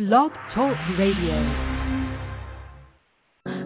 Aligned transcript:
Blog 0.00 0.32
Talk 0.54 0.78
Radio. 0.98 1.36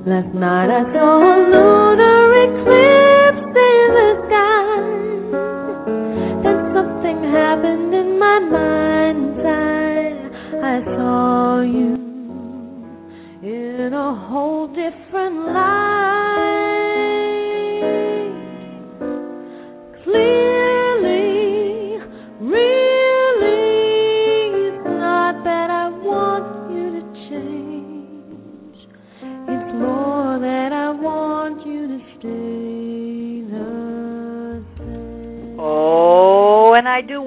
Last 0.05 0.35
night 0.35 0.69
I 0.69 0.83
saw 0.93 1.23
a 1.23 1.35
lunar 1.53 2.27
eclipse 2.43 3.55
in 3.55 3.87
the 3.95 4.11
sky. 4.27 4.83
And 6.49 6.59
something 6.75 7.19
happened 7.31 7.95
in 7.95 8.19
my 8.19 8.39
mind's 8.41 9.47
eye. 9.47 10.11
I 10.59 10.83
saw 10.97 11.61
you 11.61 11.95
in 13.49 13.93
a 13.95 14.15
whole 14.27 14.67
different 14.67 15.37
light. 15.55 16.35
Clearly, 20.03 20.64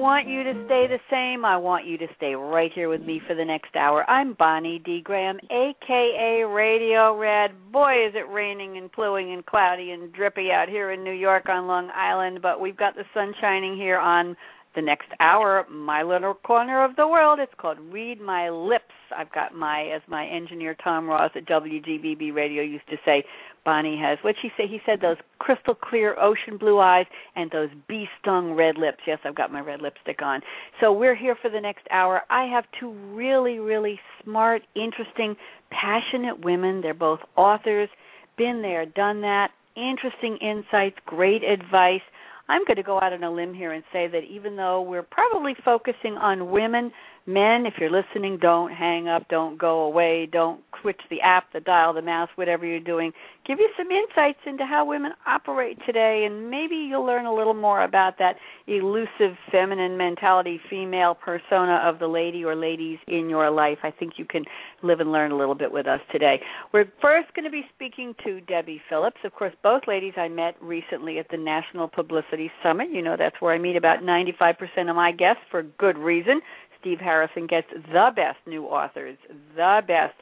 want 0.08 0.26
you 0.26 0.42
to 0.42 0.54
stay 0.64 0.86
the 0.88 0.98
same. 1.10 1.44
I 1.44 1.58
want 1.58 1.84
you 1.84 1.98
to 1.98 2.06
stay 2.16 2.34
right 2.34 2.70
here 2.74 2.88
with 2.88 3.02
me 3.02 3.20
for 3.28 3.34
the 3.34 3.44
next 3.44 3.76
hour. 3.76 4.08
I'm 4.08 4.32
Bonnie 4.32 4.80
D. 4.82 5.02
Graham, 5.04 5.38
aka 5.50 6.44
Radio 6.44 7.14
Red. 7.14 7.50
Boy, 7.70 8.06
is 8.06 8.14
it 8.14 8.26
raining 8.32 8.78
and 8.78 8.90
plowing 8.90 9.34
and 9.34 9.44
cloudy 9.44 9.90
and 9.90 10.10
drippy 10.10 10.48
out 10.50 10.70
here 10.70 10.92
in 10.92 11.04
New 11.04 11.12
York 11.12 11.50
on 11.50 11.66
Long 11.66 11.90
Island, 11.94 12.40
but 12.40 12.58
we've 12.58 12.74
got 12.74 12.94
the 12.94 13.04
sun 13.12 13.34
shining 13.38 13.76
here 13.76 13.98
on 13.98 14.34
the 14.74 14.80
next 14.80 15.08
hour, 15.20 15.66
my 15.70 16.02
little 16.02 16.32
corner 16.32 16.82
of 16.84 16.96
the 16.96 17.06
world. 17.06 17.38
It's 17.38 17.52
called 17.58 17.78
Read 17.92 18.18
My 18.18 18.48
Lips. 18.48 18.84
I've 19.14 19.32
got 19.32 19.54
my, 19.54 19.90
as 19.94 20.00
my 20.08 20.26
engineer 20.26 20.74
Tom 20.82 21.06
Ross 21.06 21.32
at 21.34 21.46
WGBB 21.46 22.34
Radio 22.34 22.62
used 22.62 22.88
to 22.88 22.96
say, 23.04 23.24
Bonnie 23.68 24.00
has 24.00 24.16
what 24.22 24.34
she 24.40 24.48
say? 24.56 24.66
He 24.66 24.80
said 24.86 25.02
those 25.02 25.18
crystal 25.38 25.74
clear 25.74 26.18
ocean 26.18 26.56
blue 26.56 26.80
eyes 26.80 27.04
and 27.36 27.50
those 27.50 27.68
bee 27.86 28.06
stung 28.18 28.54
red 28.54 28.78
lips. 28.78 28.96
Yes, 29.06 29.18
I've 29.26 29.34
got 29.34 29.52
my 29.52 29.60
red 29.60 29.82
lipstick 29.82 30.22
on. 30.22 30.40
So 30.80 30.90
we're 30.90 31.14
here 31.14 31.36
for 31.42 31.50
the 31.50 31.60
next 31.60 31.86
hour. 31.90 32.22
I 32.30 32.46
have 32.46 32.64
two 32.80 32.92
really, 33.14 33.58
really 33.58 34.00
smart, 34.24 34.62
interesting, 34.74 35.36
passionate 35.70 36.42
women. 36.42 36.80
They're 36.80 36.94
both 36.94 37.20
authors, 37.36 37.90
been 38.38 38.62
there, 38.62 38.86
done 38.86 39.20
that, 39.20 39.50
interesting 39.76 40.38
insights, 40.38 40.96
great 41.04 41.44
advice. 41.44 42.00
I'm 42.48 42.64
going 42.64 42.76
to 42.76 42.82
go 42.82 42.98
out 42.98 43.12
on 43.12 43.22
a 43.22 43.30
limb 43.30 43.52
here 43.52 43.72
and 43.72 43.84
say 43.92 44.08
that 44.08 44.22
even 44.30 44.56
though 44.56 44.80
we're 44.80 45.02
probably 45.02 45.54
focusing 45.62 46.14
on 46.14 46.50
women, 46.50 46.90
men, 47.28 47.66
if 47.66 47.74
you're 47.78 47.90
listening, 47.90 48.38
don't 48.40 48.72
hang 48.72 49.06
up, 49.06 49.28
don't 49.28 49.58
go 49.58 49.80
away, 49.80 50.26
don't 50.30 50.62
switch 50.80 51.00
the 51.10 51.20
app, 51.20 51.52
the 51.52 51.60
dial, 51.60 51.92
the 51.92 52.02
mouse, 52.02 52.28
whatever 52.36 52.64
you're 52.64 52.80
doing. 52.80 53.12
Give 53.46 53.58
you 53.58 53.68
some 53.76 53.88
insights 53.90 54.38
into 54.46 54.64
how 54.64 54.84
women 54.84 55.12
operate 55.26 55.78
today, 55.86 56.24
and 56.26 56.50
maybe 56.50 56.74
you'll 56.74 57.04
learn 57.04 57.26
a 57.26 57.34
little 57.34 57.54
more 57.54 57.82
about 57.82 58.18
that 58.18 58.36
elusive 58.66 59.36
feminine 59.50 59.96
mentality, 59.96 60.60
female 60.68 61.14
persona 61.14 61.80
of 61.84 61.98
the 61.98 62.06
lady 62.06 62.44
or 62.44 62.54
ladies 62.54 62.98
in 63.06 63.28
your 63.30 63.50
life. 63.50 63.78
I 63.82 63.90
think 63.90 64.14
you 64.16 64.24
can 64.24 64.44
live 64.82 65.00
and 65.00 65.12
learn 65.12 65.32
a 65.32 65.36
little 65.36 65.54
bit 65.54 65.72
with 65.72 65.86
us 65.86 66.00
today. 66.12 66.40
We're 66.72 66.90
first 67.00 67.34
going 67.34 67.44
to 67.44 67.50
be 67.50 67.62
speaking 67.74 68.14
to 68.24 68.40
Debbie 68.42 68.80
Phillips. 68.88 69.18
Of 69.24 69.32
course, 69.34 69.54
both 69.62 69.82
ladies 69.86 70.14
I 70.16 70.28
met 70.28 70.54
recently 70.60 71.18
at 71.18 71.26
the 71.30 71.38
National 71.38 71.88
Publicity 71.88 72.50
Summit. 72.62 72.88
You 72.92 73.02
know, 73.02 73.16
that's 73.18 73.36
where 73.40 73.54
I 73.54 73.58
meet 73.58 73.76
about 73.76 74.00
95% 74.00 74.54
of 74.88 74.96
my 74.96 75.12
guests 75.12 75.42
for 75.50 75.62
good 75.62 75.98
reason. 75.98 76.40
Steve 76.80 76.98
Harrison 76.98 77.46
gets 77.46 77.66
the 77.72 78.10
best 78.14 78.38
new 78.46 78.64
authors, 78.64 79.16
the 79.56 79.80
best 79.86 80.14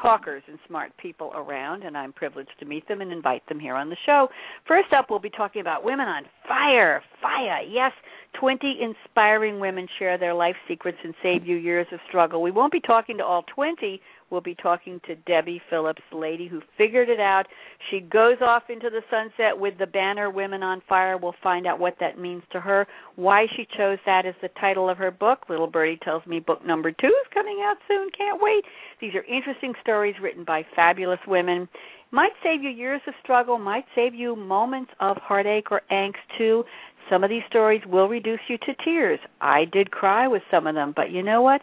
talkers 0.00 0.42
and 0.48 0.58
smart 0.66 0.92
people 0.98 1.32
around, 1.34 1.84
and 1.84 1.96
I'm 1.96 2.12
privileged 2.12 2.50
to 2.60 2.66
meet 2.66 2.86
them 2.88 3.00
and 3.00 3.12
invite 3.12 3.46
them 3.48 3.60
here 3.60 3.74
on 3.74 3.90
the 3.90 3.96
show. 4.06 4.28
First 4.66 4.92
up, 4.92 5.06
we'll 5.08 5.18
be 5.18 5.30
talking 5.30 5.60
about 5.60 5.84
women 5.84 6.08
on 6.08 6.24
fire. 6.48 7.02
Fire, 7.22 7.62
yes. 7.62 7.92
20 8.40 8.80
inspiring 8.82 9.60
women 9.60 9.86
share 9.98 10.18
their 10.18 10.34
life 10.34 10.56
secrets 10.66 10.98
and 11.04 11.14
save 11.22 11.46
you 11.46 11.56
years 11.56 11.86
of 11.92 12.00
struggle. 12.08 12.42
We 12.42 12.50
won't 12.50 12.72
be 12.72 12.80
talking 12.80 13.18
to 13.18 13.24
all 13.24 13.44
20. 13.54 14.00
We'll 14.34 14.40
be 14.40 14.56
talking 14.56 15.00
to 15.06 15.14
Debbie 15.14 15.62
Phillips, 15.70 16.02
lady 16.12 16.48
who 16.48 16.60
figured 16.76 17.08
it 17.08 17.20
out. 17.20 17.44
She 17.88 18.00
goes 18.00 18.38
off 18.40 18.64
into 18.68 18.90
the 18.90 19.02
sunset 19.08 19.56
with 19.56 19.78
the 19.78 19.86
banner 19.86 20.28
Women 20.28 20.60
on 20.60 20.82
Fire. 20.88 21.16
We'll 21.16 21.36
find 21.40 21.68
out 21.68 21.78
what 21.78 21.94
that 22.00 22.18
means 22.18 22.42
to 22.50 22.58
her, 22.58 22.84
why 23.14 23.46
she 23.54 23.64
chose 23.78 23.98
that 24.06 24.26
as 24.26 24.34
the 24.42 24.48
title 24.60 24.90
of 24.90 24.98
her 24.98 25.12
book. 25.12 25.42
Little 25.48 25.68
Birdie 25.68 26.00
tells 26.02 26.26
me 26.26 26.40
book 26.40 26.66
number 26.66 26.90
two 26.90 27.06
is 27.06 27.32
coming 27.32 27.60
out 27.62 27.76
soon. 27.86 28.08
Can't 28.10 28.42
wait. 28.42 28.64
These 29.00 29.14
are 29.14 29.22
interesting 29.22 29.72
stories 29.80 30.16
written 30.20 30.42
by 30.42 30.66
fabulous 30.74 31.20
women. 31.28 31.68
Might 32.10 32.32
save 32.42 32.60
you 32.60 32.70
years 32.70 33.02
of 33.06 33.14
struggle, 33.22 33.60
might 33.60 33.84
save 33.94 34.16
you 34.16 34.34
moments 34.34 34.90
of 34.98 35.16
heartache 35.18 35.70
or 35.70 35.82
angst 35.92 36.14
too. 36.36 36.64
Some 37.08 37.22
of 37.22 37.30
these 37.30 37.42
stories 37.48 37.82
will 37.86 38.08
reduce 38.08 38.40
you 38.48 38.58
to 38.58 38.74
tears. 38.84 39.20
I 39.40 39.66
did 39.72 39.92
cry 39.92 40.26
with 40.26 40.42
some 40.50 40.66
of 40.66 40.74
them, 40.74 40.92
but 40.96 41.12
you 41.12 41.22
know 41.22 41.40
what? 41.40 41.62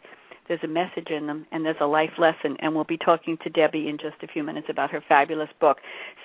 There's 0.51 0.59
a 0.66 0.67
message 0.67 1.07
in 1.09 1.28
them 1.28 1.45
and 1.53 1.63
there's 1.63 1.78
a 1.79 1.85
life 1.85 2.12
lesson, 2.19 2.57
and 2.59 2.75
we'll 2.75 2.84
be 2.84 2.97
talking 2.97 3.38
to 3.41 3.50
Debbie 3.50 3.88
in 3.88 3.97
just 3.97 4.22
a 4.22 4.28
few 4.28 4.44
minutes 4.44 4.67
about 4.69 4.91
her 4.91 5.01
fabulous 5.07 5.47
book. 5.62 5.78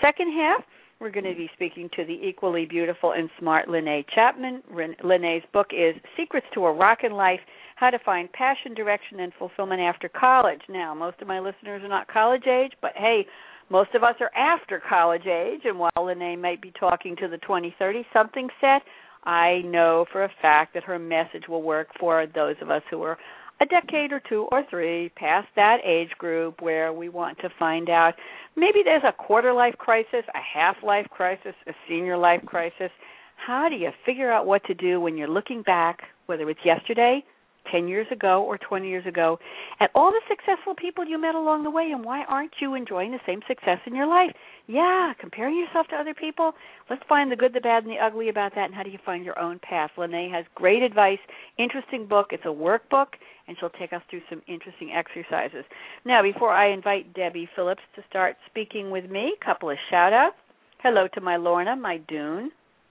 Second 0.03 0.33
half, 0.33 0.65
we're 0.99 1.13
going 1.13 1.27
to 1.27 1.35
be 1.37 1.49
speaking 1.55 1.89
to 1.95 2.05
the 2.05 2.27
equally 2.27 2.67
beautiful 2.67 3.13
and 3.13 3.31
smart 3.39 3.69
Lennay 3.69 4.05
Chapman. 4.13 4.65
Lennay's 5.05 5.45
book 5.53 5.69
is 5.71 5.95
Secrets 6.17 6.49
to 6.55 6.65
a 6.65 6.73
Rockin' 6.73 7.13
Life 7.13 7.39
How 7.77 7.91
to 7.91 8.01
Find 8.01 8.29
Passion, 8.33 8.75
Direction, 8.75 9.21
and 9.21 9.33
Fulfillment 9.39 9.81
After 9.81 10.09
College. 10.09 10.63
Now, 10.69 10.93
most 10.93 11.23
of 11.23 11.29
my 11.29 11.39
listeners 11.39 11.85
are 11.85 11.89
not 11.89 12.09
college 12.09 12.49
age, 12.49 12.73
but 12.83 12.95
hey, 12.97 13.27
most 13.71 13.95
of 13.95 14.03
us 14.03 14.17
are 14.21 14.35
after 14.37 14.83
college 14.89 15.27
age, 15.27 15.61
and 15.67 15.79
while 15.79 15.93
Lennay 15.99 16.37
might 16.37 16.61
be 16.61 16.73
talking 16.81 17.15
to 17.21 17.29
the 17.29 17.39
20, 17.39 17.77
30 17.79 18.05
something 18.13 18.49
set, 18.61 18.83
I 19.23 19.63
know 19.65 20.05
for 20.11 20.25
a 20.25 20.31
fact 20.43 20.75
that 20.75 20.83
her 20.83 20.99
message 20.99 21.45
will 21.49 21.63
work 21.63 21.89
for 22.01 22.27
those 22.35 22.57
of 22.61 22.71
us 22.71 22.83
who 22.91 23.03
are 23.03 23.19
a 23.61 23.67
decade 23.67 24.13
or 24.13 24.21
two 24.29 24.49
or 24.53 24.63
three 24.69 25.11
past 25.17 25.49
that 25.57 25.79
age 25.85 26.11
group 26.19 26.61
where 26.61 26.93
we 26.93 27.09
want 27.09 27.39
to 27.39 27.49
find 27.59 27.89
out 27.89 28.15
maybe 28.57 28.83
there's 28.85 29.03
a 29.05 29.13
quarter 29.13 29.53
life 29.53 29.77
crisis, 29.79 30.25
a 30.35 30.59
half 30.59 30.77
life 30.83 31.07
crisis, 31.11 31.55
a 31.67 31.73
senior 31.89 32.17
life 32.17 32.43
crisis. 32.45 32.91
How 33.37 33.69
do 33.69 33.77
you 33.77 33.91
figure 34.05 34.31
out 34.31 34.47
what 34.47 34.65
to 34.65 34.75
do 34.75 35.01
when 35.01 35.17
you're 35.17 35.29
looking 35.29 35.63
back, 35.63 36.01
whether 36.27 36.49
it's 36.51 36.61
yesterday, 36.65 37.25
10 37.71 37.89
years 37.89 38.07
ago 38.11 38.43
or 38.43 38.59
20 38.59 38.89
years 38.89 39.07
ago 39.07 39.39
at 39.81 39.91
all 39.95 40.11
the 40.11 40.21
successful 40.29 40.75
people 40.75 41.05
you 41.05 41.21
met 41.21 41.35
along 41.35 41.65
the 41.65 41.71
way 41.71 41.91
and 41.93 42.05
why 42.05 42.25
aren't 42.25 42.53
you 42.61 42.75
enjoying 42.75 43.11
the 43.13 43.21
same 43.27 43.41
success 43.47 43.79
in 43.87 43.95
your 43.95 44.07
life? 44.07 44.31
Yeah 44.67 45.13
comparing 45.19 45.57
yourself 45.57 45.87
to 45.89 45.97
other 45.97 46.15
people 46.15 46.53
let's 46.91 47.03
find 47.09 47.31
the 47.31 47.37
good 47.37 47.53
the 47.53 47.61
bad 47.61 47.85
and 47.85 47.93
the 47.93 47.99
ugly 47.99 48.29
about 48.29 48.55
that 48.55 48.67
and 48.67 48.75
how 48.75 48.83
do 48.83 48.91
you 48.91 48.99
find 49.05 49.25
your 49.25 49.39
own 49.39 49.59
path? 49.59 49.91
Lennay 49.97 50.31
has 50.31 50.45
great 50.55 50.83
advice 50.83 51.19
interesting 51.59 52.07
book 52.07 52.29
it's 52.31 52.45
a 52.45 52.49
workbook 52.49 53.09
and 53.49 53.57
she'll 53.59 53.71
take 53.71 53.93
us 53.93 54.03
through 54.11 54.23
some 54.29 54.43
interesting 54.49 54.91
exercises. 54.93 55.65
Now 56.05 56.23
before 56.23 56.53
i 56.53 56.71
invite 56.71 57.15
debbie 57.15 57.49
phillips 57.55 57.83
to 57.95 58.03
start 58.09 58.37
speaking 58.47 58.91
with 58.91 59.11
me 59.11 59.35
a 59.41 59.45
couple 59.45 59.71
of 59.71 59.77
shout 59.91 60.13
outs 60.13 60.37
hello 60.83 61.09
to 61.15 61.21
my 61.21 61.37
lorna 61.37 61.75
my 61.75 61.97
dune 62.09 62.51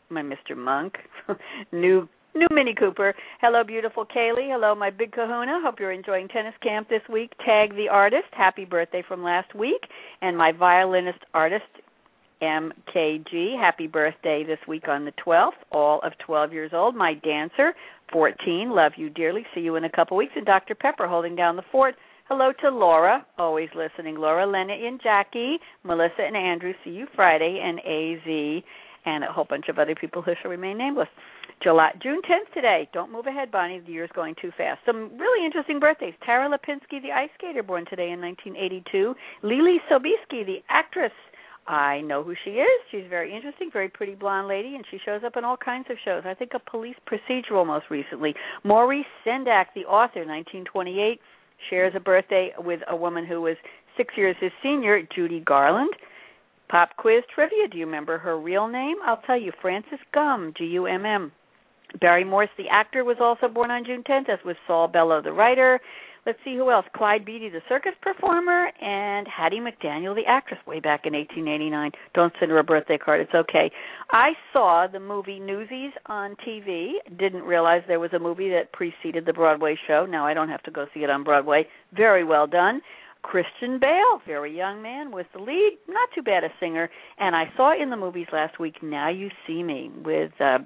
my 0.09 0.21
mr 0.21 0.55
monk 0.55 0.95
new 1.71 2.07
New 2.35 2.47
Mini 2.51 2.75
Cooper. 2.75 3.15
Hello, 3.39 3.63
beautiful 3.63 4.05
Kaylee. 4.05 4.51
Hello, 4.51 4.75
my 4.75 4.89
big 4.89 5.13
kahuna. 5.13 5.61
Hope 5.63 5.79
you're 5.79 5.93
enjoying 5.93 6.27
tennis 6.27 6.53
camp 6.61 6.89
this 6.89 7.01
week. 7.09 7.31
Tag 7.45 7.73
the 7.77 7.87
artist. 7.89 8.27
Happy 8.33 8.65
birthday 8.65 9.01
from 9.07 9.23
last 9.23 9.55
week. 9.55 9.79
And 10.21 10.37
my 10.37 10.51
violinist 10.51 11.19
artist, 11.33 11.63
MKG. 12.41 13.57
Happy 13.57 13.87
birthday 13.87 14.43
this 14.45 14.59
week 14.67 14.89
on 14.89 15.05
the 15.05 15.13
12th. 15.25 15.51
All 15.71 16.01
of 16.03 16.11
12 16.25 16.51
years 16.51 16.71
old. 16.73 16.93
My 16.93 17.13
dancer, 17.13 17.71
14. 18.11 18.69
Love 18.69 18.91
you 18.97 19.09
dearly. 19.09 19.45
See 19.55 19.61
you 19.61 19.77
in 19.77 19.85
a 19.85 19.89
couple 19.89 20.17
weeks. 20.17 20.33
And 20.35 20.45
Dr. 20.45 20.75
Pepper 20.75 21.07
holding 21.07 21.37
down 21.37 21.55
the 21.55 21.63
fort. 21.71 21.95
Hello 22.27 22.51
to 22.63 22.69
Laura, 22.69 23.25
always 23.37 23.69
listening. 23.75 24.15
Laura, 24.15 24.45
Lena, 24.45 24.73
and 24.73 24.99
Jackie, 25.01 25.57
Melissa, 25.83 26.23
and 26.25 26.35
Andrew. 26.35 26.73
See 26.83 26.89
you 26.89 27.05
Friday. 27.15 27.61
And 27.63 27.79
AZ 27.79 28.63
and 29.05 29.23
a 29.23 29.31
whole 29.31 29.45
bunch 29.47 29.65
of 29.69 29.79
other 29.79 29.95
people 29.95 30.21
who 30.21 30.33
shall 30.41 30.51
remain 30.51 30.77
nameless. 30.77 31.07
July, 31.61 31.91
June 32.01 32.21
10th 32.29 32.53
today. 32.53 32.87
Don't 32.93 33.11
move 33.11 33.25
ahead, 33.27 33.51
Bonnie. 33.51 33.79
The 33.79 33.91
year's 33.91 34.09
going 34.13 34.35
too 34.41 34.51
fast. 34.57 34.79
Some 34.85 35.17
really 35.17 35.45
interesting 35.45 35.79
birthdays. 35.79 36.13
Tara 36.25 36.49
Lipinski, 36.49 37.01
the 37.01 37.11
ice 37.11 37.29
skater, 37.37 37.63
born 37.63 37.85
today 37.89 38.11
in 38.11 38.21
1982. 38.21 39.15
Leelee 39.43 39.77
Sobieski, 39.89 40.45
the 40.45 40.57
actress. 40.69 41.11
I 41.67 42.01
know 42.01 42.21
who 42.23 42.35
she 42.43 42.51
is. 42.51 42.81
She's 42.91 43.05
very 43.09 43.35
interesting, 43.35 43.69
very 43.73 43.89
pretty 43.89 44.13
blonde 44.13 44.47
lady, 44.47 44.75
and 44.75 44.85
she 44.91 44.99
shows 45.03 45.21
up 45.25 45.35
in 45.35 45.43
all 45.43 45.57
kinds 45.57 45.87
of 45.89 45.97
shows. 46.05 46.23
I 46.25 46.35
think 46.35 46.51
a 46.53 46.59
police 46.59 46.95
procedural 47.09 47.65
most 47.65 47.85
recently. 47.89 48.35
Maurice 48.63 49.05
Sendak, 49.25 49.67
the 49.73 49.85
author, 49.85 50.19
1928, 50.19 51.19
shares 51.69 51.93
a 51.95 51.99
birthday 51.99 52.51
with 52.59 52.81
a 52.87 52.95
woman 52.95 53.25
who 53.25 53.41
was 53.41 53.57
six 53.97 54.13
years 54.15 54.35
his 54.39 54.51
senior, 54.61 55.01
Judy 55.15 55.39
Garland. 55.39 55.89
Pop 56.69 56.89
quiz 56.97 57.23
trivia. 57.33 57.67
Do 57.71 57.77
you 57.77 57.85
remember 57.85 58.17
her 58.17 58.39
real 58.39 58.67
name? 58.67 58.95
I'll 59.05 59.21
tell 59.25 59.39
you. 59.39 59.51
Frances 59.61 59.99
Gumm, 60.13 60.55
G 60.57 60.65
U 60.65 60.87
M 60.87 61.05
M. 61.05 61.31
Barry 62.01 62.23
Morse, 62.23 62.49
the 62.57 62.67
actor, 62.69 63.03
was 63.03 63.17
also 63.21 63.47
born 63.47 63.71
on 63.71 63.85
June 63.85 64.03
10th, 64.03 64.29
as 64.29 64.39
was 64.43 64.55
Saul 64.67 64.87
Bellow, 64.87 65.21
the 65.21 65.31
writer. 65.31 65.79
Let's 66.25 66.39
see 66.43 66.55
who 66.55 66.71
else. 66.71 66.85
Clyde 66.95 67.23
Beatty, 67.23 67.49
the 67.49 67.61
circus 67.69 67.91
performer, 68.01 68.71
and 68.81 69.27
Hattie 69.27 69.59
McDaniel, 69.59 70.15
the 70.15 70.25
actress, 70.27 70.59
way 70.65 70.79
back 70.79 71.01
in 71.05 71.13
1889. 71.13 71.91
Don't 72.15 72.33
send 72.39 72.49
her 72.49 72.57
a 72.57 72.63
birthday 72.63 72.97
card. 72.97 73.21
It's 73.21 73.35
okay. 73.35 73.71
I 74.09 74.31
saw 74.51 74.87
the 74.91 74.99
movie 74.99 75.39
Newsies 75.39 75.91
on 76.07 76.35
TV. 76.45 76.93
Didn't 77.19 77.43
realize 77.43 77.83
there 77.87 77.99
was 77.99 78.13
a 78.13 78.19
movie 78.19 78.49
that 78.49 78.73
preceded 78.73 79.27
the 79.27 79.33
Broadway 79.33 79.77
show. 79.87 80.07
Now 80.09 80.25
I 80.25 80.33
don't 80.33 80.49
have 80.49 80.63
to 80.63 80.71
go 80.71 80.87
see 80.95 81.01
it 81.01 81.11
on 81.11 81.23
Broadway. 81.23 81.67
Very 81.95 82.23
well 82.23 82.47
done. 82.47 82.81
Christian 83.25 83.79
Bale, 83.79 84.21
very 84.27 84.55
young 84.55 84.83
man, 84.83 85.11
was 85.11 85.25
the 85.33 85.39
lead. 85.39 85.79
Not 85.89 86.09
too 86.13 86.21
bad 86.21 86.43
a 86.43 86.49
singer. 86.59 86.89
And 87.17 87.35
I 87.35 87.45
saw 87.57 87.73
in 87.73 87.89
the 87.89 87.97
movies 87.97 88.27
last 88.31 88.59
week 88.59 88.83
Now 88.83 89.09
You 89.09 89.29
See 89.47 89.63
Me 89.63 89.89
with 90.03 90.31
uh 90.39 90.59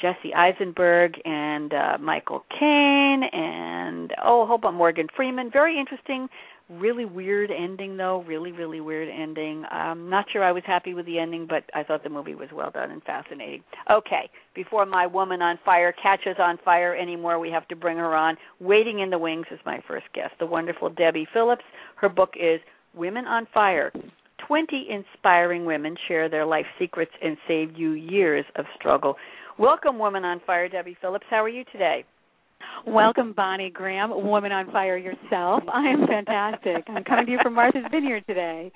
Jesse 0.00 0.32
Eisenberg 0.32 1.14
and 1.24 1.74
uh 1.74 1.98
Michael 2.00 2.44
Caine 2.56 3.24
and 3.32 4.12
oh, 4.24 4.42
a 4.42 4.46
whole 4.46 4.58
bunch 4.58 4.76
Morgan 4.76 5.08
Freeman. 5.14 5.50
Very 5.50 5.78
interesting, 5.78 6.28
really 6.68 7.04
weird 7.04 7.50
ending 7.50 7.96
though. 7.96 8.22
Really, 8.26 8.52
really 8.52 8.80
weird 8.80 9.08
ending. 9.08 9.64
Um 9.70 10.10
not 10.10 10.26
sure 10.32 10.44
I 10.44 10.52
was 10.52 10.62
happy 10.66 10.94
with 10.94 11.06
the 11.06 11.18
ending, 11.18 11.46
but 11.48 11.64
I 11.74 11.82
thought 11.82 12.02
the 12.02 12.10
movie 12.10 12.34
was 12.34 12.48
well 12.52 12.70
done 12.70 12.90
and 12.90 13.02
fascinating. 13.02 13.62
Okay, 13.90 14.30
before 14.54 14.86
my 14.86 15.06
woman 15.06 15.42
on 15.42 15.58
fire 15.64 15.92
catches 15.92 16.36
on 16.38 16.58
fire 16.64 16.94
anymore, 16.94 17.38
we 17.38 17.50
have 17.50 17.66
to 17.68 17.76
bring 17.76 17.96
her 17.96 18.14
on. 18.14 18.36
Waiting 18.60 19.00
in 19.00 19.10
the 19.10 19.18
wings 19.18 19.46
is 19.50 19.60
my 19.64 19.80
first 19.86 20.06
guest, 20.14 20.32
the 20.38 20.46
wonderful 20.46 20.90
Debbie 20.90 21.26
Phillips. 21.32 21.64
Her 21.96 22.08
book 22.08 22.34
is 22.38 22.60
Women 22.94 23.24
on 23.26 23.46
Fire. 23.52 23.92
20 24.46 24.88
inspiring 24.90 25.66
women 25.66 25.94
share 26.06 26.28
their 26.28 26.46
life 26.46 26.66
secrets 26.78 27.12
and 27.22 27.36
save 27.46 27.76
you 27.76 27.92
years 27.92 28.44
of 28.56 28.64
struggle. 28.78 29.16
Welcome, 29.58 29.98
Woman 29.98 30.24
on 30.24 30.40
Fire, 30.46 30.68
Debbie 30.68 30.96
Phillips. 31.00 31.26
How 31.28 31.42
are 31.44 31.48
you 31.48 31.64
today? 31.72 32.04
Welcome, 32.86 33.32
Bonnie 33.36 33.70
Graham, 33.70 34.10
Woman 34.10 34.52
on 34.52 34.70
Fire 34.70 34.96
yourself. 34.96 35.62
I 35.72 35.88
am 35.88 36.06
fantastic. 36.06 36.84
I'm 36.88 37.04
coming 37.04 37.26
to 37.26 37.32
you 37.32 37.38
from 37.42 37.54
Martha's 37.54 37.84
Vineyard 37.90 38.24
today. 38.26 38.72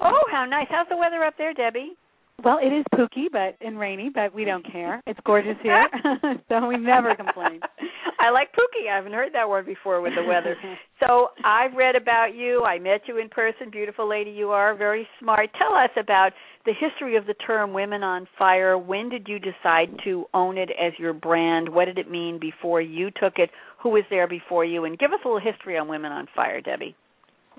Oh, 0.00 0.20
how 0.30 0.44
nice. 0.44 0.66
How's 0.70 0.88
the 0.88 0.96
weather 0.96 1.24
up 1.24 1.34
there, 1.38 1.52
Debbie? 1.52 1.96
Well, 2.44 2.58
it 2.62 2.68
is 2.68 2.84
pooky, 2.94 3.26
but 3.32 3.56
and 3.66 3.78
rainy, 3.78 4.10
but 4.14 4.32
we 4.32 4.44
don't 4.44 4.64
care. 4.70 5.02
It's 5.06 5.18
gorgeous 5.24 5.56
here, 5.60 5.88
so 6.48 6.66
we 6.68 6.76
never 6.76 7.16
complain. 7.16 7.60
I 8.20 8.30
like 8.30 8.48
pooky. 8.52 8.88
I 8.90 8.96
haven't 8.96 9.12
heard 9.12 9.32
that 9.34 9.48
word 9.48 9.66
before 9.66 10.00
with 10.00 10.12
the 10.16 10.24
weather. 10.26 10.56
So 11.06 11.28
I've 11.44 11.74
read 11.74 11.94
about 11.94 12.34
you. 12.34 12.64
I 12.64 12.80
met 12.80 13.02
you 13.06 13.18
in 13.18 13.28
person. 13.28 13.70
Beautiful 13.70 14.08
lady 14.08 14.32
you 14.32 14.48
are. 14.48 14.74
Very 14.74 15.06
smart. 15.20 15.48
Tell 15.56 15.72
us 15.72 15.90
about 15.96 16.32
the 16.66 16.72
history 16.72 17.16
of 17.16 17.24
the 17.24 17.34
term 17.34 17.72
"women 17.72 18.02
on 18.02 18.26
fire." 18.36 18.76
When 18.76 19.08
did 19.08 19.28
you 19.28 19.38
decide 19.38 19.90
to 20.02 20.24
own 20.34 20.58
it 20.58 20.70
as 20.70 20.92
your 20.98 21.12
brand? 21.12 21.68
What 21.68 21.84
did 21.84 21.98
it 21.98 22.10
mean 22.10 22.40
before 22.40 22.80
you 22.80 23.10
took 23.12 23.34
it? 23.36 23.50
Who 23.80 23.90
was 23.90 24.02
there 24.10 24.26
before 24.26 24.64
you? 24.64 24.86
And 24.86 24.98
give 24.98 25.12
us 25.12 25.20
a 25.24 25.28
little 25.28 25.40
history 25.40 25.78
on 25.78 25.86
Women 25.86 26.10
on 26.10 26.26
Fire, 26.34 26.60
Debbie. 26.60 26.96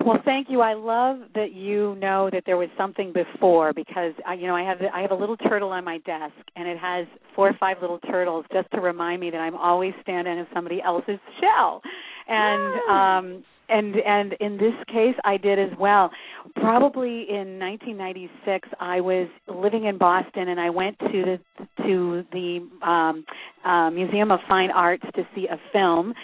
Well, 0.04 0.18
thank 0.24 0.48
you. 0.48 0.62
I 0.62 0.72
love 0.74 1.18
that 1.34 1.52
you 1.52 1.94
know 1.96 2.30
that 2.32 2.44
there 2.46 2.56
was 2.56 2.68
something 2.78 3.12
before 3.12 3.74
because 3.74 4.14
I, 4.26 4.34
you 4.34 4.46
know 4.46 4.56
I 4.56 4.62
have 4.62 4.78
I 4.94 5.02
have 5.02 5.10
a 5.10 5.14
little 5.14 5.36
turtle 5.36 5.70
on 5.70 5.84
my 5.84 5.98
desk 5.98 6.34
and 6.56 6.66
it 6.66 6.78
has 6.78 7.06
four 7.36 7.48
or 7.48 7.56
five 7.60 7.76
little 7.82 7.98
turtles 7.98 8.46
just 8.52 8.70
to 8.72 8.80
remind 8.80 9.20
me 9.20 9.30
that 9.30 9.38
I'm 9.38 9.54
always 9.56 9.92
standing 10.02 10.38
in 10.38 10.46
somebody 10.54 10.80
else's 10.82 11.18
shell, 11.38 11.82
and 12.28 12.90
um 12.90 13.44
and 13.68 13.94
and 13.96 14.32
in 14.40 14.56
this 14.56 14.72
case 14.88 15.16
I 15.24 15.36
did 15.36 15.58
as 15.58 15.78
well. 15.78 16.10
Probably 16.56 17.26
in 17.28 17.58
1996 17.58 18.70
I 18.80 19.02
was 19.02 19.28
living 19.48 19.84
in 19.84 19.98
Boston 19.98 20.48
and 20.48 20.58
I 20.58 20.70
went 20.70 20.98
to 20.98 21.06
the 21.12 21.38
to 21.84 22.24
the 22.32 22.88
um 22.88 23.24
uh, 23.66 23.90
Museum 23.90 24.30
of 24.30 24.40
Fine 24.48 24.70
Arts 24.70 25.04
to 25.14 25.22
see 25.34 25.46
a 25.46 25.60
film 25.74 26.14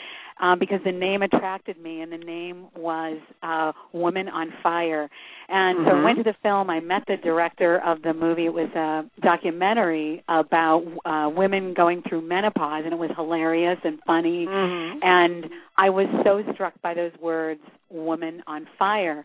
um, 0.40 0.58
because 0.58 0.80
the 0.84 0.92
name 0.92 1.22
attracted 1.22 1.80
me, 1.80 2.02
and 2.02 2.12
the 2.12 2.18
name 2.18 2.66
was 2.76 3.18
uh, 3.42 3.72
Woman 3.92 4.28
on 4.28 4.52
Fire. 4.62 5.08
And 5.48 5.78
mm-hmm. 5.78 5.88
so 5.88 5.96
I 5.96 6.04
went 6.04 6.18
to 6.18 6.24
the 6.24 6.34
film. 6.42 6.68
I 6.70 6.80
met 6.80 7.02
the 7.06 7.16
director 7.16 7.80
of 7.84 8.02
the 8.02 8.12
movie. 8.12 8.46
It 8.46 8.52
was 8.52 8.68
a 8.74 9.08
documentary 9.20 10.22
about 10.28 10.84
uh, 11.04 11.30
women 11.34 11.72
going 11.74 12.02
through 12.08 12.22
menopause, 12.22 12.82
and 12.84 12.92
it 12.92 12.98
was 12.98 13.10
hilarious 13.16 13.78
and 13.84 13.98
funny. 14.06 14.46
Mm-hmm. 14.46 14.98
And 15.02 15.46
I 15.76 15.90
was 15.90 16.06
so 16.24 16.42
struck 16.52 16.74
by 16.82 16.94
those 16.94 17.12
words, 17.20 17.60
"Woman 17.90 18.42
on 18.46 18.66
Fire." 18.78 19.24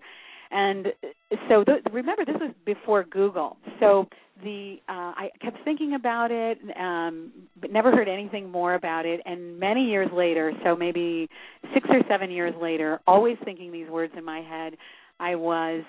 And 0.52 0.88
so, 1.48 1.63
th- 1.63 1.80
remember, 1.94 2.25
this 2.25 2.36
was 2.40 2.54
before 2.66 3.06
Google. 3.06 3.58
So 3.80 4.08
the 4.44 4.78
uh, 4.88 5.14
I 5.16 5.30
kept 5.42 5.58
thinking 5.64 5.94
about 5.94 6.32
it, 6.32 6.58
um, 6.80 7.32
but 7.60 7.72
never 7.72 7.92
heard 7.92 8.08
anything 8.08 8.50
more 8.50 8.76
about 8.76 9.06
it. 9.06 9.22
And 9.26 9.60
many 9.60 9.86
years 9.86 10.10
later, 10.14 10.52
so 10.64 10.76
maybe 10.76 11.30
six 11.74 11.88
or 11.90 12.02
seven 12.10 12.32
years 12.32 12.54
later, 12.62 13.00
always 13.08 13.38
thinking 13.46 13.72
these 13.72 13.90
words 13.90 14.14
in 14.18 14.24
my 14.26 14.42
head, 14.42 14.74
I 15.20 15.36
was 15.36 15.84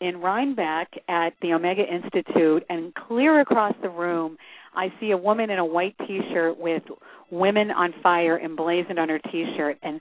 in 0.00 0.18
Rhinebeck 0.18 0.88
at 1.08 1.30
the 1.40 1.52
Omega 1.54 1.82
Institute, 1.82 2.64
and 2.68 2.94
clear 2.94 3.40
across 3.40 3.74
the 3.82 3.88
room, 3.88 4.36
I 4.74 4.92
see 5.00 5.10
a 5.12 5.16
woman 5.16 5.50
in 5.50 5.58
a 5.58 5.64
white 5.64 5.96
T-shirt 6.06 6.58
with 6.58 6.82
"Women 7.30 7.70
on 7.70 7.94
Fire" 8.02 8.38
emblazoned 8.38 8.98
on 8.98 9.08
her 9.08 9.18
T-shirt, 9.18 9.78
and 9.82 10.00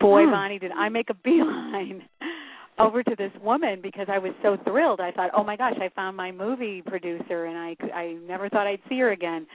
boy, 0.00 0.24
Hmm. 0.24 0.30
Bonnie, 0.30 0.58
did 0.58 0.72
I 0.72 0.88
make 0.88 1.10
a 1.10 1.14
beeline 1.14 2.02
over 2.78 3.02
to 3.02 3.16
this 3.16 3.32
woman 3.42 3.80
because 3.82 4.06
I 4.10 4.18
was 4.18 4.32
so 4.42 4.56
thrilled. 4.64 5.00
I 5.00 5.10
thought, 5.10 5.30
"Oh 5.34 5.44
my 5.44 5.56
gosh, 5.56 5.76
I 5.80 5.88
found 5.90 6.16
my 6.16 6.30
movie 6.32 6.82
producer 6.82 7.46
and 7.46 7.56
I 7.58 7.76
I 7.94 8.12
never 8.26 8.48
thought 8.48 8.66
I'd 8.66 8.82
see 8.88 8.98
her 8.98 9.12
again." 9.12 9.46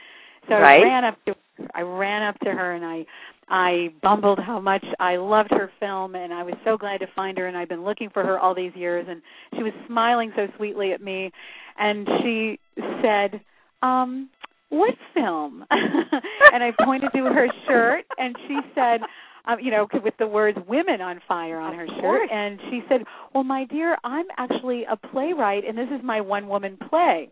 So 0.48 0.54
Right. 0.54 0.80
I 0.80 0.82
ran 0.82 1.04
up 1.04 1.24
to 1.26 1.36
I 1.74 1.82
ran 1.82 2.22
up 2.22 2.38
to 2.40 2.50
her 2.50 2.72
and 2.72 2.84
I 2.84 3.06
I 3.48 3.92
bumbled 4.02 4.38
how 4.38 4.60
much 4.60 4.84
I 4.98 5.16
loved 5.16 5.50
her 5.50 5.70
film 5.78 6.14
and 6.14 6.32
I 6.32 6.42
was 6.42 6.54
so 6.64 6.76
glad 6.76 6.98
to 7.00 7.06
find 7.14 7.36
her 7.38 7.46
and 7.46 7.56
I've 7.56 7.68
been 7.68 7.84
looking 7.84 8.10
for 8.10 8.24
her 8.24 8.38
all 8.38 8.54
these 8.54 8.74
years 8.74 9.06
and 9.08 9.22
she 9.56 9.62
was 9.62 9.72
smiling 9.86 10.32
so 10.34 10.48
sweetly 10.56 10.92
at 10.92 11.02
me 11.02 11.30
and 11.78 12.08
she 12.22 12.58
said, 13.02 13.40
"Um, 13.82 14.30
what 14.70 14.94
film?" 15.14 15.64
and 15.70 16.62
I 16.62 16.72
pointed 16.82 17.12
to 17.12 17.24
her 17.24 17.48
shirt 17.68 18.04
and 18.18 18.34
she 18.48 18.58
said, 18.74 19.00
um, 19.46 19.58
you 19.60 19.70
know, 19.70 19.86
with 20.02 20.14
the 20.18 20.26
words 20.26 20.58
"women 20.68 21.00
on 21.00 21.20
fire" 21.26 21.58
on 21.58 21.74
her 21.74 21.86
shirt, 22.00 22.30
and 22.30 22.60
she 22.70 22.82
said, 22.88 23.02
"Well, 23.34 23.44
my 23.44 23.64
dear, 23.64 23.96
I'm 24.04 24.26
actually 24.38 24.84
a 24.84 24.96
playwright, 24.96 25.64
and 25.66 25.76
this 25.76 25.88
is 25.88 26.00
my 26.04 26.20
one-woman 26.20 26.78
play." 26.88 27.30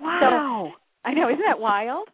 Wow. 0.00 0.72
I 1.04 1.14
know, 1.14 1.28
isn't 1.28 1.44
that 1.46 1.58
wild? 1.58 2.08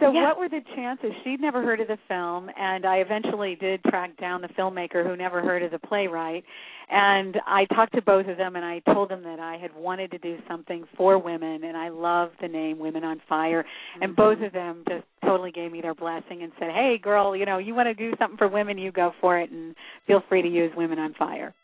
So 0.00 0.10
Yeah. 0.10 0.22
what 0.22 0.38
were 0.38 0.48
the 0.48 0.62
chances? 0.74 1.12
She'd 1.22 1.40
never 1.40 1.62
heard 1.62 1.80
of 1.80 1.88
the 1.88 1.98
film, 2.08 2.50
and 2.56 2.86
I 2.86 2.96
eventually 2.96 3.54
did 3.54 3.84
track 3.84 4.16
down 4.16 4.40
the 4.40 4.48
filmmaker 4.48 5.04
who 5.04 5.14
never 5.14 5.42
heard 5.42 5.62
of 5.62 5.70
the 5.70 5.78
playwright. 5.78 6.44
And 6.88 7.40
I 7.46 7.66
talked 7.66 7.92
to 7.94 8.02
both 8.02 8.26
of 8.26 8.36
them, 8.36 8.56
and 8.56 8.64
I 8.64 8.80
told 8.92 9.10
them 9.10 9.22
that 9.22 9.38
I 9.38 9.58
had 9.58 9.74
wanted 9.76 10.10
to 10.12 10.18
do 10.18 10.38
something 10.48 10.84
for 10.96 11.18
women, 11.18 11.64
and 11.64 11.76
I 11.76 11.90
love 11.90 12.32
the 12.40 12.48
name 12.48 12.78
Women 12.78 13.04
on 13.04 13.20
Fire. 13.28 13.64
And 14.00 14.16
both 14.16 14.38
mm-hmm. 14.38 14.46
of 14.46 14.52
them 14.52 14.84
just 14.88 15.04
totally 15.22 15.52
gave 15.52 15.70
me 15.70 15.80
their 15.80 15.94
blessing 15.94 16.42
and 16.42 16.50
said, 16.58 16.70
"Hey, 16.72 16.98
girl, 16.98 17.36
you 17.36 17.44
know, 17.44 17.58
you 17.58 17.74
want 17.74 17.86
to 17.86 17.94
do 17.94 18.16
something 18.18 18.38
for 18.38 18.48
women, 18.48 18.78
you 18.78 18.90
go 18.90 19.12
for 19.20 19.38
it, 19.38 19.50
and 19.50 19.76
feel 20.06 20.20
free 20.28 20.42
to 20.42 20.48
use 20.48 20.74
Women 20.74 20.98
on 20.98 21.14
Fire." 21.14 21.54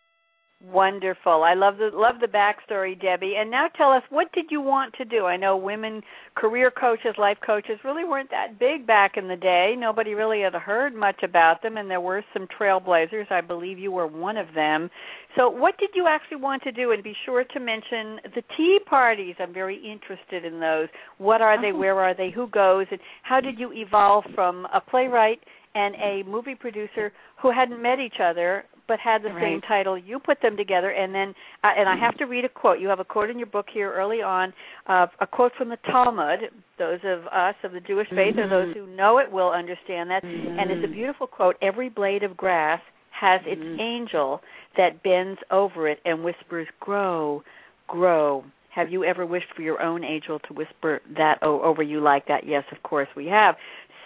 Wonderful. 0.65 1.45
I 1.45 1.53
love 1.53 1.77
the 1.77 1.91
love 1.93 2.15
the 2.19 2.27
backstory, 2.27 2.99
Debbie. 2.99 3.35
And 3.39 3.51
now 3.51 3.67
tell 3.77 3.93
us 3.93 4.03
what 4.09 4.33
did 4.33 4.47
you 4.51 4.63
want 4.63 4.95
to 4.95 5.05
do? 5.05 5.27
I 5.27 5.37
know 5.37 5.55
women 5.55 6.01
career 6.35 6.71
coaches, 6.71 7.15
life 7.19 7.37
coaches 7.45 7.79
really 7.85 8.05
weren't 8.05 8.31
that 8.31 8.59
big 8.59 8.87
back 8.87 9.19
in 9.19 9.29
the 9.29 9.37
day. 9.37 9.75
Nobody 9.77 10.15
really 10.15 10.41
had 10.41 10.55
heard 10.55 10.95
much 10.95 11.23
about 11.23 11.63
them 11.63 11.77
and 11.77 11.91
there 11.91 12.01
were 12.01 12.25
some 12.33 12.49
trailblazers. 12.59 13.31
I 13.31 13.43
believe 13.43 13.79
you 13.79 13.93
were 13.93 14.07
one 14.07 14.39
of 14.39 14.47
them. 14.55 14.89
So 15.37 15.51
what 15.51 15.77
did 15.77 15.91
you 15.95 16.07
actually 16.09 16.39
want 16.39 16.63
to 16.63 16.73
do? 16.73 16.93
And 16.93 17.05
be 17.05 17.15
sure 17.27 17.45
to 17.45 17.61
mention 17.61 18.19
the 18.35 18.43
tea 18.57 18.79
parties. 18.89 19.35
I'm 19.39 19.53
very 19.53 19.77
interested 19.77 20.47
in 20.47 20.59
those. 20.59 20.89
What 21.19 21.43
are 21.43 21.61
they? 21.61 21.73
Oh. 21.73 21.79
Where 21.79 22.01
are 22.01 22.17
they? 22.17 22.31
Who 22.35 22.49
goes? 22.49 22.87
And 22.91 23.01
how 23.25 23.41
did 23.41 23.59
you 23.59 23.73
evolve 23.75 24.25
from 24.35 24.67
a 24.73 24.81
playwright 24.81 25.41
and 25.75 25.95
a 25.97 26.23
movie 26.27 26.55
producer 26.55 27.13
who 27.43 27.53
hadn't 27.53 27.83
met 27.83 28.01
each 28.01 28.21
other 28.23 28.65
but 28.89 28.99
had 28.99 29.23
the 29.23 29.31
Right. 29.31 29.43
same 29.43 29.61
title. 29.63 29.99
You 29.99 30.19
put 30.19 30.41
them 30.41 30.57
together, 30.57 30.91
and 30.91 31.15
then 31.15 31.35
uh, 31.65 31.73
and 31.77 31.89
I 31.89 31.97
have 31.97 32.17
to 32.19 32.25
read 32.27 32.45
a 32.45 32.49
quote. 32.49 32.79
You 32.79 32.89
have 32.89 33.01
a 33.01 33.05
quote 33.05 33.31
in 33.31 33.39
your 33.39 33.47
book 33.47 33.67
here 33.73 33.93
early 33.93 34.23
on, 34.23 34.53
uh, 34.87 35.07
a 35.21 35.27
quote 35.27 35.53
from 35.55 35.69
the 35.69 35.79
Talmud. 35.79 36.51
Those 36.79 37.01
of 37.05 37.27
us 37.27 37.55
of 37.63 37.73
the 37.73 37.81
Jewish 37.81 38.09
faith, 38.11 38.39
or 38.39 38.49
those 38.49 38.75
who 38.75 38.87
know 38.87 39.19
it, 39.19 39.31
will 39.31 39.51
understand 39.51 40.11
that. 40.11 40.23
And 40.23 40.71
it's 40.71 40.85
a 40.85 40.89
Mhm. 40.89 40.93
beautiful 40.93 41.27
quote. 41.27 41.57
Every 41.61 41.89
blade 41.89 42.23
of 42.23 42.37
grass 42.37 42.81
has 43.11 43.41
its 43.47 43.63
Mhm. 43.63 43.81
angel 43.81 44.43
that 44.77 45.03
bends 45.03 45.41
over 45.51 45.89
it 45.89 46.01
and 46.05 46.23
whispers, 46.23 46.69
"Grow, 46.81 47.43
grow." 47.89 48.45
Have 48.71 48.91
you 48.91 49.05
ever 49.05 49.25
wished 49.25 49.51
for 49.55 49.63
your 49.63 49.81
own 49.81 50.05
angel 50.05 50.39
to 50.41 50.53
whisper 50.53 51.01
that 51.07 51.43
over 51.43 51.83
you 51.83 51.99
like 51.99 52.27
that? 52.27 52.45
Yes, 52.45 52.63
of 52.71 52.83
course 52.83 53.09
we 53.17 53.27
have. 53.29 53.57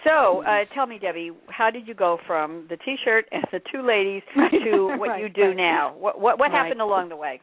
So, 0.03 0.43
uh, 0.43 0.65
tell 0.73 0.87
me, 0.87 0.97
Debbie, 0.99 1.31
how 1.49 1.69
did 1.69 1.87
you 1.87 1.93
go 1.93 2.17
from 2.25 2.65
the 2.69 2.77
T-shirt 2.77 3.25
and 3.31 3.43
the 3.51 3.59
two 3.71 3.85
ladies 3.85 4.23
to 4.65 4.97
what 4.97 5.09
Right, 5.09 5.21
you 5.21 5.29
do 5.29 5.43
right. 5.49 5.55
now? 5.57 5.95
What 5.97 6.19
what, 6.19 6.39
what 6.39 6.51
Right. 6.51 6.63
happened 6.63 6.81
along 6.81 7.09
the 7.09 7.15
way? 7.15 7.39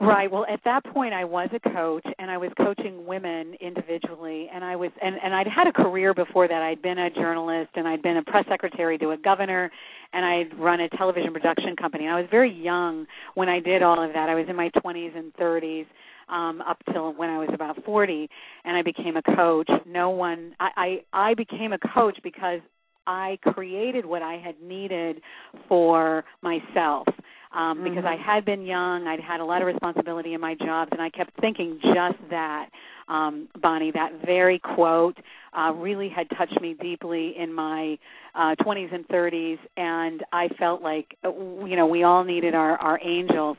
Right. 0.00 0.28
Well, 0.30 0.44
at 0.52 0.58
that 0.64 0.84
point, 0.86 1.14
I 1.14 1.24
was 1.24 1.48
a 1.54 1.60
coach, 1.70 2.04
and 2.18 2.28
I 2.28 2.36
was 2.36 2.50
coaching 2.56 3.06
women 3.06 3.54
individually, 3.60 4.50
and 4.52 4.64
I 4.64 4.74
was, 4.74 4.90
and 5.00 5.14
and 5.22 5.32
I'd 5.32 5.46
had 5.46 5.68
a 5.68 5.72
career 5.72 6.12
before 6.12 6.48
that. 6.48 6.62
I'd 6.62 6.82
been 6.82 6.98
a 6.98 7.10
journalist, 7.10 7.70
and 7.76 7.86
I'd 7.86 8.02
been 8.02 8.16
a 8.16 8.22
press 8.24 8.44
secretary 8.48 8.98
to 8.98 9.12
a 9.12 9.16
governor, 9.16 9.70
and 10.12 10.24
I'd 10.26 10.58
run 10.58 10.80
a 10.80 10.88
television 10.90 11.32
production 11.32 11.76
company. 11.76 12.06
And 12.06 12.12
I 12.14 12.20
was 12.20 12.28
very 12.28 12.52
young 12.52 13.06
when 13.34 13.48
I 13.48 13.60
did 13.60 13.84
all 13.84 14.02
of 14.04 14.12
that. 14.14 14.28
I 14.28 14.34
was 14.34 14.46
in 14.48 14.56
my 14.56 14.68
20s 14.84 15.16
and 15.16 15.32
30s, 15.34 15.86
um, 16.28 16.60
up 16.62 16.78
till 16.92 17.12
when 17.14 17.30
I 17.30 17.38
was 17.38 17.48
about 17.52 17.82
40, 17.84 18.28
and 18.64 18.76
I 18.76 18.82
became 18.82 19.16
a 19.16 19.22
coach. 19.36 19.70
No 19.86 20.10
one, 20.10 20.54
I, 20.60 21.00
I, 21.12 21.30
I 21.30 21.34
became 21.34 21.72
a 21.72 21.78
coach 21.94 22.18
because 22.22 22.60
I 23.06 23.38
created 23.42 24.06
what 24.06 24.22
I 24.22 24.38
had 24.38 24.60
needed 24.62 25.20
for 25.68 26.24
myself 26.42 27.06
um, 27.54 27.84
because 27.84 28.04
I 28.04 28.16
had 28.16 28.44
been 28.44 28.66
young, 28.66 29.06
I'd 29.06 29.20
had 29.20 29.40
a 29.40 29.44
lot 29.44 29.62
of 29.62 29.66
responsibility 29.66 30.34
in 30.34 30.40
my 30.40 30.54
jobs, 30.54 30.90
and 30.92 31.00
I 31.00 31.08
kept 31.08 31.38
thinking 31.40 31.78
just 31.82 32.18
that, 32.30 32.68
um, 33.08 33.48
Bonnie. 33.62 33.92
That 33.92 34.24
very 34.26 34.58
quote 34.58 35.16
uh, 35.56 35.72
really 35.72 36.08
had 36.08 36.26
touched 36.36 36.60
me 36.60 36.74
deeply 36.80 37.34
in 37.38 37.52
my 37.52 37.96
uh, 38.34 38.56
20s 38.60 38.92
and 38.92 39.06
30s, 39.06 39.58
and 39.76 40.24
I 40.32 40.48
felt 40.58 40.82
like 40.82 41.16
uh, 41.24 41.30
you 41.64 41.76
know 41.76 41.86
we 41.86 42.02
all 42.02 42.24
needed 42.24 42.54
our 42.54 42.76
our 42.78 42.98
angels. 43.04 43.56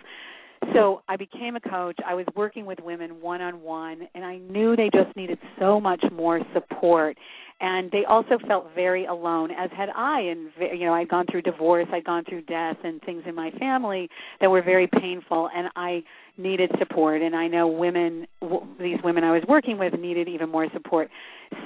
So 0.74 1.02
I 1.08 1.16
became 1.16 1.56
a 1.56 1.60
coach. 1.60 1.98
I 2.06 2.14
was 2.14 2.26
working 2.36 2.66
with 2.66 2.80
women 2.82 3.22
one 3.22 3.42
on 3.42 3.62
one, 3.62 4.08
and 4.14 4.26
I 4.26 4.38
knew 4.38 4.76
they 4.76 4.90
just 4.94 5.16
needed 5.16 5.40
so 5.60 5.80
much 5.80 6.04
more 6.12 6.42
support. 6.54 7.18
And 7.62 7.90
they 7.92 8.04
also 8.04 8.38
felt 8.48 8.68
very 8.76 9.06
alone, 9.06 9.52
as 9.52 9.70
had 9.72 9.90
I. 9.96 10.20
And 10.22 10.52
you 10.60 10.86
know, 10.86 10.94
I'd 10.94 11.08
gone 11.08 11.26
through 11.32 11.44
divorce, 11.44 11.88
I'd 11.92 12.04
gone 12.04 12.26
through 12.26 12.42
death, 12.42 12.78
and 12.84 13.02
things 13.02 13.24
in 13.26 13.36
my 13.36 13.52
family 13.52 14.10
that 14.42 14.50
were 14.50 14.62
very 14.62 14.88
painful, 14.88 15.50
and 15.56 15.70
I 15.76 16.04
needed 16.38 16.72
support. 16.80 17.22
And 17.22 17.36
I 17.36 17.48
know 17.48 17.68
women, 17.68 18.28
w- 18.42 18.66
these 18.80 18.98
women 19.04 19.24
I 19.24 19.32
was 19.32 19.44
working 19.48 19.78
with, 19.78 19.94
needed 19.94 20.28
even 20.28 20.50
more 20.50 20.68
support. 20.74 21.10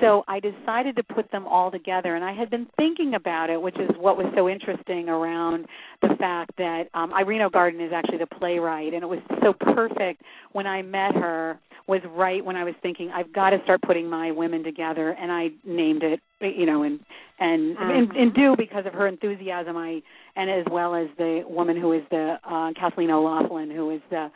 So 0.01 0.23
I 0.27 0.39
decided 0.39 0.95
to 0.97 1.03
put 1.03 1.31
them 1.31 1.47
all 1.47 1.71
together, 1.71 2.15
and 2.15 2.23
I 2.23 2.33
had 2.33 2.49
been 2.49 2.67
thinking 2.77 3.15
about 3.15 3.49
it, 3.49 3.61
which 3.61 3.77
is 3.79 3.89
what 3.97 4.17
was 4.17 4.27
so 4.35 4.49
interesting 4.49 5.09
around 5.09 5.65
the 6.01 6.15
fact 6.19 6.51
that 6.57 6.83
um, 6.93 7.13
Irene 7.13 7.41
O'Garden 7.41 7.81
is 7.81 7.91
actually 7.93 8.17
the 8.19 8.27
playwright, 8.27 8.93
and 8.93 9.03
it 9.03 9.07
was 9.07 9.19
so 9.41 9.53
perfect 9.53 10.21
when 10.51 10.67
I 10.67 10.81
met 10.81 11.15
her. 11.15 11.59
Was 11.87 12.01
right 12.15 12.45
when 12.45 12.55
I 12.55 12.63
was 12.63 12.75
thinking 12.83 13.09
I've 13.09 13.33
got 13.33 13.49
to 13.49 13.57
start 13.63 13.81
putting 13.81 14.07
my 14.07 14.29
women 14.29 14.63
together, 14.63 15.09
and 15.19 15.31
I 15.31 15.47
named 15.65 16.03
it, 16.03 16.19
you 16.39 16.67
know, 16.67 16.83
and 16.83 16.99
and 17.39 17.75
and, 17.79 18.11
and 18.11 18.33
do 18.35 18.53
because 18.55 18.85
of 18.85 18.93
her 18.93 19.07
enthusiasm. 19.07 19.75
I 19.75 20.03
and 20.35 20.51
as 20.51 20.65
well 20.69 20.93
as 20.93 21.07
the 21.17 21.41
woman 21.47 21.81
who 21.81 21.93
is 21.93 22.03
the 22.11 22.35
uh, 22.47 22.73
Kathleen 22.79 23.09
O'Loughlin, 23.09 23.71
who 23.71 23.89
is 23.89 24.01
the 24.11 24.29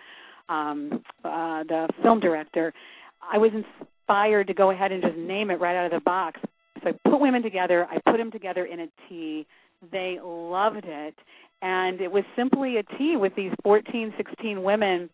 um, 0.49 1.03
uh, 1.23 1.63
the 1.63 1.87
film 2.01 2.19
director. 2.19 2.73
I 3.21 3.37
was 3.37 3.51
inspired 3.53 4.47
to 4.47 4.53
go 4.53 4.71
ahead 4.71 4.91
and 4.91 5.01
just 5.01 5.17
name 5.17 5.49
it 5.49 5.59
right 5.59 5.75
out 5.75 5.85
of 5.85 5.91
the 5.91 6.03
box. 6.03 6.39
So 6.83 6.89
I 6.89 7.09
put 7.09 7.19
women 7.19 7.41
together. 7.41 7.87
I 7.89 7.99
put 8.09 8.17
them 8.17 8.31
together 8.31 8.65
in 8.65 8.81
a 8.81 8.87
tea. 9.07 9.45
They 9.91 10.17
loved 10.23 10.85
it, 10.85 11.15
and 11.61 11.99
it 11.99 12.11
was 12.11 12.23
simply 12.35 12.77
a 12.77 12.83
tea 12.97 13.15
with 13.17 13.33
these 13.35 13.51
14, 13.63 14.13
16 14.15 14.63
women. 14.63 15.09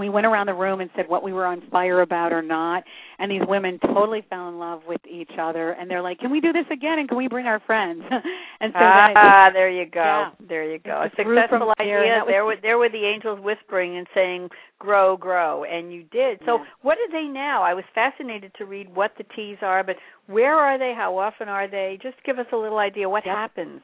We 0.00 0.08
went 0.08 0.24
around 0.24 0.46
the 0.46 0.54
room 0.54 0.80
and 0.80 0.88
said 0.96 1.08
what 1.08 1.22
we 1.22 1.34
were 1.34 1.44
on 1.44 1.60
fire 1.70 2.00
about 2.00 2.32
or 2.32 2.40
not, 2.40 2.84
and 3.18 3.30
these 3.30 3.42
women 3.46 3.78
totally 3.80 4.24
fell 4.30 4.48
in 4.48 4.58
love 4.58 4.80
with 4.88 5.02
each 5.06 5.32
other. 5.38 5.72
And 5.72 5.90
they're 5.90 6.00
like, 6.00 6.18
"Can 6.18 6.30
we 6.30 6.40
do 6.40 6.54
this 6.54 6.64
again? 6.72 6.98
And 6.98 7.06
can 7.06 7.18
we 7.18 7.28
bring 7.28 7.44
our 7.44 7.60
friends?" 7.60 8.02
and 8.60 8.72
so 8.72 8.78
it 8.80 9.12
ah, 9.16 9.50
there 9.52 9.68
you 9.68 9.84
go. 9.84 10.00
Yeah. 10.00 10.30
There 10.48 10.64
you 10.64 10.78
go. 10.78 11.02
A 11.02 11.04
It 11.04 11.14
grew 11.16 11.36
from 11.48 11.60
successful 11.60 11.74
idea. 11.78 12.24
There 12.26 12.46
were 12.46 12.56
there 12.56 12.78
were 12.78 12.88
the 12.88 13.04
angels 13.04 13.40
whispering 13.40 13.98
and 13.98 14.06
saying, 14.14 14.48
"Grow, 14.78 15.18
grow," 15.18 15.64
and 15.64 15.92
you 15.92 16.04
did. 16.04 16.40
So, 16.46 16.56
Yeah. 16.56 16.64
what 16.80 16.96
are 16.96 17.10
they 17.12 17.28
now? 17.28 17.62
I 17.62 17.74
was 17.74 17.84
fascinated 17.94 18.54
to 18.54 18.64
read 18.64 18.94
what 18.94 19.14
the 19.16 19.24
teas 19.36 19.58
are, 19.60 19.84
but 19.84 19.96
where 20.26 20.54
are 20.58 20.78
they? 20.78 20.94
How 20.94 21.18
often 21.18 21.48
are 21.50 21.68
they? 21.68 21.98
Just 22.02 22.16
give 22.24 22.38
us 22.38 22.46
a 22.52 22.56
little 22.56 22.78
idea. 22.78 23.06
What 23.06 23.26
Yep. 23.26 23.36
happens? 23.36 23.82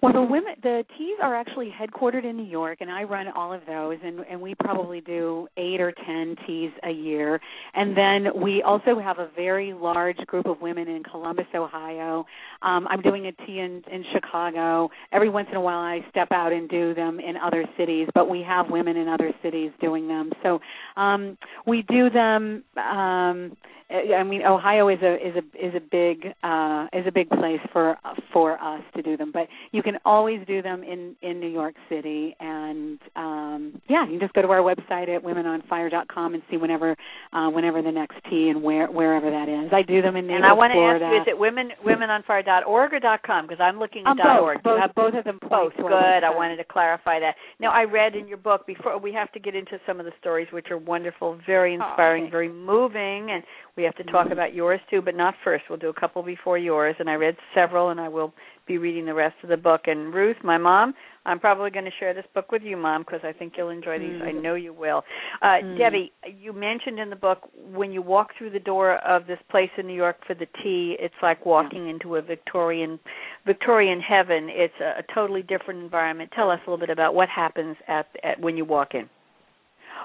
Well, 0.00 0.12
the 0.12 0.22
women, 0.22 0.54
the 0.62 0.84
teas 0.96 1.16
are 1.20 1.34
actually 1.34 1.72
headquartered 1.76 2.24
in 2.24 2.36
New 2.36 2.46
York, 2.46 2.78
and 2.80 2.88
I 2.88 3.02
run 3.02 3.26
all 3.34 3.52
of 3.52 3.62
those, 3.66 3.96
and 4.04 4.20
and 4.30 4.40
we 4.40 4.54
probably 4.54 5.00
do 5.00 5.48
eight 5.56 5.80
or 5.80 5.92
ten 6.06 6.36
teas 6.46 6.70
a 6.84 6.90
year, 6.90 7.40
and 7.74 7.96
then 7.96 8.40
we 8.40 8.62
also 8.62 9.00
have 9.00 9.18
a 9.18 9.28
very 9.34 9.72
large 9.72 10.18
group 10.18 10.46
of 10.46 10.60
women 10.60 10.86
in 10.86 11.02
Columbus, 11.02 11.46
Ohio. 11.52 12.24
Um, 12.62 12.86
I'm 12.88 13.02
doing 13.02 13.26
a 13.26 13.32
tea 13.44 13.58
in 13.58 13.82
in 13.90 14.04
Chicago. 14.12 14.88
Every 15.10 15.30
once 15.30 15.48
in 15.50 15.56
a 15.56 15.60
while, 15.60 15.80
I 15.80 16.06
step 16.10 16.28
out 16.30 16.52
and 16.52 16.68
do 16.68 16.94
them 16.94 17.18
in 17.18 17.36
other 17.36 17.64
cities, 17.76 18.06
but 18.14 18.30
we 18.30 18.40
have 18.42 18.70
women 18.70 18.96
in 18.96 19.08
other 19.08 19.32
cities 19.42 19.72
doing 19.80 20.06
them. 20.06 20.30
So 20.44 20.60
um, 20.96 21.36
we 21.66 21.82
do 21.82 22.08
them. 22.08 22.62
Um, 22.76 23.56
I 23.90 24.22
mean, 24.22 24.42
Ohio 24.42 24.88
is 24.88 24.98
a 25.02 25.14
is 25.14 25.34
a 25.34 25.66
is 25.66 25.74
a 25.74 25.80
big 25.80 26.26
uh, 26.42 26.88
is 26.92 27.06
a 27.06 27.12
big 27.12 27.30
place 27.30 27.60
for 27.72 27.96
for 28.34 28.62
us 28.62 28.82
to 28.94 29.02
do 29.02 29.16
them, 29.16 29.30
but 29.32 29.48
you 29.72 29.82
can 29.88 29.98
always 30.04 30.40
do 30.46 30.60
them 30.62 30.82
in 30.82 31.16
in 31.22 31.40
New 31.40 31.48
York 31.48 31.74
City, 31.88 32.36
and 32.40 32.98
um, 33.16 33.80
yeah, 33.88 34.04
you 34.04 34.18
can 34.18 34.20
just 34.20 34.34
go 34.34 34.42
to 34.42 34.48
our 34.48 34.60
website 34.60 35.08
at 35.08 35.22
womenonfire.com 35.22 36.34
and 36.34 36.42
see 36.50 36.56
whenever 36.58 36.94
uh, 37.32 37.48
whenever 37.48 37.80
the 37.82 37.90
next 37.92 38.16
tea 38.28 38.48
and 38.50 38.62
where 38.62 38.86
wherever 38.88 39.30
that 39.30 39.48
is. 39.48 39.72
I 39.72 39.82
do 39.82 40.02
them 40.02 40.16
in 40.16 40.26
New 40.26 40.36
And 40.36 40.44
I 40.44 40.52
want 40.52 40.72
to 40.72 40.74
Florida. 40.74 41.04
ask 41.06 41.14
you: 41.14 41.20
Is 41.22 41.28
it 41.28 41.38
women 41.38 41.70
womenonfire.org 41.84 42.92
or 42.94 43.18
.com? 43.24 43.46
Because 43.46 43.60
I'm 43.62 43.78
looking 43.78 44.02
at 44.06 44.10
Um, 44.10 44.16
both, 44.18 44.42
.org. 44.42 44.56
You 44.58 44.62
both, 44.62 44.80
have 44.80 44.94
both 44.94 45.14
of 45.14 45.24
them 45.24 45.38
both. 45.48 45.72
Good. 45.76 46.24
I 46.24 46.30
wanted 46.34 46.56
to 46.56 46.64
clarify 46.64 47.18
that. 47.20 47.36
Now, 47.60 47.70
I 47.72 47.84
read 47.84 48.14
in 48.14 48.28
your 48.28 48.36
book 48.38 48.66
before 48.66 48.98
we 48.98 49.12
have 49.14 49.32
to 49.32 49.40
get 49.40 49.54
into 49.54 49.80
some 49.86 49.98
of 50.00 50.06
the 50.06 50.12
stories, 50.20 50.48
which 50.52 50.70
are 50.70 50.78
wonderful, 50.78 51.38
very 51.46 51.74
inspiring, 51.74 52.24
Oh, 52.26 52.30
very 52.30 52.48
moving, 52.48 53.30
and 53.30 53.42
we 53.76 53.82
have 53.84 53.94
to 53.96 54.04
talk 54.04 54.26
Mhm. 54.28 54.32
about 54.32 54.54
yours 54.54 54.80
too, 54.90 55.00
but 55.02 55.14
not 55.14 55.34
first. 55.44 55.64
We'll 55.68 55.78
do 55.78 55.88
a 55.88 55.94
couple 55.94 56.22
before 56.22 56.58
yours, 56.58 56.96
and 56.98 57.08
I 57.08 57.14
read 57.14 57.36
several, 57.54 57.88
and 57.90 58.00
I 58.00 58.08
will 58.08 58.32
be 58.68 58.78
reading 58.78 59.06
the 59.06 59.14
rest 59.14 59.34
of 59.42 59.48
the 59.48 59.56
book. 59.56 59.82
And 59.86 60.14
Ruth, 60.14 60.36
my 60.44 60.58
mom, 60.58 60.94
I'm 61.26 61.40
probably 61.40 61.70
going 61.70 61.84
to 61.84 61.90
share 61.98 62.14
this 62.14 62.24
book 62.34 62.52
with 62.52 62.62
you, 62.62 62.76
Mom, 62.76 63.02
because 63.02 63.20
I 63.24 63.32
think 63.32 63.54
you'll 63.56 63.70
enjoy 63.70 63.98
these. 63.98 64.20
I 64.22 64.30
Mm. 64.32 64.42
know 64.42 64.54
you 64.54 64.72
will. 64.72 65.04
Uh, 65.42 65.58
Mm. 65.60 65.76
Debbie, 65.76 66.12
you 66.26 66.52
mentioned 66.52 66.98
in 66.98 67.10
the 67.10 67.16
book 67.16 67.48
when 67.72 67.92
you 67.92 68.00
walk 68.00 68.34
through 68.34 68.50
the 68.50 68.60
door 68.60 68.94
of 68.96 69.26
this 69.26 69.40
place 69.50 69.70
in 69.76 69.86
New 69.86 69.94
York 69.94 70.24
for 70.26 70.34
the 70.34 70.46
tea, 70.62 70.96
it's 71.00 71.20
like 71.22 71.44
walking 71.44 71.88
into 71.88 72.16
a 72.16 72.22
Victorian 72.22 72.98
Victorian 73.44 74.00
heaven. 74.00 74.48
It's 74.48 74.78
a, 74.80 75.00
a 75.00 75.02
totally 75.14 75.42
different 75.42 75.82
environment. 75.82 76.30
Tell 76.34 76.50
us 76.50 76.60
a 76.66 76.70
little 76.70 76.78
bit 76.78 76.90
about 76.90 77.14
what 77.14 77.28
happens 77.28 77.76
at, 77.88 78.06
at 78.22 78.40
when 78.40 78.56
you 78.56 78.64
walk 78.64 78.94
in. 78.94 79.08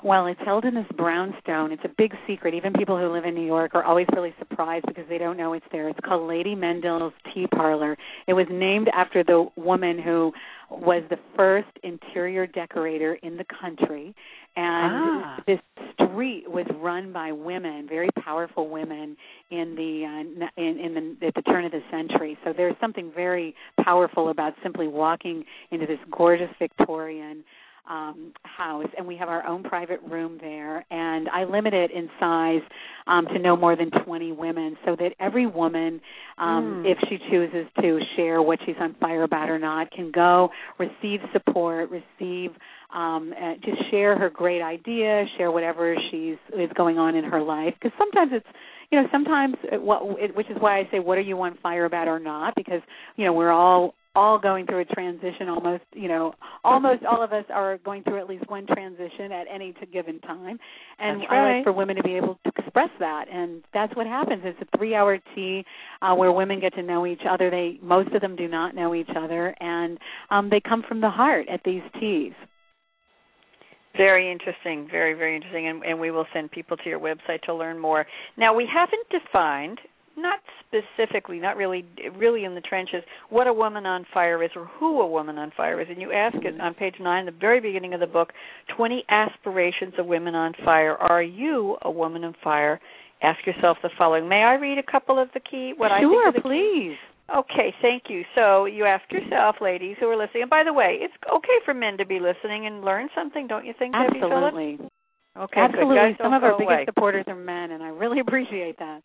Well, 0.04 0.28
it's 0.28 0.40
held 0.44 0.66
in 0.66 0.76
this 0.76 0.86
brownstone. 0.98 1.72
It's 1.72 1.86
a 1.86 1.92
big 1.98 2.14
secret. 2.28 2.54
Even 2.54 2.74
people 2.74 2.98
who 3.00 3.08
live 3.08 3.24
in 3.24 3.34
New 3.34 3.46
York 3.46 3.72
are 3.74 3.84
always 3.86 4.06
really 4.14 4.34
surprised 4.38 4.86
because 4.86 5.06
they 5.08 5.18
don't 5.18 5.38
know 5.38 5.54
it's 5.54 5.66
there. 5.72 5.88
It's 5.88 6.00
called 6.04 6.28
Lady 6.28 6.56
Mendl's 6.56 7.14
Tea 7.34 7.48
Parlor. 7.48 7.96
It 8.28 8.34
was 8.34 8.46
named 8.52 8.90
after 8.94 9.24
the 9.24 9.48
woman 9.56 9.98
who 9.98 10.34
was 10.70 11.04
the 11.10 11.18
first 11.38 11.70
interior 11.84 12.46
decorator 12.46 13.14
in 13.24 13.38
the 13.38 13.46
country. 13.62 14.14
And 14.56 14.94
Ah. 14.94 15.40
this 15.48 15.60
street 15.94 16.50
was 16.52 16.66
run 16.76 17.14
by 17.14 17.32
women, 17.32 17.88
very 17.88 18.10
powerful 18.20 18.68
women 18.70 19.16
in 19.52 19.74
the 19.76 20.06
uh, 20.06 20.62
in, 20.62 20.80
in 20.80 20.94
the 21.20 21.28
at 21.28 21.34
the 21.34 21.42
turn 21.44 21.64
of 21.66 21.72
the 21.72 21.82
century. 21.90 22.38
So 22.44 22.54
there's 22.56 22.76
something 22.82 23.12
very 23.16 23.56
powerful 23.84 24.30
about 24.30 24.54
simply 24.62 24.88
walking 24.88 25.46
into 25.72 25.88
this 25.88 26.00
gorgeous 26.12 26.52
Victorian 26.60 27.44
um, 27.90 28.34
house, 28.44 28.88
and 28.98 29.06
we 29.08 29.18
have 29.18 29.30
our 29.30 29.46
own 29.46 29.64
private 29.64 30.00
room 30.10 30.38
there. 30.40 30.86
And 30.90 31.30
I 31.30 31.44
limit 31.44 31.74
it 31.74 31.92
in 31.92 32.10
size 32.20 32.62
um, 33.08 33.26
to 33.28 33.40
no 33.40 33.56
more 33.58 33.76
than 33.76 33.92
20 34.06 34.32
women, 34.32 34.78
so 34.86 34.96
that 34.96 35.14
every 35.20 35.48
woman, 35.48 36.02
um, 36.38 36.84
Mm. 36.84 36.92
if 36.92 36.98
she 37.10 37.18
chooses 37.30 37.68
to 37.82 38.00
share 38.16 38.42
what 38.42 38.60
she's 38.66 38.76
on 38.80 38.94
fire 38.96 39.24
about 39.24 39.50
or 39.50 39.60
not, 39.60 39.92
can 39.92 40.12
go 40.12 40.50
receive 40.80 41.20
support, 41.34 41.90
receive 41.90 42.52
um, 42.94 43.34
uh, 43.34 43.56
just 43.64 43.90
share 43.90 44.18
her 44.18 44.30
great 44.30 44.62
idea, 44.62 45.26
share 45.38 45.52
whatever 45.52 45.96
she's 46.12 46.38
is 46.58 46.70
going 46.76 46.98
on 47.00 47.16
in 47.16 47.24
her 47.24 47.42
life. 47.42 47.74
Because 47.74 47.92
sometimes 47.98 48.32
it's 48.34 48.46
you 48.92 49.02
know 49.02 49.08
sometimes 49.12 49.56
it, 49.72 49.82
what 49.82 50.02
it, 50.20 50.36
which 50.36 50.50
is 50.50 50.58
why 50.60 50.80
I 50.80 50.88
say 50.92 51.00
what 51.00 51.18
are 51.18 51.22
you 51.22 51.42
on 51.42 51.58
fire 51.62 51.86
about 51.86 52.08
or 52.08 52.20
not 52.20 52.54
because 52.56 52.82
you 53.16 53.26
know 53.26 53.34
we're 53.34 53.52
all 53.52 53.96
all 54.16 54.38
going 54.38 54.66
through 54.66 54.82
a 54.82 54.86
transition 54.86 55.50
almost 55.50 55.84
you 55.94 56.08
know 56.08 56.34
almost 56.64 57.04
all 57.04 57.24
of 57.24 57.34
us 57.34 57.46
are 57.54 57.78
going 57.80 58.04
through 58.04 58.20
at 58.20 58.30
least 58.30 58.48
one 58.50 58.66
transition 58.68 59.32
at 59.32 59.48
any 59.54 59.74
given 59.92 60.20
time. 60.22 60.60
And 61.00 61.22
That's 61.22 61.32
i 61.32 61.56
like 61.56 61.64
for 61.64 61.74
women 61.74 61.96
to 61.96 62.04
be 62.04 62.16
able 62.16 62.40
to 62.44 62.52
express 62.58 62.90
that. 63.00 63.26
And 63.32 63.64
that's 63.74 63.96
what 63.96 64.08
happens. 64.08 64.42
It's 64.46 64.60
a 64.62 64.78
three 64.78 64.96
hour 64.96 65.20
tea 65.36 65.64
uh, 66.02 66.16
where 66.16 66.32
women 66.32 66.60
get 66.60 66.74
to 66.76 66.84
know 66.84 67.06
each 67.06 67.22
other. 67.30 67.50
They 67.50 67.80
most 67.82 68.14
of 68.14 68.22
them 68.22 68.36
do 68.36 68.48
not 68.48 68.76
know 68.76 68.96
each 68.96 69.10
other. 69.16 69.56
And 69.60 69.98
um, 70.30 70.50
they 70.50 70.60
come 70.60 70.84
from 70.88 71.02
the 71.02 71.10
heart 71.10 71.48
at 71.52 71.62
these 71.66 71.82
teas. 72.00 72.34
Very 73.96 74.32
interesting, 74.32 74.88
very 74.90 75.14
very 75.14 75.36
interesting, 75.36 75.68
and, 75.68 75.84
and 75.84 76.00
we 76.00 76.10
will 76.10 76.26
send 76.34 76.50
people 76.50 76.78
to 76.78 76.90
your 76.90 77.00
website 77.00 77.42
to 77.46 77.54
learn 77.54 77.78
more. 77.78 78.06
Now 78.38 78.56
we 78.56 78.68
haven't 78.72 79.08
defined, 79.10 79.80
not 80.18 80.40
specifically, 80.62 81.40
not 81.40 81.58
really, 81.58 81.86
really 82.18 82.46
in 82.46 82.56
the 82.56 82.62
trenches, 82.62 83.04
what 83.30 83.48
a 83.48 83.54
woman 83.54 83.86
on 83.86 84.06
fire 84.14 84.44
is 84.44 84.52
or 84.56 84.66
who 84.80 85.02
a 85.02 85.08
woman 85.08 85.38
on 85.38 85.52
fire 85.56 85.82
is. 85.82 85.88
And 85.90 86.02
you 86.02 86.12
ask 86.12 86.36
it 86.36 86.54
mm-hmm. 86.54 86.62
on 86.62 86.74
page 86.74 86.96
nine, 87.00 87.26
the 87.26 87.32
very 87.32 87.60
beginning 87.60 87.94
of 87.94 88.00
the 88.00 88.08
book, 88.08 88.30
twenty 88.76 89.04
aspirations 89.10 89.94
of 89.98 90.06
women 90.06 90.36
on 90.36 90.54
fire. 90.64 90.96
Are 90.96 91.24
you 91.24 91.78
a 91.82 91.92
woman 91.92 92.24
on 92.24 92.36
fire? 92.44 92.80
Ask 93.22 93.46
yourself 93.46 93.78
the 93.82 93.90
following. 93.98 94.28
May 94.28 94.44
I 94.44 94.56
read 94.56 94.78
a 94.78 94.92
couple 94.92 95.22
of 95.22 95.30
the 95.34 95.40
key? 95.40 95.74
What 95.76 95.92
I 95.92 96.00
think 96.00 96.12
sure 96.12 96.28
are 96.28 96.32
key- 96.34 96.42
please 96.42 96.98
Okay, 97.34 97.74
thank 97.82 98.04
you. 98.10 98.24
So 98.36 98.66
you 98.66 98.84
ask 98.84 99.10
yourself, 99.10 99.56
ladies 99.62 99.96
who 99.98 100.08
are 100.08 100.18
listening, 100.18 100.44
and 100.44 100.50
by 100.50 100.64
the 100.66 100.74
way, 100.74 100.98
it's 101.00 101.14
okay 101.34 101.58
for 101.64 101.74
men 101.74 101.98
to 101.98 102.06
be 102.06 102.20
listening 102.20 102.68
and 102.68 102.84
learn 102.84 103.08
something, 103.16 103.48
don't 103.48 103.66
you 103.66 103.74
think, 103.80 103.94
Debbie 103.94 104.20
Phillips? 104.20 104.54
absolutely 104.54 104.90
Okay, 105.36 105.60
absolutely 105.60 105.96
good. 105.96 106.14
Guys, 106.14 106.16
some 106.22 106.34
of 106.34 106.44
our 106.44 106.52
go 106.52 106.60
biggest 106.60 106.86
supporters 106.86 107.26
are 107.28 107.36
men 107.36 107.72
and 107.72 107.82
i 107.82 107.88
really 107.88 108.20
appreciate 108.26 108.78
that 108.78 109.02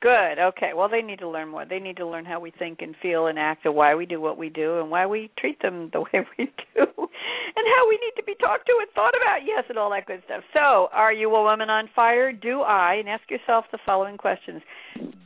Good. 0.00 0.38
Okay. 0.38 0.70
Well, 0.74 0.88
they 0.88 1.02
need 1.02 1.18
to 1.18 1.28
learn 1.28 1.48
more. 1.48 1.66
They 1.66 1.78
need 1.78 1.98
to 1.98 2.06
learn 2.06 2.24
how 2.24 2.40
we 2.40 2.50
think 2.50 2.80
and 2.80 2.94
feel 3.02 3.26
and 3.26 3.38
act, 3.38 3.66
and 3.66 3.74
why 3.74 3.94
we 3.94 4.06
do 4.06 4.18
what 4.20 4.38
we 4.38 4.48
do, 4.48 4.80
and 4.80 4.90
why 4.90 5.04
we 5.04 5.30
treat 5.38 5.60
them 5.60 5.90
the 5.92 6.00
way 6.12 6.26
we 6.38 6.46
do, 6.46 6.82
and 6.86 7.66
how 7.76 7.88
we 7.88 7.98
need 8.02 8.16
to 8.16 8.24
be 8.24 8.34
talked 8.40 8.66
to 8.66 8.78
and 8.80 8.90
thought 8.94 9.12
about. 9.14 9.40
Yes, 9.44 9.64
and 9.68 9.78
all 9.78 9.90
that 9.90 10.06
good 10.06 10.22
stuff. 10.24 10.42
So, 10.54 10.88
are 10.92 11.12
you 11.12 11.34
a 11.34 11.42
woman 11.42 11.68
on 11.68 11.90
fire? 11.94 12.32
Do 12.32 12.62
I? 12.62 12.94
And 12.94 13.10
ask 13.10 13.30
yourself 13.30 13.66
the 13.72 13.78
following 13.84 14.16
questions: 14.16 14.62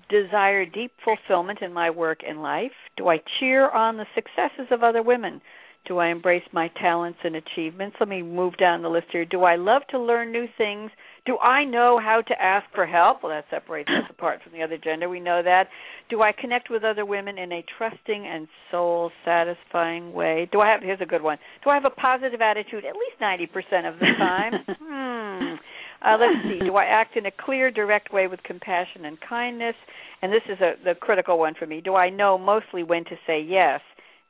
Desire 0.09 0.67
deep 0.67 0.93
fulfillment 1.05 1.61
in 1.63 1.73
my 1.73 1.91
work 1.91 2.21
and 2.27 2.43
life? 2.43 2.73
Do 2.97 3.09
I 3.09 3.19
cheer 3.39 3.71
on 3.71 3.97
the 3.97 4.07
successes 4.17 4.67
of 4.73 4.83
other 4.83 5.03
women? 5.03 5.41
Do 5.87 5.99
I 5.99 6.09
embrace 6.09 6.45
my 6.53 6.69
talents 6.81 7.19
and 7.25 7.37
achievements? 7.37 7.97
Let 8.01 8.09
me 8.09 8.23
move 8.23 8.57
down 8.57 8.83
the 8.83 8.89
list 8.89 9.09
here. 9.13 9.27
Do 9.27 9.43
I 9.43 9.57
love 9.57 9.83
to 9.91 9.99
learn 9.99 10.33
new 10.33 10.47
things? 10.57 10.91
Do 11.27 11.39
I 11.39 11.65
know 11.65 12.01
how 12.03 12.23
to 12.27 12.43
ask 12.43 12.67
for 12.75 12.87
help? 12.87 13.23
Well, 13.23 13.33
that 13.33 13.45
separates 13.51 13.89
us 13.89 14.05
apart 14.11 14.41
from 14.43 14.53
the 14.53 14.63
other 14.63 14.79
gender. 14.79 15.09
We 15.09 15.21
know 15.21 15.43
that. 15.43 15.69
Do 16.09 16.23
I 16.23 16.33
connect 16.33 16.71
with 16.71 16.85
other 16.85 17.05
women 17.05 17.39
in 17.39 17.53
a 17.53 17.65
trusting 17.77 18.27
and 18.27 18.49
soul 18.71 19.11
satisfying 19.25 20.13
way? 20.13 20.49
Do 20.53 20.61
I 20.61 20.71
have 20.71 20.81
here's 20.83 21.01
a 21.03 21.07
good 21.07 21.23
one. 21.23 21.39
Do 21.63 21.71
I 21.71 21.75
have 21.75 21.85
a 21.85 21.91
positive 21.91 22.41
attitude 22.41 22.85
at 22.85 22.95
least 22.95 23.21
90% 23.21 23.89
of 23.89 23.99
the 23.99 24.07
time? 24.19 24.53
hmm. 24.83 25.55
Uh, 26.03 26.19
let's 26.19 26.43
see. 26.45 26.65
Do 26.65 26.77
I 26.77 26.85
act 26.85 27.17
in 27.17 27.25
a 27.25 27.31
clear, 27.31 27.71
direct 27.71 28.13
way 28.13 28.27
with 28.27 28.43
compassion 28.43 29.07
and 29.07 29.19
kindness? 29.27 29.75
And 30.21 30.31
this 30.33 30.43
is 30.49 30.61
a, 30.61 30.75
the 30.83 30.95
critical 30.95 31.39
one 31.39 31.55
for 31.59 31.67
me. 31.67 31.81
Do 31.81 31.95
I 31.95 32.11
know 32.11 32.37
mostly 32.37 32.83
when 32.83 33.05
to 33.05 33.17
say 33.27 33.41
yes 33.41 33.81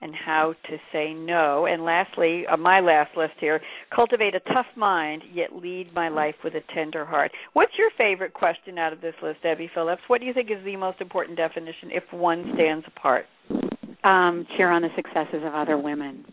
and 0.04 0.14
how 0.14 0.54
to 0.70 0.76
say 0.92 1.12
no? 1.12 1.66
And 1.66 1.84
lastly, 1.84 2.44
uh, 2.46 2.56
my 2.56 2.78
last 2.78 3.16
list 3.16 3.34
here: 3.40 3.60
cultivate 3.92 4.36
a 4.36 4.40
tough 4.52 4.66
mind, 4.76 5.22
yet 5.32 5.56
lead 5.56 5.92
my 5.92 6.08
life 6.08 6.36
with 6.44 6.54
a 6.54 6.62
tender 6.72 7.04
heart. 7.04 7.32
What's 7.54 7.72
your 7.76 7.90
favorite 7.98 8.34
question 8.34 8.78
out 8.78 8.92
of 8.92 9.00
this 9.00 9.14
list, 9.20 9.42
Debbie 9.42 9.70
Phillips? 9.74 10.02
What 10.06 10.20
do 10.20 10.26
you 10.26 10.32
think 10.32 10.50
is 10.52 10.64
the 10.64 10.76
most 10.76 11.00
important 11.00 11.36
definition 11.36 11.90
if 11.90 12.04
one 12.12 12.52
stands 12.54 12.86
apart? 12.86 13.26
um, 14.04 14.46
cheer 14.56 14.70
on 14.70 14.82
the 14.82 14.90
successes 14.94 15.42
of 15.44 15.54
other 15.54 15.78
women. 15.78 16.24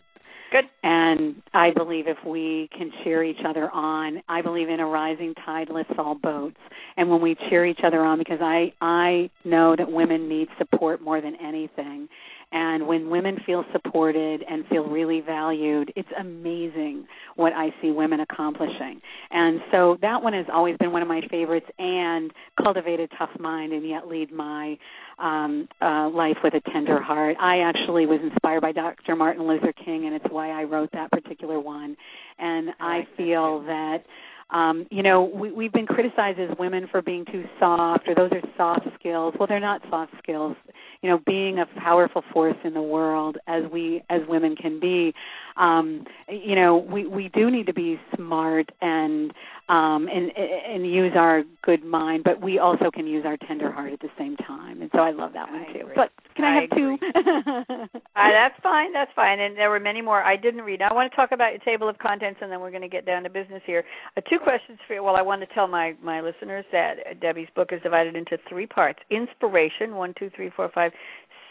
Good. 0.52 0.64
And 0.82 1.36
I 1.54 1.70
believe 1.74 2.06
if 2.06 2.18
we 2.26 2.68
can 2.76 2.90
cheer 3.02 3.24
each 3.24 3.40
other 3.48 3.70
on, 3.70 4.22
I 4.28 4.42
believe 4.42 4.68
in 4.68 4.80
a 4.80 4.86
rising 4.86 5.32
tide 5.46 5.70
lifts 5.70 5.94
all 5.96 6.14
boats. 6.14 6.58
And 6.98 7.08
when 7.08 7.22
we 7.22 7.34
cheer 7.48 7.64
each 7.64 7.80
other 7.82 8.04
on, 8.04 8.18
because 8.18 8.40
I 8.42 8.74
I 8.82 9.30
know 9.46 9.74
that 9.76 9.90
women 9.90 10.28
need 10.28 10.48
support 10.58 11.00
more 11.00 11.22
than 11.22 11.36
anything. 11.36 12.06
And 12.52 12.86
when 12.86 13.10
women 13.10 13.38
feel 13.46 13.64
supported 13.72 14.44
and 14.48 14.66
feel 14.66 14.84
really 14.84 15.20
valued, 15.20 15.92
it's 15.96 16.08
amazing 16.18 17.06
what 17.36 17.52
I 17.52 17.70
see 17.80 17.90
women 17.90 18.20
accomplishing. 18.20 19.00
And 19.30 19.60
so 19.70 19.96
that 20.02 20.22
one 20.22 20.34
has 20.34 20.46
always 20.52 20.76
been 20.76 20.92
one 20.92 21.02
of 21.02 21.08
my 21.08 21.22
favorites. 21.30 21.66
And 21.78 22.30
cultivate 22.62 23.00
a 23.00 23.08
tough 23.18 23.30
mind 23.38 23.72
and 23.72 23.86
yet 23.86 24.06
lead 24.08 24.32
my 24.32 24.76
um, 25.18 25.68
uh, 25.80 26.08
life 26.10 26.36
with 26.42 26.54
a 26.54 26.60
tender 26.70 27.00
heart. 27.00 27.36
I 27.40 27.60
actually 27.60 28.06
was 28.06 28.20
inspired 28.22 28.60
by 28.60 28.72
Dr. 28.72 29.16
Martin 29.16 29.46
Luther 29.46 29.72
King, 29.72 30.06
and 30.06 30.14
it's 30.14 30.24
why 30.30 30.50
I 30.50 30.64
wrote 30.64 30.90
that 30.92 31.10
particular 31.10 31.60
one. 31.60 31.96
And 32.38 32.70
I 32.80 32.98
like 32.98 33.08
that 33.08 33.16
feel 33.16 33.60
too. 33.60 33.66
that 33.66 33.98
um, 34.52 34.86
you 34.90 35.02
know, 35.02 35.24
we, 35.34 35.50
we've 35.50 35.72
been 35.72 35.86
criticized 35.86 36.38
as 36.38 36.50
women 36.58 36.86
for 36.90 37.00
being 37.00 37.24
too 37.24 37.44
soft, 37.58 38.06
or 38.06 38.14
those 38.14 38.30
are 38.32 38.42
soft 38.56 38.86
skills. 38.98 39.34
Well, 39.38 39.46
they're 39.46 39.60
not 39.60 39.80
soft 39.88 40.12
skills. 40.22 40.56
You 41.00 41.10
know, 41.10 41.18
being 41.26 41.58
a 41.58 41.66
powerful 41.80 42.22
force 42.32 42.56
in 42.62 42.74
the 42.74 42.82
world, 42.82 43.38
as 43.48 43.64
we 43.72 44.02
as 44.08 44.20
women 44.28 44.54
can 44.54 44.78
be, 44.78 45.12
um, 45.56 46.04
you 46.28 46.54
know, 46.54 46.76
we 46.76 47.06
we 47.06 47.28
do 47.34 47.50
need 47.50 47.66
to 47.66 47.74
be 47.74 47.98
smart 48.14 48.70
and 48.80 49.32
um, 49.68 50.08
and 50.08 50.30
and 50.36 50.86
use 50.86 51.12
our 51.16 51.42
good 51.62 51.82
mind, 51.84 52.22
but 52.24 52.42
we 52.42 52.58
also 52.58 52.90
can 52.92 53.06
use 53.06 53.24
our 53.26 53.36
tender 53.48 53.72
heart 53.72 53.92
at 53.92 54.00
the 54.00 54.10
same 54.18 54.36
time. 54.36 54.82
And 54.82 54.90
so 54.92 55.00
I 55.00 55.12
love 55.12 55.32
that 55.32 55.50
one 55.50 55.62
I 55.62 55.72
too. 55.72 55.80
agree. 55.80 55.94
But 55.96 56.10
can 56.36 56.44
I, 56.44 56.58
I 56.58 56.60
have 56.60 56.70
two? 56.70 56.96
Uh, 58.14 58.28
that's 58.30 58.54
fine. 58.62 58.92
That's 58.92 59.10
fine. 59.16 59.40
And 59.40 59.56
there 59.56 59.70
were 59.70 59.80
many 59.80 60.02
more 60.02 60.22
I 60.22 60.36
didn't 60.36 60.62
read. 60.62 60.82
I 60.82 60.92
want 60.92 61.10
to 61.10 61.16
talk 61.16 61.32
about 61.32 61.52
your 61.52 61.60
table 61.60 61.88
of 61.88 61.98
contents, 61.98 62.40
and 62.42 62.52
then 62.52 62.60
we're 62.60 62.70
going 62.70 62.82
to 62.82 62.88
get 62.88 63.06
down 63.06 63.22
to 63.22 63.30
business 63.30 63.62
here. 63.64 63.84
Uh, 64.16 64.20
two 64.28 64.38
questions 64.42 64.78
for 64.86 64.94
you. 64.94 65.02
Well, 65.02 65.16
I 65.16 65.22
want 65.22 65.40
to 65.40 65.54
tell 65.54 65.66
my 65.66 65.94
my 66.02 66.20
listeners 66.20 66.64
that 66.72 66.94
uh, 66.98 67.14
Debbie's 67.20 67.48
book 67.54 67.70
is 67.72 67.82
divided 67.82 68.16
into 68.16 68.38
three 68.48 68.66
parts: 68.66 68.98
inspiration, 69.10 69.94
one, 69.94 70.14
two, 70.18 70.30
three, 70.34 70.50
four, 70.54 70.70
five, 70.74 70.92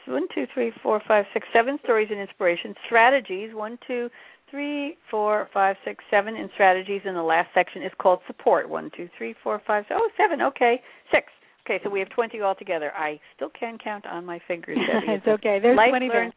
one, 0.08 0.28
two, 0.34 0.46
three, 0.54 0.72
four, 0.84 1.02
five, 1.08 1.26
six, 1.34 1.48
seven 1.54 1.80
stories 1.84 2.10
in 2.12 2.18
inspiration. 2.18 2.76
Strategies, 2.86 3.54
one, 3.54 3.78
two, 3.88 4.10
three, 4.50 4.98
four, 5.10 5.50
five, 5.54 5.76
six, 5.86 6.04
seven 6.10 6.36
in 6.36 6.50
strategies. 6.54 7.02
And 7.06 7.16
the 7.16 7.24
last 7.24 7.50
section 7.54 7.82
is 7.84 7.92
called 8.00 8.20
support. 8.28 8.70
One, 8.70 8.92
two, 8.96 9.10
three, 9.18 9.36
four, 9.44 9.62
five, 9.66 9.86
oh, 9.92 10.10
seven. 10.18 10.42
Okay, 10.42 10.82
six. 11.12 11.28
Okay, 11.66 11.80
so 11.84 11.92
we 11.92 12.00
have 12.00 12.10
20 12.10 12.42
altogether. 12.42 12.92
I 12.96 13.20
still 13.36 13.52
can 13.58 13.78
count 13.78 14.06
on 14.08 14.26
my 14.26 14.40
fingers. 14.48 14.78
Debbie. 14.78 15.06
it's 15.10 15.28
okay. 15.28 15.60
There's 15.62 15.78
Life 15.78 15.92
20 15.92 16.08
there. 16.10 16.34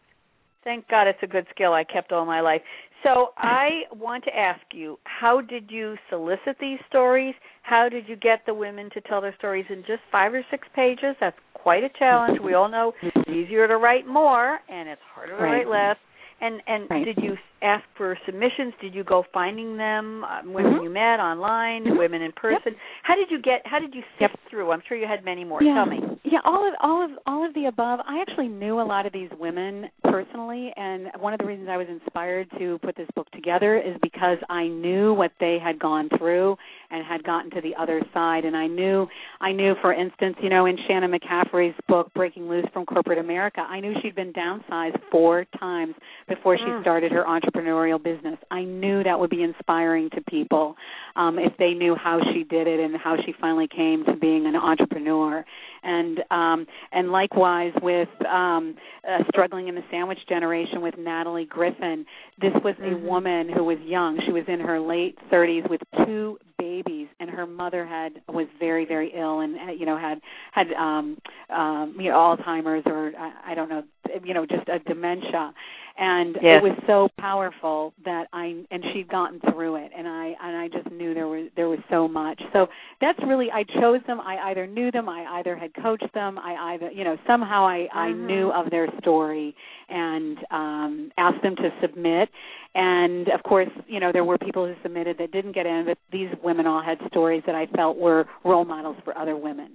Thank 0.64 0.88
God 0.88 1.06
it's 1.06 1.18
a 1.22 1.26
good 1.26 1.46
skill 1.54 1.72
I 1.72 1.84
kept 1.84 2.10
all 2.10 2.24
my 2.24 2.40
life. 2.40 2.62
So 3.02 3.28
I 3.36 3.82
want 3.94 4.24
to 4.24 4.34
ask 4.34 4.62
you, 4.72 4.98
how 5.04 5.42
did 5.42 5.70
you 5.70 5.94
solicit 6.08 6.56
these 6.58 6.78
stories? 6.88 7.34
How 7.62 7.88
did 7.90 8.08
you 8.08 8.16
get 8.16 8.40
the 8.46 8.54
women 8.54 8.88
to 8.94 9.00
tell 9.02 9.20
their 9.20 9.34
stories 9.36 9.66
in 9.68 9.80
just 9.80 10.00
five 10.10 10.32
or 10.32 10.42
six 10.50 10.66
pages? 10.74 11.14
That's 11.20 11.36
quite 11.52 11.84
a 11.84 11.90
challenge. 11.98 12.38
We 12.42 12.54
all 12.54 12.70
know 12.70 12.92
it's 13.02 13.28
easier 13.28 13.68
to 13.68 13.76
write 13.76 14.06
more 14.06 14.58
and 14.68 14.88
it's 14.88 15.02
harder 15.14 15.36
to 15.36 15.42
Right. 15.42 15.66
write 15.66 15.68
less. 15.68 15.96
And 16.40 16.60
and 16.66 16.90
Right. 16.90 17.04
did 17.04 17.18
you 17.22 17.36
ask 17.62 17.84
for 17.94 18.18
submissions? 18.26 18.74
Did 18.80 18.94
you 18.94 19.04
go 19.04 19.24
finding 19.32 19.76
them? 19.76 20.24
Uh, 20.24 20.42
women 20.44 20.74
Mhm. 20.74 20.82
you 20.82 20.90
met 20.90 21.20
online, 21.20 21.84
Mhm. 21.84 21.98
women 21.98 22.22
in 22.22 22.32
person. 22.32 22.74
How 23.02 23.14
did 23.14 23.30
you 23.30 23.38
get? 23.38 23.66
How 23.66 23.78
did 23.78 23.94
you 23.94 24.02
sift 24.18 24.34
Yep. 24.34 24.40
through? 24.50 24.72
I'm 24.72 24.82
sure 24.82 24.96
you 24.96 25.06
had 25.06 25.24
many 25.24 25.44
more. 25.44 25.62
Yeah. 25.62 25.74
Tell 25.74 25.86
me. 25.86 26.02
Yeah, 26.24 26.40
all 26.44 26.66
of 26.66 26.74
all 26.80 27.02
of 27.02 27.18
all 27.26 27.44
of 27.44 27.54
the 27.54 27.66
above. 27.66 28.00
I 28.06 28.20
actually 28.20 28.48
knew 28.48 28.80
a 28.80 28.82
lot 28.82 29.06
of 29.06 29.12
these 29.12 29.30
women 29.38 29.90
personally, 30.02 30.72
and 30.76 31.10
one 31.18 31.32
of 31.32 31.38
the 31.38 31.46
reasons 31.46 31.68
I 31.68 31.76
was 31.76 31.88
inspired 31.88 32.50
to 32.58 32.78
put 32.78 32.96
this 32.96 33.10
book 33.14 33.30
together 33.30 33.76
is 33.78 33.96
because 33.98 34.38
I 34.48 34.66
knew 34.68 35.14
what 35.14 35.32
they 35.38 35.58
had 35.58 35.78
gone 35.78 36.08
through 36.18 36.58
and 36.90 37.04
had 37.06 37.22
gotten 37.24 37.50
to 37.52 37.60
the 37.60 37.74
other 37.80 38.00
side. 38.12 38.44
And 38.44 38.56
I 38.56 38.66
knew, 38.66 39.06
I 39.40 39.52
knew, 39.52 39.74
for 39.80 39.92
instance, 39.92 40.36
you 40.42 40.48
know, 40.48 40.66
in 40.66 40.76
Shannon 40.86 41.12
McCaffrey's 41.12 41.74
book 41.88 42.12
"Breaking 42.14 42.48
Loose 42.48 42.66
from 42.72 42.86
Corporate 42.86 43.18
America," 43.18 43.60
I 43.60 43.80
knew 43.80 43.94
she'd 44.02 44.14
been 44.14 44.32
downsized 44.32 44.98
four 45.10 45.44
times 45.58 45.94
before 46.28 46.56
she 46.58 46.64
Mm. 46.64 46.80
started 46.82 47.12
her 47.12 47.24
entrepreneurial 47.24 48.02
business. 48.02 48.38
I 48.50 48.62
knew 48.64 49.02
that 49.02 49.18
would 49.18 49.30
be 49.30 49.42
inspiring 49.42 50.10
to 50.10 50.20
people 50.22 50.76
um, 51.16 51.38
if 51.38 51.56
they 51.58 51.74
knew 51.74 51.94
how 51.94 52.20
she 52.32 52.44
did 52.44 52.66
it 52.66 52.80
and 52.80 52.96
how 52.96 53.16
she 53.24 53.32
finally 53.40 53.68
came 53.68 54.04
to 54.06 54.14
being 54.16 54.46
an 54.46 54.56
entrepreneur. 54.56 55.44
And 55.82 56.24
um, 56.30 56.66
and 56.92 57.12
likewise 57.12 57.72
with 57.82 58.08
um, 58.26 58.74
uh, 59.08 59.18
struggling 59.28 59.68
in 59.68 59.74
the 59.74 59.84
sandwich 59.90 60.18
generation 60.28 60.80
with 60.80 60.96
Natalie 60.96 61.44
Griffin. 61.44 62.06
This 62.40 62.54
was 62.64 62.74
a 62.78 62.82
Mhm. 62.94 63.02
woman 63.02 63.48
who 63.48 63.64
was 63.64 63.78
young. 63.80 64.18
She 64.22 64.32
was 64.32 64.44
in 64.48 64.60
her 64.60 64.80
late 64.80 65.18
30s 65.30 65.68
with 65.68 65.82
two 66.06 66.38
babies, 66.58 67.08
and 67.20 67.30
her 67.30 67.46
mother 67.46 67.86
had 67.86 68.20
was 68.28 68.46
very 68.58 68.84
very 68.84 69.12
ill 69.16 69.40
and 69.40 69.56
uh, 69.56 69.72
you 69.72 69.86
know 69.86 69.98
had 69.98 70.20
had 70.52 70.72
um, 70.72 71.18
um, 71.50 71.96
you 71.98 72.10
know 72.10 72.16
Alzheimer's 72.16 72.82
or 72.86 73.12
I, 73.18 73.52
I 73.52 73.54
don't 73.54 73.68
know 73.68 73.82
you 74.24 74.34
know 74.34 74.46
just 74.46 74.68
a 74.68 74.78
dementia 74.80 75.52
and 75.98 76.36
Yes. 76.42 76.56
it 76.56 76.62
was 76.62 76.76
so 76.86 77.08
powerful 77.18 77.92
that 78.04 78.26
I 78.32 78.56
and 78.70 78.84
she'd 78.92 79.08
gotten 79.08 79.40
through 79.52 79.76
it, 79.76 79.92
and 79.96 80.08
I 80.08 80.34
and 80.42 80.56
I 80.56 80.68
just 80.68 80.90
knew 80.90 81.14
there 81.14 81.28
was 81.28 81.48
there 81.56 81.68
was 81.68 81.78
so 81.90 82.08
much. 82.08 82.40
So 82.52 82.68
that's 83.00 83.18
really 83.24 83.50
I 83.52 83.62
chose 83.64 84.00
them. 84.06 84.20
I 84.20 84.50
either 84.50 84.66
knew 84.66 84.90
them, 84.90 85.08
I 85.08 85.38
either 85.38 85.56
had 85.56 85.72
coached 85.82 86.12
them, 86.14 86.38
I 86.38 86.74
either 86.74 86.90
you 86.90 87.04
know 87.04 87.16
somehow 87.26 87.66
I 87.66 87.88
I 87.92 88.08
Mhm. 88.08 88.26
knew 88.26 88.50
of 88.52 88.70
their 88.70 88.88
story 89.00 89.54
and 89.88 90.38
um 90.50 91.12
asked 91.18 91.42
them 91.42 91.56
to 91.56 91.72
submit 91.80 92.28
and 92.74 93.28
of 93.28 93.42
course 93.42 93.68
you 93.86 94.00
know 94.00 94.10
there 94.12 94.24
were 94.24 94.38
people 94.38 94.66
who 94.66 94.74
submitted 94.82 95.18
that 95.18 95.30
didn't 95.30 95.52
get 95.52 95.66
in 95.66 95.84
but 95.84 95.98
these 96.10 96.28
women 96.42 96.66
all 96.66 96.82
had 96.82 96.98
stories 97.08 97.42
that 97.46 97.54
i 97.54 97.66
felt 97.76 97.96
were 97.96 98.26
role 98.44 98.64
models 98.64 98.96
for 99.04 99.16
other 99.16 99.36
women 99.36 99.72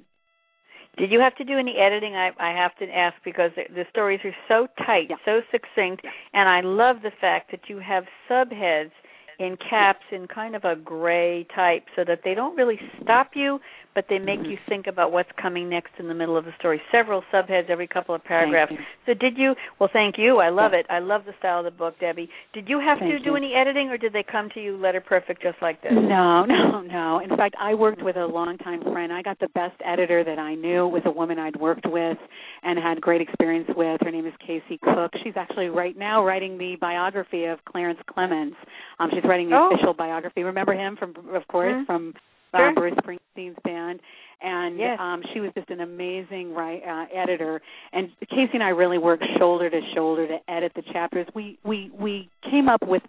Did 0.99 1.11
you 1.11 1.19
have 1.21 1.35
to 1.37 1.45
do 1.45 1.57
any 1.57 1.77
editing? 1.77 2.15
I, 2.15 2.31
I 2.39 2.51
have 2.55 2.75
to 2.77 2.85
ask 2.93 3.15
because 3.23 3.51
the, 3.55 3.63
the 3.73 3.85
stories 3.89 4.19
are 4.25 4.35
so 4.47 4.67
tight, 4.85 5.07
Yeah. 5.09 5.15
so 5.25 5.39
succinct, 5.51 6.05
and 6.33 6.49
I 6.49 6.61
love 6.61 6.97
the 7.01 7.11
fact 7.21 7.51
that 7.51 7.61
you 7.69 7.79
have 7.79 8.03
subheads 8.29 8.91
in 9.39 9.55
caps 9.69 10.03
in 10.11 10.27
kind 10.27 10.53
of 10.55 10.65
a 10.65 10.75
gray 10.75 11.47
type 11.55 11.85
so 11.95 12.03
that 12.05 12.19
they 12.25 12.33
don't 12.33 12.57
really 12.57 12.77
stop 13.01 13.31
you, 13.35 13.59
but 13.95 14.07
they 14.07 14.19
make 14.19 14.39
Mhm. 14.39 14.51
you 14.51 14.57
think 14.67 14.87
about 14.87 15.11
what's 15.11 15.31
coming 15.33 15.67
next 15.69 15.91
in 15.99 16.07
the 16.07 16.13
middle 16.13 16.37
of 16.37 16.45
the 16.45 16.53
story. 16.53 16.81
Several 16.91 17.21
subheads 17.33 17.69
every 17.69 17.87
couple 17.87 18.13
of 18.15 18.23
paragraphs. 18.23 18.71
Thank. 18.73 18.87
So 19.05 19.13
did 19.15 19.37
you? 19.37 19.55
Well, 19.79 19.89
thank 19.91 20.17
you. 20.17 20.39
I 20.39 20.49
love 20.49 20.73
it. 20.73 20.85
I 20.89 20.99
love 20.99 21.25
the 21.25 21.33
style 21.39 21.59
of 21.59 21.65
the 21.65 21.71
book, 21.71 21.97
Debbie. 21.99 22.29
Did 22.53 22.69
you 22.69 22.79
have 22.79 22.99
to 22.99 23.19
do 23.19 23.29
you. 23.31 23.35
any 23.35 23.53
editing, 23.55 23.89
or 23.89 23.97
did 23.97 24.13
they 24.13 24.23
come 24.23 24.49
to 24.51 24.61
you 24.61 24.77
letter 24.77 25.01
perfect 25.01 25.41
just 25.41 25.61
like 25.61 25.81
this? 25.81 25.91
No, 25.93 26.45
no, 26.45 26.81
no. 26.81 27.19
In 27.19 27.35
fact, 27.35 27.55
I 27.59 27.73
worked 27.73 28.01
with 28.01 28.15
a 28.15 28.25
longtime 28.25 28.81
friend. 28.83 29.11
I 29.11 29.21
got 29.21 29.39
the 29.39 29.49
best 29.49 29.75
editor 29.83 30.23
that 30.23 30.39
I 30.39 30.55
knew. 30.55 30.85
It 30.87 30.91
was 30.91 31.05
a 31.05 31.11
woman 31.11 31.39
I'd 31.39 31.55
worked 31.55 31.85
with 31.87 32.17
and 32.63 32.77
had 32.79 33.01
great 33.01 33.21
experience 33.21 33.69
with. 33.75 34.01
Her 34.01 34.11
name 34.11 34.25
is 34.25 34.33
Casey 34.45 34.77
Cook. 34.83 35.11
She's 35.23 35.35
actually 35.35 35.69
right 35.69 35.97
now 35.97 36.23
writing 36.23 36.57
the 36.57 36.75
biography 36.77 37.45
of 37.45 37.63
Clarence 37.65 37.99
Clemons. 38.07 38.55
Um, 38.99 39.09
she's 39.11 39.23
writing 39.23 39.49
the 39.49 39.57
Oh. 39.57 39.67
official 39.71 39.93
biography. 39.93 40.43
Remember 40.43 40.73
him 40.73 40.95
from, 40.95 41.13
of 41.33 41.47
course, 41.47 41.73
Mhm. 41.73 41.85
from 41.85 42.13
Sure. 42.55 42.73
Bruce 42.73 42.95
Springsteen's 42.95 43.57
band. 43.63 43.99
And 44.41 44.77
Yes. 44.77 44.97
um, 44.99 45.21
she 45.33 45.41
was 45.41 45.51
just 45.53 45.69
an 45.69 45.81
amazing 45.81 46.53
right, 46.53 46.81
uh, 46.87 47.05
editor. 47.13 47.61
And 47.91 48.09
Casey 48.29 48.51
and 48.53 48.63
I 48.63 48.69
really 48.69 48.97
worked 48.97 49.23
shoulder 49.37 49.69
to 49.69 49.81
shoulder 49.93 50.27
to 50.27 50.37
edit 50.47 50.71
the 50.75 50.83
chapters. 50.93 51.27
We 51.35 51.57
we 51.63 51.91
we 51.97 52.29
came 52.49 52.69
up 52.69 52.81
with 52.85 53.03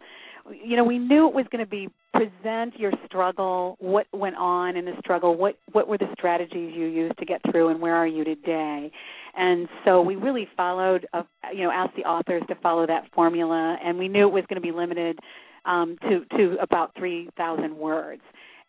you 0.64 0.76
know 0.76 0.84
we 0.84 0.98
knew 0.98 1.28
it 1.28 1.34
was 1.34 1.46
going 1.52 1.64
to 1.64 1.70
be 1.70 1.88
present 2.12 2.78
your 2.78 2.92
struggle 3.06 3.76
what 3.78 4.06
went 4.12 4.36
on 4.36 4.76
in 4.76 4.84
the 4.84 4.92
struggle 4.98 5.36
what 5.36 5.56
what 5.72 5.86
were 5.86 5.98
the 5.98 6.08
strategies 6.14 6.72
you 6.74 6.86
used 6.86 7.16
to 7.18 7.24
get 7.24 7.40
through 7.50 7.68
and 7.68 7.80
where 7.80 7.94
are 7.94 8.06
you 8.06 8.24
today 8.24 8.90
and 9.36 9.68
so 9.84 10.00
we 10.00 10.16
really 10.16 10.48
followed 10.56 11.06
uh, 11.12 11.22
you 11.54 11.62
know 11.62 11.70
asked 11.70 11.94
the 11.96 12.02
authors 12.02 12.42
to 12.48 12.54
follow 12.56 12.86
that 12.86 13.04
formula 13.14 13.76
and 13.84 13.98
we 13.98 14.08
knew 14.08 14.26
it 14.26 14.32
was 14.32 14.44
going 14.48 14.60
to 14.60 14.66
be 14.66 14.72
limited 14.72 15.18
um 15.66 15.96
to 16.02 16.24
to 16.36 16.56
about 16.60 16.92
3000 16.96 17.76
words 17.76 18.22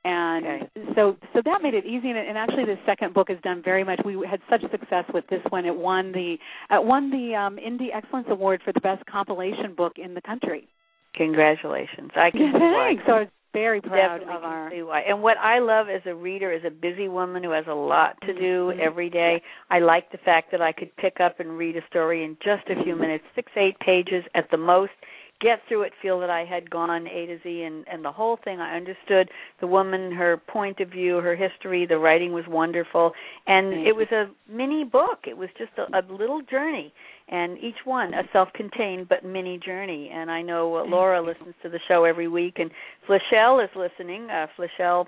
and 0.04 0.46
Okay. 0.46 0.70
so 0.96 1.16
so 1.34 1.42
that 1.46 1.60
made 1.62 1.74
it 1.74 1.86
easy 1.86 2.10
and, 2.10 2.18
and 2.18 2.38
actually 2.38 2.66
the 2.66 2.78
second 2.86 3.14
book 3.14 3.30
has 3.30 3.38
done 3.44 3.62
very 3.64 3.84
much 3.84 4.00
we 4.04 4.14
had 4.28 4.42
such 4.50 4.62
success 4.72 5.06
with 5.14 5.26
this 5.28 5.42
one 5.50 5.66
it 5.66 5.76
won 5.76 6.12
the 6.12 6.38
it 6.72 6.84
won 6.84 7.12
the 7.12 7.36
um 7.36 7.58
indie 7.58 7.94
excellence 7.94 8.28
award 8.30 8.62
for 8.64 8.74
the 8.74 8.82
best 8.82 9.06
compilation 9.06 9.76
book 9.76 9.94
in 9.98 10.14
the 10.14 10.22
country 10.22 10.68
Congratulations. 11.16 12.12
I 12.16 12.32
can 12.32 12.42
yeah, 12.54 12.88
thanks. 12.88 13.04
So 13.06 13.14
I 13.14 13.20
was 13.22 13.28
very 13.54 13.82
proud 13.82 14.20
Definitely 14.20 14.36
of 14.36 14.44
our. 14.44 14.72
see 14.72 14.82
why. 14.82 15.02
And 15.02 15.22
what 15.22 15.38
I 15.38 15.60
love 15.60 15.88
as 15.90 16.02
a 16.06 16.16
reader, 16.16 16.52
as 16.54 16.62
a 16.66 16.70
busy 16.70 17.10
woman 17.10 17.44
who 17.44 17.52
has 17.52 17.66
a 17.68 17.74
lot 17.74 18.16
to 18.22 18.34
do 18.34 18.72
Mhm. 18.74 18.80
every 18.80 19.10
day, 19.10 19.42
I 19.70 19.80
like 19.80 20.10
the 20.12 20.18
fact 20.20 20.52
that 20.52 20.62
I 20.62 20.72
could 20.72 20.96
pick 20.96 21.20
up 21.20 21.40
and 21.40 21.58
read 21.58 21.76
a 21.76 21.86
story 21.88 22.24
in 22.24 22.38
just 22.44 22.70
a 22.70 22.82
few 22.84 22.96
minutes, 22.96 23.26
six, 23.36 23.52
eight 23.58 23.78
pages 23.80 24.24
at 24.36 24.50
the 24.52 24.58
most. 24.58 24.94
Get 25.42 25.62
through 25.68 25.82
it, 25.84 25.94
feel 26.04 26.20
that 26.20 26.30
I 26.30 26.46
had 26.46 26.70
gone 26.70 27.08
A 27.08 27.26
to 27.26 27.38
Z, 27.44 27.64
and 27.64 27.84
and 27.92 28.06
the 28.06 28.12
whole 28.12 28.38
thing. 28.44 28.60
I 28.60 28.78
understood 28.78 29.28
the 29.60 29.66
woman, 29.66 30.12
her 30.12 30.38
point 30.38 30.80
of 30.80 30.90
view, 30.90 31.18
her 31.18 31.36
history. 31.36 31.88
The 31.88 31.98
writing 31.98 32.32
was 32.32 32.44
wonderful, 32.48 33.12
and 33.48 33.74
it 33.74 33.96
was 33.96 34.06
a 34.12 34.30
mini 34.48 34.84
book. 34.84 35.20
It 35.26 35.36
was 35.36 35.50
just 35.58 35.72
a, 35.80 35.98
a 35.98 36.02
little 36.14 36.42
journey, 36.44 36.94
and 37.28 37.58
each 37.58 37.78
one 37.86 38.14
a 38.14 38.22
self-contained 38.32 39.10
but 39.10 39.26
mini 39.26 39.58
journey. 39.58 40.12
And 40.14 40.30
I 40.30 40.44
know 40.44 40.78
uh, 40.78 40.84
Laura 40.84 41.20
listens 41.26 41.56
to 41.64 41.70
the 41.70 41.80
show 41.88 42.04
every 42.04 42.28
week, 42.28 42.60
and 42.60 42.70
Flechelle 43.08 43.64
is 43.64 43.70
listening. 43.76 44.30
Uh, 44.30 44.46
Flechelle, 44.56 45.08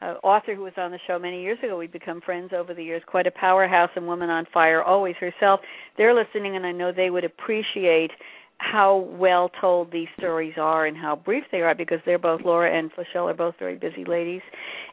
uh, 0.00 0.14
author 0.22 0.54
who 0.54 0.62
was 0.62 0.72
on 0.78 0.92
the 0.92 0.98
show 1.06 1.18
many 1.18 1.42
years 1.42 1.58
ago, 1.62 1.76
we've 1.76 1.92
become 1.92 2.22
friends 2.22 2.52
over 2.56 2.72
the 2.72 2.82
years. 2.82 3.02
Quite 3.06 3.26
a 3.26 3.32
powerhouse 3.32 3.90
and 3.96 4.06
woman 4.06 4.30
on 4.30 4.46
fire, 4.54 4.82
always 4.82 5.16
herself. 5.20 5.60
They're 5.98 6.14
listening, 6.14 6.56
and 6.56 6.64
I 6.64 6.72
know 6.72 6.90
they 6.90 7.10
would 7.10 7.24
appreciate 7.24 8.12
how 8.58 9.08
well 9.10 9.50
told 9.60 9.92
these 9.92 10.08
stories 10.18 10.54
are 10.56 10.86
and 10.86 10.96
how 10.96 11.16
brief 11.16 11.44
they 11.52 11.60
are 11.60 11.74
because 11.74 11.98
they're 12.06 12.18
both 12.18 12.40
Laura 12.44 12.76
and 12.76 12.90
Flechelle 12.92 13.30
are 13.30 13.34
both 13.34 13.54
very 13.58 13.76
busy 13.76 14.04
ladies. 14.04 14.42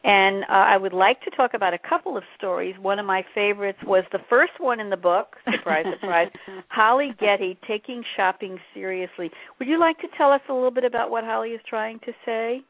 And 0.04 0.44
uh, 0.44 0.46
I 0.52 0.76
would 0.76 0.92
like 0.92 1.20
to 1.22 1.30
talk 1.30 1.54
about 1.54 1.74
a 1.74 1.78
couple 1.78 2.16
of 2.16 2.22
stories. 2.36 2.74
One 2.80 2.98
of 2.98 3.06
my 3.06 3.24
favorites 3.34 3.78
was 3.86 4.04
the 4.12 4.18
first 4.28 4.52
one 4.58 4.80
in 4.80 4.90
the 4.90 4.96
book. 4.96 5.36
Surprise, 5.56 5.86
surprise. 6.00 6.28
Holly 6.68 7.12
Getty 7.20 7.58
taking 7.66 8.02
shopping 8.16 8.58
seriously. 8.74 9.30
Would 9.58 9.68
you 9.68 9.78
like 9.78 9.98
to 9.98 10.08
tell 10.18 10.32
us 10.32 10.40
a 10.48 10.52
little 10.52 10.70
bit 10.70 10.84
about 10.84 11.10
what 11.10 11.24
Holly 11.24 11.50
is 11.50 11.60
trying 11.68 11.98
to 12.00 12.12
say? 12.26 12.62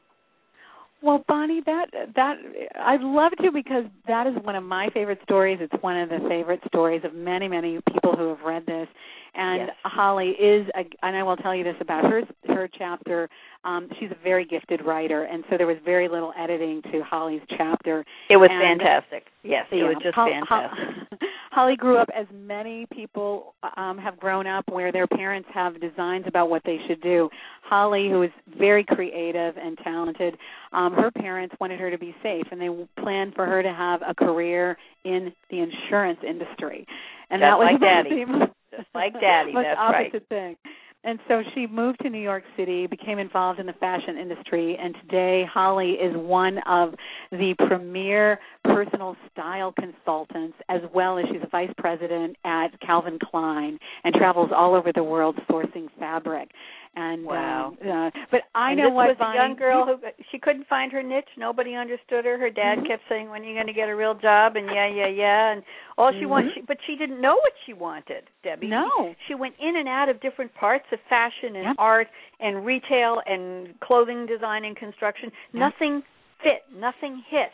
Well, 1.03 1.21
Bonnie, 1.27 1.61
that 1.65 1.87
that 2.15 2.35
I'd 2.79 3.01
love 3.01 3.33
to 3.41 3.51
because 3.51 3.83
that 4.07 4.25
is 4.25 4.35
one 4.41 4.55
of 4.55 4.63
my 4.63 4.87
favorite 4.93 5.19
stories. 5.23 5.59
It's 5.59 5.83
one 5.83 5.97
of 5.97 6.07
the 6.07 6.25
favorite 6.29 6.61
stories 6.67 7.01
of 7.03 7.13
many, 7.13 7.49
many 7.49 7.77
people 7.91 8.15
who 8.15 8.29
have 8.29 8.39
read 8.39 8.65
this. 8.65 8.87
And 9.35 9.67
Yes. 9.67 9.75
Holly 9.83 10.29
is, 10.31 10.67
a, 10.75 10.85
and 11.05 11.15
I 11.15 11.23
will 11.23 11.37
tell 11.37 11.55
you 11.55 11.63
this 11.63 11.75
about 11.81 12.03
her 12.05 12.21
her 12.47 12.69
chapter. 12.77 13.29
Um, 13.65 13.89
she's 13.99 14.11
a 14.11 14.23
very 14.23 14.45
gifted 14.45 14.85
writer, 14.85 15.23
and 15.23 15.43
so 15.49 15.57
there 15.57 15.65
was 15.67 15.77
very 15.85 16.07
little 16.07 16.33
editing 16.37 16.81
to 16.91 17.01
Holly's 17.03 17.41
chapter. 17.57 18.05
It 18.29 18.37
was 18.37 18.49
And- 18.51 18.79
fantastic. 18.81 19.25
Yes, 19.43 19.65
it 19.71 19.83
was 19.83 19.95
just 20.03 20.15
Hol- 20.15 20.29
fantastic. 20.29 20.79
Hol- 20.79 21.17
Holly 21.51 21.75
grew 21.75 21.97
up 21.97 22.09
as 22.15 22.25
many 22.33 22.87
people 22.91 23.53
um, 23.77 23.97
have 23.99 24.19
grown 24.19 24.47
up, 24.47 24.65
where 24.69 24.91
their 24.91 25.05
parents 25.07 25.47
have 25.53 25.79
designs 25.79 26.25
about 26.27 26.49
what 26.49 26.63
they 26.65 26.79
should 26.87 26.99
do. 27.01 27.29
Holly, 27.61 28.09
who 28.09 28.23
is 28.23 28.31
very 28.57 28.83
creative 28.83 29.55
and 29.57 29.77
talented, 29.83 30.35
um, 30.73 30.93
her 30.93 31.11
parents 31.11 31.55
wanted 31.59 31.79
her 31.79 31.91
to 31.91 31.97
be 31.97 32.15
safe, 32.23 32.45
and 32.51 32.59
they 32.59 32.69
planned 33.01 33.33
for 33.35 33.45
her 33.45 33.61
to 33.63 33.71
have 33.71 34.01
a 34.07 34.13
career 34.15 34.77
in 35.05 35.31
the 35.51 35.59
insurance 35.59 36.19
industry. 36.27 36.85
And 37.33 37.41
Just 37.41 37.49
that 37.49 37.57
was 37.57 37.69
like 37.73 37.81
Daddy. 37.81 38.25
the 38.25 38.47
Just 38.77 38.89
like 38.93 39.13
Daddy, 39.19 39.53
that's 39.55 39.79
opposite 39.79 40.13
right. 40.13 40.29
thing. 40.29 40.55
And 41.05 41.19
so 41.27 41.41
she 41.53 41.67
moved 41.67 41.99
to 42.03 42.09
New 42.09 42.21
York 42.21 42.43
City, 42.55 42.87
became 42.87 43.19
involved 43.19 43.59
in 43.59 43.65
the 43.65 43.73
fashion 43.73 44.17
industry, 44.17 44.77
and 44.81 44.95
today 45.01 45.43
Holly 45.51 45.93
is 45.93 46.15
one 46.15 46.59
of 46.59 46.93
the 47.31 47.55
premier 47.67 48.39
personal 48.63 49.17
style 49.31 49.73
consultants, 49.77 50.57
as 50.69 50.79
well 50.93 51.17
as 51.17 51.25
she's 51.29 51.41
a 51.43 51.49
vice 51.49 51.73
president 51.77 52.37
at 52.45 52.67
Calvin 52.79 53.19
Klein 53.19 53.77
and 54.05 54.13
travels 54.13 54.51
all 54.55 54.75
over 54.75 54.91
the 54.93 55.03
world 55.03 55.37
sourcing 55.49 55.87
fabric. 55.99 56.51
And 56.95 57.25
Wow. 57.25 57.75
um, 57.81 57.89
uh, 57.89 58.11
but 58.29 58.41
I 58.53 58.69
and 58.69 58.77
know 58.77 58.89
this 58.89 58.93
what 58.93 59.07
was 59.09 59.17
Bonnie, 59.17 59.39
a 59.39 59.41
young 59.41 59.55
girl 59.55 59.85
who 59.85 59.97
she 60.31 60.37
couldn't 60.37 60.67
find 60.67 60.91
her 60.91 61.01
niche. 61.01 61.29
Nobody 61.37 61.73
understood 61.73 62.23
her. 62.25 62.37
Her 62.37 62.51
dad 62.51 62.79
Mhm. 62.79 62.87
kept 62.87 63.09
saying, 63.09 63.31
"When 63.31 63.41
are 63.41 63.45
you 63.45 63.55
going 63.55 63.65
to 63.65 63.73
get 63.73 63.89
a 63.89 63.95
real 63.95 64.13
job?" 64.13 64.55
And 64.55 64.67
yeah, 64.69 64.85
yeah, 64.85 65.07
yeah. 65.07 65.51
And 65.53 65.63
all 65.97 66.11
she 66.13 66.27
wanted, 66.27 66.51
Mhm. 66.51 66.53
she, 66.53 66.61
but 66.61 66.77
she 66.85 66.95
didn't 66.95 67.19
know 67.19 67.35
what 67.35 67.53
she 67.65 67.73
wanted. 67.73 68.29
Debbie. 68.43 68.67
No. 68.67 69.15
She 69.27 69.33
went 69.33 69.55
in 69.57 69.75
and 69.77 69.89
out 69.89 70.07
of 70.07 70.19
different 70.19 70.53
parts 70.53 70.85
of 70.91 70.99
fashion 71.09 71.55
and 71.55 71.75
art 71.79 72.09
and 72.39 72.63
retail 72.63 73.23
and 73.25 73.79
clothing 73.79 74.27
design 74.27 74.63
and 74.63 74.75
construction. 74.77 75.31
Nothing 75.51 76.03
fit. 76.41 76.63
Nothing 76.71 77.17
hit. 77.17 77.51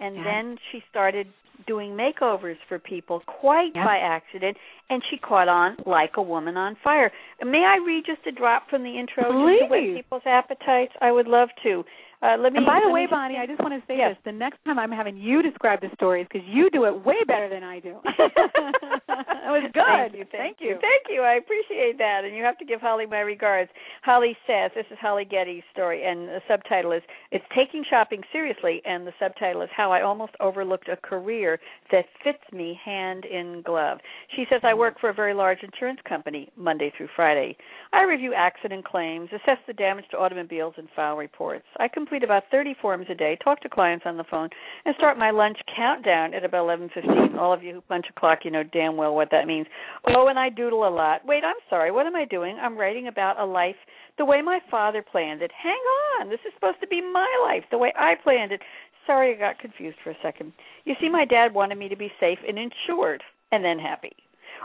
And 0.00 0.16
Yeah. 0.16 0.24
then 0.24 0.58
she 0.70 0.80
started 0.88 1.30
doing 1.66 1.92
makeovers 1.92 2.56
for 2.68 2.78
people 2.78 3.20
quite 3.26 3.72
Yeah. 3.74 3.84
by 3.84 3.98
accident 3.98 4.56
and 4.90 5.02
she 5.10 5.18
caught 5.18 5.48
on 5.48 5.76
like 5.86 6.16
a 6.16 6.22
woman 6.22 6.56
on 6.56 6.76
fire. 6.76 7.12
May 7.44 7.64
I 7.64 7.76
read 7.84 8.04
just 8.06 8.26
a 8.26 8.32
drop 8.32 8.68
from 8.70 8.82
the 8.82 8.98
intro 8.98 9.24
just 9.24 9.34
to 9.60 9.66
whet 9.68 9.96
people's 9.96 10.22
appetites? 10.26 10.92
I 11.00 11.12
would 11.12 11.26
love 11.28 11.48
to. 11.64 11.84
Uh, 12.20 12.36
let 12.38 12.52
me. 12.52 12.58
And 12.58 12.66
by 12.66 12.80
the 12.84 12.90
way, 12.90 13.06
Bonnie, 13.08 13.36
I 13.38 13.46
just 13.46 13.60
want 13.60 13.74
to 13.74 13.82
say 13.86 13.96
Yes. 13.96 14.16
this: 14.16 14.32
the 14.32 14.36
next 14.36 14.58
time 14.64 14.78
I'm 14.78 14.90
having 14.90 15.16
you 15.16 15.40
describe 15.40 15.80
the 15.80 15.90
stories 15.94 16.26
because 16.30 16.46
you 16.48 16.68
do 16.70 16.84
it 16.84 17.04
way 17.06 17.22
better 17.26 17.48
than 17.48 17.62
I 17.62 17.78
do. 17.78 17.96
it 18.18 19.52
was 19.54 19.70
good. 19.72 19.84
Thank 19.86 20.14
you, 20.14 20.24
thank 20.32 20.56
you, 20.58 20.78
thank 20.82 21.06
you. 21.08 21.22
I 21.22 21.34
appreciate 21.34 21.96
that, 21.98 22.24
and 22.24 22.34
you 22.34 22.42
have 22.42 22.58
to 22.58 22.64
give 22.64 22.80
Holly 22.80 23.06
my 23.06 23.20
regards. 23.20 23.70
Holly 24.02 24.36
says 24.48 24.72
this 24.74 24.86
is 24.90 24.98
Holly 25.00 25.24
Getty's 25.24 25.62
story, 25.72 26.04
and 26.04 26.26
the 26.26 26.40
subtitle 26.48 26.90
is 26.90 27.02
"It's 27.30 27.44
Taking 27.54 27.84
Shopping 27.88 28.22
Seriously," 28.32 28.82
and 28.84 29.06
the 29.06 29.12
subtitle 29.20 29.62
is 29.62 29.70
"How 29.76 29.92
I 29.92 30.02
Almost 30.02 30.32
Overlooked 30.40 30.88
a 30.88 30.96
Career 30.96 31.60
That 31.92 32.06
Fits 32.24 32.42
Me 32.52 32.78
Hand 32.84 33.26
in 33.26 33.62
Glove." 33.62 33.98
She 34.34 34.44
says, 34.50 34.62
"I 34.64 34.74
work 34.74 34.98
for 34.98 35.10
a 35.10 35.14
very 35.14 35.34
large 35.34 35.62
insurance 35.62 36.00
company 36.08 36.50
Monday 36.56 36.92
through 36.96 37.08
Friday. 37.14 37.56
I 37.92 38.02
review 38.02 38.34
accident 38.34 38.84
claims, 38.84 39.30
assess 39.32 39.58
the 39.68 39.72
damage 39.72 40.06
to 40.10 40.18
automobiles, 40.18 40.74
and 40.78 40.88
file 40.96 41.16
reports. 41.16 41.64
I 41.78 41.86
complete 41.86 42.07
complete 42.08 42.24
about 42.24 42.44
30 42.50 42.74
forms 42.80 43.06
a 43.10 43.14
day, 43.14 43.36
talk 43.44 43.60
to 43.60 43.68
clients 43.68 44.06
on 44.06 44.16
the 44.16 44.24
phone, 44.30 44.48
and 44.86 44.94
start 44.96 45.18
my 45.18 45.30
lunch 45.30 45.58
countdown 45.76 46.32
at 46.32 46.42
about 46.42 46.64
11:15. 46.64 47.36
All 47.38 47.52
of 47.52 47.62
you 47.62 47.74
who 47.74 47.80
punch 47.82 48.06
a 48.08 48.18
clock, 48.18 48.44
you 48.44 48.50
know 48.50 48.62
damn 48.62 48.96
well 48.96 49.14
what 49.14 49.30
that 49.30 49.46
means. 49.46 49.66
Oh, 50.06 50.28
and 50.28 50.38
I 50.38 50.48
doodle 50.48 50.88
a 50.88 50.88
lot. 50.88 51.24
Wait, 51.26 51.44
I'm 51.44 51.60
sorry. 51.68 51.90
What 51.90 52.06
am 52.06 52.16
I 52.16 52.24
doing? 52.24 52.58
I'm 52.58 52.78
writing 52.78 53.08
about 53.08 53.38
a 53.38 53.44
life 53.44 53.76
the 54.16 54.24
way 54.24 54.40
my 54.40 54.58
father 54.70 55.02
planned 55.02 55.42
it. 55.42 55.52
Hang 55.52 55.80
on. 56.18 56.30
This 56.30 56.40
is 56.46 56.54
supposed 56.54 56.80
to 56.80 56.86
be 56.86 57.02
my 57.02 57.28
life, 57.42 57.64
the 57.70 57.78
way 57.78 57.92
I 57.94 58.14
planned 58.14 58.52
it. 58.52 58.62
Sorry, 59.06 59.34
I 59.34 59.38
got 59.38 59.58
confused 59.58 59.98
for 60.02 60.10
a 60.10 60.16
second. 60.22 60.52
You 60.84 60.94
see, 61.00 61.10
my 61.10 61.26
dad 61.26 61.52
wanted 61.52 61.76
me 61.76 61.88
to 61.88 61.96
be 61.96 62.10
safe 62.18 62.38
and 62.46 62.58
insured 62.58 63.22
and 63.52 63.62
then 63.62 63.78
happy. 63.78 64.16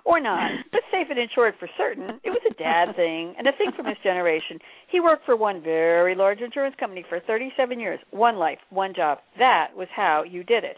Or 0.05 0.19
not, 0.19 0.51
but 0.71 0.81
safe 0.91 1.07
and 1.09 1.19
insured 1.19 1.55
for 1.59 1.69
certain. 1.77 2.19
It 2.23 2.29
was 2.29 2.41
a 2.49 2.53
dad 2.55 2.95
thing 2.95 3.35
and 3.37 3.47
a 3.47 3.51
thing 3.57 3.71
from 3.75 3.85
his 3.85 3.97
generation. 4.03 4.59
He 4.91 4.99
worked 4.99 5.25
for 5.25 5.35
one 5.35 5.61
very 5.61 6.15
large 6.15 6.41
insurance 6.41 6.75
company 6.79 7.05
for 7.07 7.19
37 7.19 7.79
years. 7.79 7.99
One 8.11 8.37
life, 8.37 8.59
one 8.69 8.93
job. 8.93 9.19
That 9.39 9.69
was 9.75 9.87
how 9.95 10.23
you 10.23 10.43
did 10.43 10.63
it. 10.63 10.77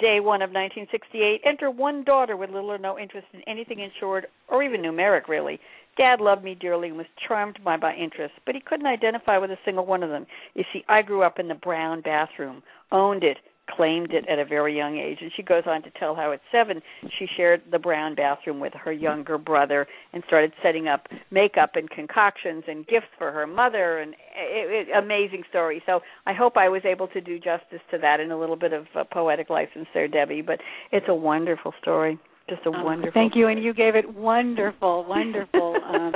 Day 0.00 0.18
one 0.18 0.42
of 0.42 0.50
1968, 0.50 1.42
enter 1.44 1.70
one 1.70 2.02
daughter 2.02 2.36
with 2.36 2.50
little 2.50 2.72
or 2.72 2.78
no 2.78 2.98
interest 2.98 3.28
in 3.32 3.40
anything 3.46 3.78
insured 3.78 4.26
or 4.48 4.62
even 4.64 4.82
numeric, 4.82 5.28
really. 5.28 5.60
Dad 5.96 6.20
loved 6.20 6.44
me 6.44 6.54
dearly 6.54 6.88
and 6.88 6.96
was 6.96 7.06
charmed 7.26 7.58
by 7.64 7.76
my 7.76 7.94
interests, 7.94 8.36
but 8.44 8.54
he 8.54 8.60
couldn't 8.60 8.86
identify 8.86 9.38
with 9.38 9.50
a 9.50 9.58
single 9.64 9.86
one 9.86 10.02
of 10.02 10.10
them. 10.10 10.26
You 10.54 10.64
see, 10.72 10.84
I 10.88 11.02
grew 11.02 11.22
up 11.22 11.38
in 11.38 11.48
the 11.48 11.54
brown 11.54 12.02
bathroom, 12.02 12.62
owned 12.90 13.24
it, 13.24 13.38
claimed 13.74 14.12
it 14.12 14.24
at 14.28 14.38
a 14.38 14.44
very 14.44 14.76
young 14.76 14.96
age. 14.98 15.18
And 15.20 15.30
she 15.36 15.42
goes 15.42 15.64
on 15.66 15.82
to 15.82 15.90
tell 15.98 16.14
how 16.14 16.32
at 16.32 16.40
seven 16.52 16.80
she 17.18 17.26
shared 17.36 17.62
the 17.70 17.78
brown 17.78 18.14
bathroom 18.14 18.60
with 18.60 18.72
her 18.74 18.92
younger 18.92 19.38
brother 19.38 19.86
and 20.12 20.22
started 20.26 20.52
setting 20.62 20.88
up 20.88 21.06
makeup 21.30 21.70
and 21.74 21.88
concoctions 21.90 22.64
and 22.68 22.86
gifts 22.86 23.06
for 23.18 23.32
her 23.32 23.46
mother. 23.46 23.98
And 23.98 24.14
it, 24.36 24.88
it, 24.88 24.96
amazing 24.96 25.42
story. 25.50 25.82
So 25.86 26.00
I 26.26 26.32
hope 26.32 26.56
I 26.56 26.68
was 26.68 26.82
able 26.84 27.08
to 27.08 27.20
do 27.20 27.38
justice 27.38 27.80
to 27.90 27.98
that 27.98 28.20
in 28.20 28.30
a 28.30 28.38
little 28.38 28.56
bit 28.56 28.72
of 28.72 28.86
a 28.94 29.04
poetic 29.04 29.50
license 29.50 29.86
there, 29.94 30.08
Debbie. 30.08 30.42
But 30.42 30.60
it's 30.92 31.06
a 31.08 31.14
wonderful 31.14 31.72
story. 31.80 32.18
Just 32.48 32.62
a 32.64 32.68
Oh, 32.68 32.84
wonderful. 32.84 33.10
Thank 33.20 33.34
you, 33.34 33.48
and 33.48 33.60
you 33.60 33.74
gave 33.74 33.96
it 33.96 34.14
wonderful, 34.14 35.04
wonderful. 35.08 35.74
um, 35.84 36.14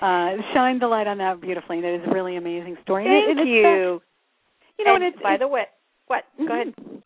uh, 0.00 0.36
shined 0.54 0.80
the 0.80 0.86
light 0.86 1.08
on 1.08 1.18
that 1.18 1.40
beautifully. 1.40 1.78
and 1.78 1.84
That 1.84 1.94
is 1.96 2.02
a 2.08 2.14
really 2.14 2.36
amazing 2.36 2.76
story. 2.84 3.04
And 3.04 3.14
it- 3.14 3.36
Thank 3.36 3.48
you. 3.48 4.00
you 4.78 4.84
know, 4.84 4.94
and 4.94 5.02
and 5.02 5.14
it's, 5.14 5.22
by 5.22 5.32
it's, 5.32 5.40
the 5.40 5.48
way, 5.48 5.64
what? 6.06 6.24
Go 6.38 6.46
ahead. 6.52 6.74
Mhm. 6.76 7.02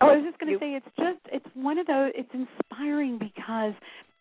Oh, 0.00 0.08
I 0.08 0.16
was 0.16 0.24
just 0.24 0.38
going 0.40 0.52
to 0.52 0.58
say 0.58 0.74
it's 0.74 0.96
just 0.98 1.20
it's 1.32 1.46
one 1.54 1.78
of 1.78 1.86
those 1.86 2.12
it's 2.14 2.30
inspiring 2.34 3.18
because 3.18 3.72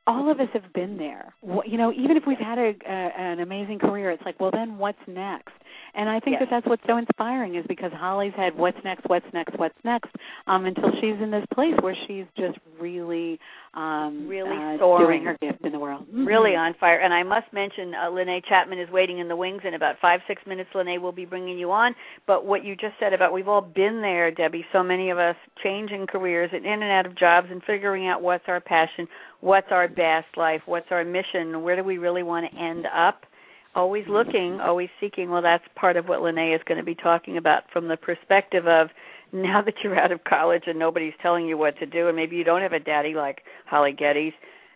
all 0.08 0.30
of 0.32 0.39
us 0.39 0.50
have 0.54 0.72
been 0.74 0.98
there. 0.98 1.34
You 1.65 1.78
know, 1.78 1.91
even 1.94 2.17
if 2.17 2.24
we've 2.28 2.38
had 2.38 2.58
a, 2.60 2.74
a 2.88 3.12
an 3.17 3.39
amazing 3.39 3.80
career, 3.80 4.12
it's 4.12 4.24
like, 4.26 4.39
well, 4.39 4.52
then 4.52 4.78
what's 4.78 5.00
next? 5.08 5.54
And 5.93 6.10
I 6.10 6.19
think 6.19 6.36
Yes. 6.39 6.41
that 6.41 6.49
that's 6.49 6.65
what's 6.67 6.84
so 6.88 6.97
inspiring 6.97 7.56
is 7.56 7.65
because 7.67 7.91
Holly's 7.91 8.34
had 8.34 8.56
what's 8.58 8.82
next, 8.84 9.06
what's 9.08 9.25
next, 9.34 9.58
what's 9.58 9.77
next, 9.84 10.10
um, 10.47 10.65
until 10.65 10.91
she's 11.01 11.19
in 11.21 11.32
this 11.32 11.45
place 11.54 11.75
where 11.82 11.95
she's 12.08 12.25
just 12.38 12.58
really, 12.80 13.39
um, 13.73 14.27
Really 14.27 14.56
uh, 14.56 14.77
soaring. 14.77 15.23
her 15.25 15.38
gift 15.41 15.62
in 15.65 15.71
the 15.71 15.80
world. 15.80 16.06
really 16.13 16.51
Mhm. 16.51 16.60
on 16.60 16.73
fire. 16.75 16.97
And 16.99 17.13
I 17.13 17.23
must 17.23 17.51
mention, 17.54 17.93
uh, 17.95 18.10
Lennay 18.10 18.43
Chapman 18.45 18.80
is 18.80 18.89
waiting 18.89 19.19
in 19.19 19.27
the 19.27 19.36
wings. 19.36 19.63
In 19.65 19.73
about 19.73 19.97
five, 19.99 20.21
six 20.27 20.45
minutes, 20.45 20.69
Lennay 20.73 20.99
will 20.99 21.12
be 21.12 21.25
bringing 21.25 21.58
you 21.58 21.71
on. 21.71 21.95
But 22.25 22.45
what 22.45 22.63
you 22.63 22.75
just 22.75 22.97
said 22.99 23.13
about 23.13 23.34
we've 23.34 23.47
all 23.47 23.62
been 23.62 24.01
there, 24.01 24.32
Debbie. 24.32 24.65
So 24.71 24.84
many 24.84 25.10
of 25.10 25.19
us 25.19 25.36
changing 25.63 26.08
careers 26.08 26.51
and 26.54 26.65
in 26.65 26.84
and 26.84 26.91
out 26.91 27.06
of 27.06 27.15
jobs 27.15 27.49
and 27.51 27.63
figuring 27.63 28.08
out 28.08 28.21
what's 28.21 28.47
our 28.47 28.60
passion, 28.60 29.08
what's 29.41 29.71
our 29.71 29.88
best 29.88 30.38
life, 30.38 30.62
what's 30.67 30.91
our 30.91 31.04
mission, 31.04 31.63
where 31.63 31.75
do 31.75 31.84
we 31.84 31.97
really 31.97 32.23
want 32.23 32.49
to 32.51 32.58
end 32.58 32.86
up. 32.88 33.25
Always 33.73 34.05
looking, 34.10 34.60
always 34.60 34.89
seeking. 34.99 35.29
Well, 35.29 35.41
that's 35.41 35.63
part 35.75 35.95
of 35.95 36.07
what 36.07 36.19
Lennay 36.19 36.53
is 36.53 36.62
going 36.67 36.77
to 36.77 36.84
be 36.84 36.95
talking 36.95 37.38
about 37.38 37.63
from 37.71 37.88
the 37.88 37.95
perspective 37.95 38.67
of 38.67 38.89
now 39.31 39.62
that 39.62 39.75
you're 39.81 39.97
out 39.97 40.12
of 40.12 40.23
college 40.25 40.63
and 40.67 40.77
nobody's 40.77 41.13
telling 41.21 41.47
you 41.47 41.57
what 41.57 41.77
to 41.79 41.86
do, 41.86 42.07
and 42.07 42.15
maybe 42.15 42.36
you 42.36 42.43
don't 42.43 42.62
have 42.62 42.73
a 42.73 42.79
daddy 42.79 43.13
like 43.13 43.41
Holly 43.65 43.93
Getty's. 43.93 44.34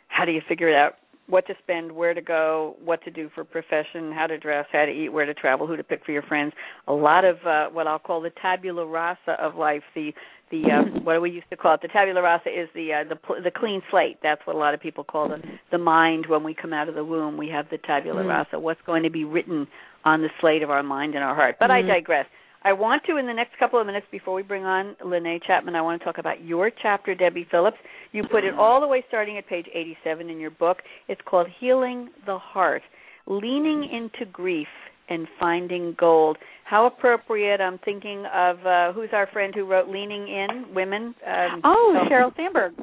how 0.07 0.23
do 0.23 0.31
you 0.31 0.41
figure 0.47 0.69
it 0.69 0.75
out? 0.75 0.93
What 1.27 1.45
to 1.47 1.55
spend, 1.61 1.91
where 1.91 2.13
to 2.13 2.21
go, 2.21 2.77
what 2.85 3.03
to 3.03 3.11
do 3.11 3.29
for 3.33 3.43
profession, 3.43 4.13
how 4.13 4.27
to 4.27 4.37
dress, 4.37 4.65
how 4.71 4.85
to 4.85 4.91
eat, 4.91 5.09
where 5.09 5.25
to 5.25 5.33
travel, 5.33 5.65
who 5.65 5.75
to 5.75 5.83
pick 5.83 6.05
for 6.05 6.11
your 6.11 6.21
friends. 6.21 6.53
A 6.87 6.93
lot 6.93 7.25
of 7.25 7.37
uh, 7.45 7.67
what 7.69 7.87
I'll 7.87 7.99
call 7.99 8.21
the 8.21 8.31
tabula 8.41 8.85
rasa 8.85 9.31
of 9.41 9.55
life. 9.55 9.81
The 9.95 10.13
the 10.51 10.63
uh, 10.71 10.99
what 11.03 11.15
do 11.15 11.21
we 11.21 11.31
used 11.31 11.49
to 11.49 11.57
call 11.57 11.73
it? 11.75 11.81
The 11.81 11.87
tabula 11.87 12.21
rasa 12.21 12.49
is 12.49 12.69
the 12.75 12.93
uh, 12.93 13.09
the 13.09 13.15
pl- 13.15 13.41
the 13.43 13.51
clean 13.51 13.81
slate. 13.89 14.19
That's 14.21 14.41
what 14.45 14.55
a 14.55 14.59
lot 14.59 14.73
of 14.73 14.79
people 14.79 15.03
call 15.03 15.29
the 15.29 15.41
the 15.71 15.77
mind 15.77 16.25
when 16.27 16.43
we 16.43 16.53
come 16.53 16.73
out 16.73 16.87
of 16.89 16.95
the 16.95 17.03
womb. 17.03 17.37
We 17.37 17.49
have 17.49 17.65
the 17.69 17.77
tabula 17.79 18.23
Mm. 18.23 18.29
rasa. 18.29 18.59
What's 18.59 18.81
going 18.85 19.03
to 19.03 19.09
be 19.09 19.23
written 19.23 19.67
on 20.03 20.21
the 20.21 20.29
slate 20.39 20.61
of 20.63 20.69
our 20.69 20.83
mind 20.83 21.15
and 21.15 21.23
our 21.23 21.35
heart. 21.35 21.57
But 21.59 21.71
I 21.71 21.81
Mhm. 21.81 21.87
digress. 21.87 22.27
I 22.63 22.73
want 22.73 23.03
to, 23.05 23.17
in 23.17 23.27
the 23.27 23.33
next 23.33 23.57
couple 23.59 23.79
of 23.79 23.85
minutes 23.85 24.07
before 24.11 24.33
we 24.33 24.41
bring 24.41 24.65
on 24.65 24.95
Lennay 25.03 25.39
Chapman, 25.43 25.75
I 25.75 25.81
want 25.81 26.01
to 26.01 26.05
talk 26.05 26.17
about 26.17 26.41
your 26.43 26.71
chapter, 26.71 27.13
Debbie 27.13 27.43
Phillips. 27.51 27.77
You 28.11 28.23
put 28.23 28.43
it 28.43 28.55
all 28.55 28.81
the 28.81 28.87
way 28.87 29.03
starting 29.07 29.37
at 29.37 29.45
page 29.47 29.67
87 29.71 30.29
in 30.31 30.39
your 30.39 30.49
book. 30.49 30.81
It's 31.07 31.21
called 31.25 31.47
Healing 31.59 32.09
the 32.25 32.39
Heart 32.39 32.81
Leaning 33.27 33.87
into 33.91 34.25
Grief 34.25 34.67
and 35.09 35.27
Finding 35.39 35.95
Gold. 35.97 36.37
How 36.63 36.87
appropriate. 36.87 37.61
I'm 37.61 37.77
thinking 37.85 38.25
of 38.33 38.65
uh, 38.65 38.91
who's 38.93 39.09
our 39.13 39.27
friend 39.27 39.53
who 39.55 39.65
wrote 39.65 39.87
Leaning 39.87 40.27
In, 40.27 40.73
Women? 40.73 41.13
Um, 41.25 41.61
Oh, 41.63 41.95
so- 42.03 42.09
Sheryl 42.13 42.35
Sandberg. 42.35 42.73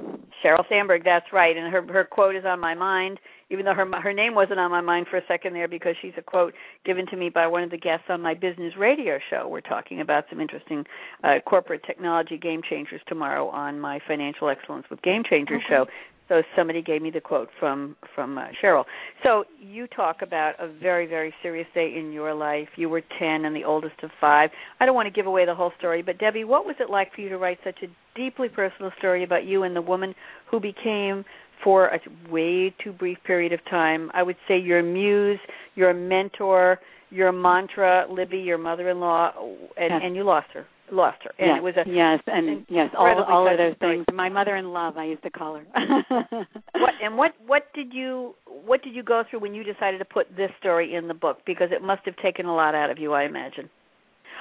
Sheryl 0.45 0.65
Sandberg, 0.69 1.05
that's 1.05 1.27
right, 1.33 1.57
and 1.57 1.73
her 1.73 1.83
her 1.93 2.05
quote 2.05 2.35
is 2.35 2.45
on 2.45 2.59
my 2.59 2.75
mind, 2.75 3.21
even 3.51 3.65
though 3.65 3.75
her 3.75 3.87
her 4.03 4.13
name 4.13 4.35
wasn't 4.35 4.59
on 4.59 4.73
my 4.73 4.81
mind 4.81 5.07
for 5.09 5.17
a 5.19 5.23
second 5.29 5.53
there 5.53 5.69
because 5.69 5.95
she's 6.03 6.15
a 6.17 6.23
quote 6.23 6.53
given 6.85 7.07
to 7.07 7.17
me 7.17 7.29
by 7.29 7.47
one 7.47 7.63
of 7.63 7.71
the 7.71 7.77
guests 7.79 8.07
on 8.09 8.21
my 8.21 8.35
business 8.35 8.73
radio 8.77 9.19
show. 9.31 9.47
We're 9.47 9.61
talking 9.61 10.01
about 10.01 10.25
some 10.31 10.41
interesting 10.41 10.85
uh, 11.23 11.35
corporate 11.47 11.85
technology 11.87 12.39
game 12.39 12.61
changers 12.69 13.01
tomorrow 13.07 13.47
on 13.51 13.79
my 13.79 14.01
Financial 14.09 14.49
Excellence 14.49 14.87
with 14.91 15.01
Game 15.03 15.23
Changers 15.29 15.63
show. 15.69 15.87
So 16.33 16.43
somebody 16.57 16.81
gave 16.81 17.03
me 17.03 17.11
the 17.11 17.21
quote 17.21 17.51
from 17.61 17.95
from 18.15 18.39
uh, 18.39 18.47
Sheryl. 18.63 18.85
So 19.23 19.45
you 19.61 19.87
talk 19.87 20.23
about 20.23 20.55
a 20.59 20.67
very 20.67 21.07
very 21.07 21.35
serious 21.43 21.67
day 21.75 21.95
in 21.95 22.11
your 22.11 22.33
life. 22.33 22.69
You 22.77 22.89
were 22.89 23.03
10 23.19 23.45
and 23.45 23.55
the 23.55 23.65
oldest 23.65 23.97
of 24.03 24.11
5. 24.19 24.49
I 24.81 24.87
don't 24.87 24.95
want 24.95 25.09
to 25.09 25.13
give 25.13 25.27
away 25.27 25.45
the 25.45 25.55
whole 25.55 25.73
story, 25.79 26.01
but 26.01 26.17
Debbie, 26.17 26.45
what 26.45 26.65
was 26.65 26.77
it 26.81 26.89
like 26.89 27.15
for 27.15 27.21
you 27.21 27.29
to 27.29 27.37
write 27.37 27.59
such 27.63 27.81
a 27.83 28.19
deeply 28.19 28.49
personal 28.49 28.93
story 28.97 29.25
about 29.25 29.45
you 29.45 29.65
and 29.65 29.77
the 29.77 29.83
woman 29.83 30.15
who 30.51 30.59
became 30.59 31.23
for 31.63 31.89
a 31.89 32.01
way 32.31 32.75
too 32.83 32.93
brief 32.93 33.19
period 33.27 33.53
of 33.53 33.61
time, 33.69 34.11
I 34.15 34.23
would 34.23 34.37
say 34.49 34.59
your 34.59 34.83
muse, 34.83 35.39
your 35.75 35.93
mentor, 35.93 36.81
your 37.11 37.31
mantra, 37.31 38.07
Libby, 38.11 38.39
your 38.39 38.57
mother-in-law, 38.57 39.33
and, 39.77 40.03
and 40.03 40.17
you 40.17 40.25
lost 40.25 40.47
her. 40.55 40.65
Lost 40.93 41.23
her, 41.25 41.33
and 41.39 41.49
yes, 41.49 41.59
it 41.59 41.63
was 41.63 41.75
a 41.75 41.89
yes, 41.89 42.21
and 42.27 42.67
yes, 42.69 42.91
all 42.97 43.25
all 43.25 43.51
of 43.51 43.57
those 43.57 43.75
story. 43.77 43.97
things. 43.97 44.07
My 44.13 44.29
mother 44.29 44.57
in 44.57 44.73
love, 44.73 44.99
I 44.99 45.07
used 45.07 45.23
to 45.23 45.31
call 45.31 45.57
her. 45.57 45.65
what 46.75 46.93
and 47.03 47.17
what 47.17 47.33
what 47.47 47.63
did 47.75 47.95
you 47.95 48.35
what 48.67 48.83
did 48.83 48.95
you 48.95 49.03
go 49.03 49.23
through 49.29 49.41
when 49.41 49.55
you 49.55 49.65
decided 49.65 49.99
to 49.99 50.05
put 50.05 50.29
this 50.37 50.51
story 50.61 50.95
in 50.95 51.09
the 51.09 51.15
book 51.15 51.39
because 51.47 51.69
it 51.73 51.83
must 51.83 52.03
have 52.05 52.17
taken 52.17 52.47
a 52.47 52.55
lot 52.55 52.75
out 52.75 52.91
of 52.91 52.99
you 52.99 53.13
i 53.13 53.25
imagine 53.25 53.69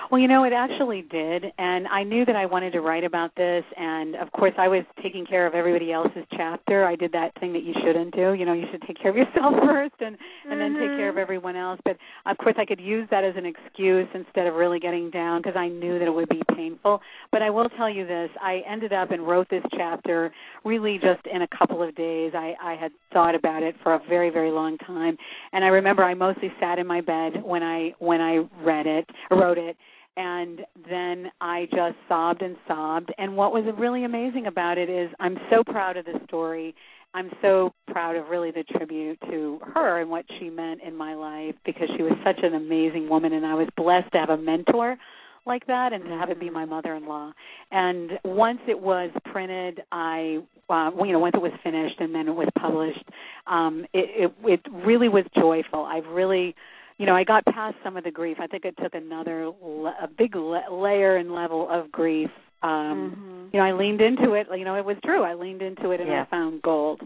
Well, 0.09 0.19
you 0.19 0.27
know, 0.27 0.43
it 0.43 0.53
actually 0.53 1.03
did, 1.03 1.45
and 1.57 1.87
I 1.87 2.03
knew 2.03 2.25
that 2.25 2.35
I 2.35 2.45
wanted 2.45 2.71
to 2.73 2.81
write 2.81 3.03
about 3.03 3.35
this. 3.35 3.63
And 3.77 4.15
of 4.15 4.31
course, 4.31 4.53
I 4.57 4.67
was 4.67 4.83
taking 5.01 5.25
care 5.25 5.45
of 5.45 5.53
everybody 5.53 5.91
else's 5.91 6.25
chapter. 6.35 6.85
I 6.85 6.95
did 6.95 7.11
that 7.11 7.31
thing 7.39 7.53
that 7.53 7.63
you 7.63 7.73
shouldn't 7.85 8.15
do. 8.15 8.33
You 8.33 8.45
know, 8.45 8.53
you 8.53 8.65
should 8.71 8.81
take 8.83 8.99
care 9.01 9.11
of 9.11 9.17
yourself 9.17 9.53
first, 9.65 9.95
and 9.99 10.17
and 10.49 10.59
then 10.59 10.73
take 10.73 10.97
care 10.97 11.09
of 11.09 11.15
mm-hmm. 11.15 11.21
everyone 11.21 11.55
else. 11.55 11.79
But 11.85 11.97
of 12.25 12.37
course, 12.37 12.55
I 12.57 12.65
could 12.65 12.79
use 12.79 13.07
that 13.11 13.23
as 13.23 13.35
an 13.37 13.45
excuse 13.45 14.07
instead 14.13 14.47
of 14.47 14.55
really 14.55 14.79
getting 14.79 15.09
down 15.11 15.41
because 15.41 15.55
I 15.55 15.67
knew 15.67 15.99
that 15.99 16.05
it 16.05 16.13
would 16.13 16.29
be 16.29 16.41
painful. 16.55 17.01
But 17.31 17.41
I 17.41 17.49
will 17.49 17.69
tell 17.69 17.89
you 17.89 18.05
this: 18.07 18.29
I 18.41 18.61
ended 18.69 18.93
up 18.93 19.11
and 19.11 19.25
wrote 19.27 19.49
this 19.49 19.63
chapter 19.77 20.33
really 20.65 20.95
just 20.95 21.25
in 21.31 21.43
a 21.43 21.47
couple 21.57 21.81
of 21.83 21.95
days. 21.95 22.31
I 22.33 22.53
I 22.61 22.75
had 22.75 22.91
thought 23.13 23.35
about 23.35 23.63
it 23.63 23.75
for 23.83 23.93
a 23.93 23.99
very 24.09 24.29
very 24.29 24.51
long 24.51 24.77
time, 24.79 25.17
and 25.53 25.63
I 25.63 25.67
remember 25.67 26.03
I 26.03 26.15
mostly 26.15 26.51
sat 26.59 26.79
in 26.79 26.87
my 26.87 27.01
bed 27.01 27.43
when 27.43 27.63
I 27.63 27.93
when 27.99 28.19
I 28.19 28.39
read 28.63 28.87
it, 28.87 29.05
wrote 29.29 29.57
it 29.57 29.77
and 30.17 30.61
then 30.89 31.31
I 31.39 31.67
just 31.71 31.95
sobbed 32.07 32.41
and 32.41 32.55
sobbed. 32.67 33.13
And 33.17 33.35
what 33.35 33.53
was 33.53 33.63
really 33.77 34.03
amazing 34.03 34.47
about 34.47 34.77
it 34.77 34.89
is 34.89 35.09
I'm 35.19 35.37
so 35.49 35.63
proud 35.63 35.97
of 35.97 36.05
the 36.05 36.19
story. 36.27 36.75
I'm 37.13 37.29
so 37.41 37.73
proud 37.91 38.15
of 38.15 38.29
really 38.29 38.51
the 38.51 38.63
tribute 38.63 39.19
to 39.29 39.59
her 39.73 39.99
and 39.99 40.09
what 40.09 40.25
she 40.39 40.49
meant 40.49 40.81
in 40.81 40.95
my 40.95 41.13
life 41.13 41.55
because 41.65 41.89
she 41.97 42.03
was 42.03 42.13
such 42.23 42.39
an 42.43 42.55
amazing 42.55 43.09
woman 43.09 43.33
and 43.33 43.45
I 43.45 43.53
was 43.53 43.67
blessed 43.75 44.11
to 44.13 44.19
have 44.19 44.29
a 44.29 44.37
mentor 44.37 44.97
like 45.45 45.65
that 45.67 45.91
and 45.91 46.03
to 46.05 46.11
have 46.11 46.29
it 46.29 46.39
be 46.39 46.49
my 46.49 46.65
mother-in-law. 46.65 47.33
And 47.71 48.11
once 48.23 48.59
it 48.67 48.79
was 48.79 49.09
printed, 49.31 49.81
I 49.91 50.39
uh, 50.69 50.91
you 51.03 51.11
know, 51.11 51.19
once 51.19 51.33
it 51.35 51.41
was 51.41 51.51
finished 51.63 51.95
and 51.99 52.15
then 52.15 52.29
it 52.29 52.35
was 52.35 52.47
published, 52.57 53.03
um 53.47 53.85
it 53.93 54.31
it, 54.45 54.49
it 54.49 54.71
really 54.85 55.09
was 55.09 55.25
joyful. 55.35 55.83
I've 55.83 56.07
really 56.07 56.55
you 57.01 57.07
know, 57.07 57.15
I 57.15 57.23
got 57.23 57.43
past 57.45 57.75
some 57.83 57.97
of 57.97 58.03
the 58.03 58.11
grief. 58.11 58.37
I 58.39 58.47
think 58.47 58.63
it 58.63 58.75
took 58.81 58.93
another 58.93 59.47
le- 59.47 59.95
a 60.01 60.07
big 60.07 60.35
le- 60.35 60.69
layer 60.71 61.17
and 61.17 61.33
level 61.33 61.67
of 61.69 61.91
grief. 61.91 62.29
Um, 62.61 62.69
mm-hmm. 62.71 63.47
You 63.51 63.59
know, 63.59 63.65
I 63.65 63.71
leaned 63.73 64.01
into 64.01 64.33
it. 64.33 64.45
You 64.55 64.65
know, 64.65 64.75
it 64.75 64.85
was 64.85 64.97
true. 65.03 65.23
I 65.23 65.33
leaned 65.33 65.63
into 65.63 65.89
it 65.91 65.99
and 65.99 66.09
Yeah. 66.09 66.23
I 66.27 66.29
found 66.29 66.61
gold. 66.61 67.01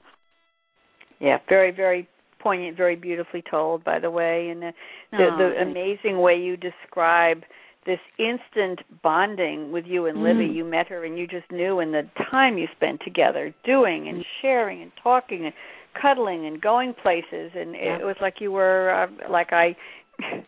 yeah 1.20 1.38
very 1.48 1.72
very 1.72 2.08
poignant 2.40 2.76
very 2.78 2.98
beautifully 2.98 3.42
told 3.50 3.84
by 3.86 3.98
the 4.00 4.12
way 4.12 4.50
and 4.50 4.62
the 4.62 4.72
the, 5.12 5.18
the 5.18 5.46
Oh, 5.46 5.54
thanks. 5.56 5.72
amazing 5.72 6.20
way 6.20 6.36
you 6.48 6.58
describe 6.58 7.40
this 7.86 8.00
instant 8.20 8.80
bonding 9.04 9.72
with 9.72 9.86
you 9.86 10.08
and 10.08 10.24
Libby. 10.24 10.48
Mm. 10.50 10.56
You 10.56 10.66
met 10.66 10.88
her 10.88 11.06
and 11.06 11.18
you 11.20 11.28
just 11.28 11.50
knew 11.52 11.80
and 11.80 11.94
the 11.94 12.10
time 12.32 12.58
you 12.58 12.68
spent 12.76 13.00
together 13.06 13.54
doing 13.64 14.08
and 14.10 14.26
sharing 14.42 14.82
and 14.82 14.92
talking 15.02 15.46
and 15.46 15.54
cuddling 16.00 16.46
and 16.48 16.62
going 16.62 16.94
places 16.94 17.52
and 17.56 17.74
Yeah. 17.76 17.98
it 18.00 18.06
was 18.06 18.16
like 18.22 18.36
you 18.40 18.52
were 18.52 18.90
uh, 18.92 19.30
like 19.32 19.52
I 19.52 19.76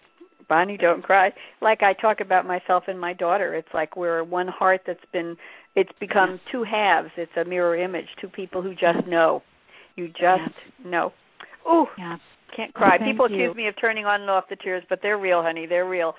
Bonnie 0.50 0.78
don't 0.78 1.04
cry 1.04 1.32
like 1.62 1.84
I 1.84 1.94
talk 1.94 2.20
about 2.22 2.46
myself 2.46 2.86
and 2.88 3.00
my 3.00 3.14
daughter. 3.14 3.54
It's 3.56 3.68
like 3.74 3.96
we're 3.98 4.24
one 4.24 4.48
heart 4.48 4.82
that's 4.88 5.04
been 5.12 5.36
it's 5.76 5.92
become 6.00 6.40
two 6.52 6.64
halves. 6.64 7.12
It's 7.18 7.32
a 7.38 7.46
mirror 7.46 7.76
image, 7.78 8.08
two 8.20 8.30
people 8.30 8.62
who 8.62 8.72
just 8.74 9.06
know. 9.08 9.44
You 9.96 10.08
just 10.08 10.54
know. 10.86 11.12
Ooh, 11.72 11.86
Yeah. 11.98 12.18
can't 12.56 12.74
cry. 12.74 12.98
People 12.98 13.30
you. 13.30 13.36
accuse 13.36 13.56
me 13.56 13.68
of 13.68 13.76
turning 13.80 14.06
on 14.06 14.22
and 14.22 14.30
off 14.30 14.46
the 14.50 14.56
tears, 14.56 14.84
but 14.90 15.00
they're 15.04 15.18
real, 15.18 15.42
honey. 15.44 15.66
They're 15.68 15.88
real. 15.88 16.16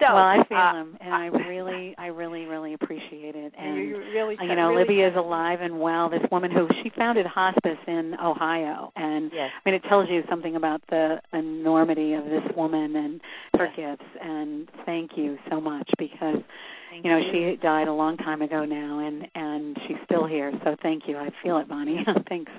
So, 0.00 0.06
well, 0.14 0.24
I 0.24 0.38
feel 0.48 0.56
uh, 0.58 0.72
them, 0.72 0.96
and 1.00 1.12
I 1.14 1.26
really, 1.26 1.94
I 1.98 2.06
really, 2.06 2.46
really 2.46 2.72
appreciate 2.72 3.36
it. 3.36 3.52
and 3.58 3.76
you 3.76 3.98
really, 4.14 4.36
uh, 4.40 4.44
you 4.44 4.56
know, 4.56 4.70
really 4.70 4.84
Libby 4.84 5.00
is 5.02 5.14
alive 5.14 5.60
and 5.60 5.78
well. 5.78 6.08
This 6.08 6.22
woman 6.32 6.50
who 6.50 6.66
she 6.82 6.90
founded 6.96 7.26
hospice 7.26 7.78
in 7.86 8.14
Ohio, 8.22 8.92
and 8.96 9.30
Yes. 9.32 9.50
I 9.54 9.68
mean, 9.68 9.74
it 9.74 9.84
tells 9.88 10.08
you 10.08 10.22
something 10.30 10.56
about 10.56 10.80
the 10.88 11.20
enormity 11.34 12.14
of 12.14 12.24
this 12.24 12.42
woman 12.56 12.96
and 12.96 13.20
her 13.58 13.66
Yes. 13.76 13.98
gifts. 13.98 14.10
And 14.22 14.68
thank 14.86 15.16
you 15.16 15.38
so 15.50 15.60
much 15.60 15.88
because 15.98 16.42
Thank 16.90 17.04
you 17.04 17.10
know 17.10 17.20
she 17.30 17.56
died 17.62 17.86
a 17.88 17.92
long 17.92 18.16
time 18.16 18.40
ago 18.40 18.64
now, 18.64 19.00
and 19.00 19.26
and 19.34 19.76
she's 19.86 19.98
still 20.06 20.26
here. 20.26 20.50
So 20.64 20.76
thank 20.82 21.06
you. 21.08 21.18
I 21.18 21.28
feel 21.42 21.58
it, 21.58 21.68
Bonnie. 21.68 22.04
Thanks. 22.28 22.50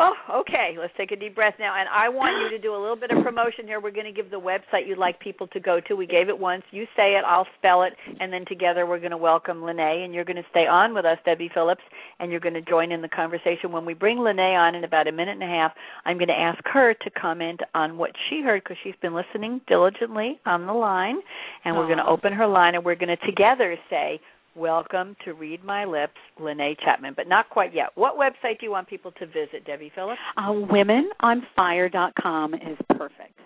Oh, 0.00 0.14
okay. 0.42 0.76
Let's 0.78 0.92
take 0.96 1.10
a 1.10 1.16
deep 1.16 1.34
breath 1.34 1.54
now. 1.58 1.74
And 1.76 1.88
I 1.88 2.08
want 2.08 2.38
you 2.40 2.56
to 2.56 2.62
do 2.62 2.72
a 2.72 2.78
little 2.78 2.94
bit 2.94 3.10
of 3.10 3.24
promotion 3.24 3.66
here. 3.66 3.80
We're 3.80 3.90
going 3.90 4.06
to 4.06 4.12
give 4.12 4.30
the 4.30 4.38
website 4.38 4.86
you'd 4.86 4.96
like 4.96 5.18
people 5.18 5.48
to 5.48 5.58
go 5.58 5.80
to. 5.88 5.96
We 5.96 6.06
gave 6.06 6.28
it 6.28 6.38
once. 6.38 6.62
You 6.70 6.84
say 6.94 7.14
it, 7.14 7.24
I'll 7.26 7.48
spell 7.58 7.82
it, 7.82 7.94
and 8.20 8.32
then 8.32 8.44
together 8.46 8.86
we're 8.86 9.00
going 9.00 9.10
to 9.10 9.16
welcome 9.16 9.58
Lennay. 9.58 10.04
And 10.04 10.14
you're 10.14 10.24
going 10.24 10.36
to 10.36 10.46
stay 10.50 10.68
on 10.68 10.94
with 10.94 11.04
us, 11.04 11.18
Debbie 11.24 11.50
Phillips, 11.52 11.82
and 12.20 12.30
you're 12.30 12.38
going 12.38 12.54
to 12.54 12.62
join 12.62 12.92
in 12.92 13.02
the 13.02 13.08
conversation. 13.08 13.72
When 13.72 13.84
we 13.84 13.94
bring 13.94 14.18
Lennay 14.18 14.56
on 14.56 14.76
in 14.76 14.84
about 14.84 15.08
a 15.08 15.12
minute 15.12 15.32
and 15.32 15.42
a 15.42 15.46
half, 15.46 15.72
I'm 16.04 16.16
going 16.16 16.28
to 16.28 16.38
ask 16.38 16.62
her 16.72 16.94
to 16.94 17.10
comment 17.10 17.58
on 17.74 17.98
what 17.98 18.12
she 18.30 18.40
heard 18.40 18.62
because 18.62 18.76
she's 18.84 18.94
been 19.02 19.16
listening 19.16 19.60
diligently 19.66 20.38
on 20.46 20.66
the 20.66 20.72
line. 20.72 21.16
And 21.64 21.76
we're 21.76 21.86
going 21.86 21.98
to 21.98 22.06
open 22.06 22.32
her 22.34 22.46
line, 22.46 22.76
and 22.76 22.84
we're 22.84 22.94
going 22.94 23.16
to 23.16 23.26
together 23.26 23.76
say, 23.90 24.20
Welcome 24.56 25.14
to 25.24 25.34
Read 25.34 25.62
My 25.62 25.84
Lips, 25.84 26.14
Lennay 26.40 26.74
Chapman, 26.84 27.14
but 27.16 27.28
not 27.28 27.48
quite 27.48 27.72
yet. 27.72 27.90
What 27.94 28.16
website 28.16 28.58
do 28.58 28.66
you 28.66 28.72
want 28.72 28.88
people 28.88 29.12
to 29.12 29.26
visit, 29.26 29.64
Debbie 29.64 29.92
Phillips? 29.94 30.18
Uh, 30.36 30.50
womenonfire.com 30.50 32.54
is 32.54 32.76
perfect. 32.96 33.38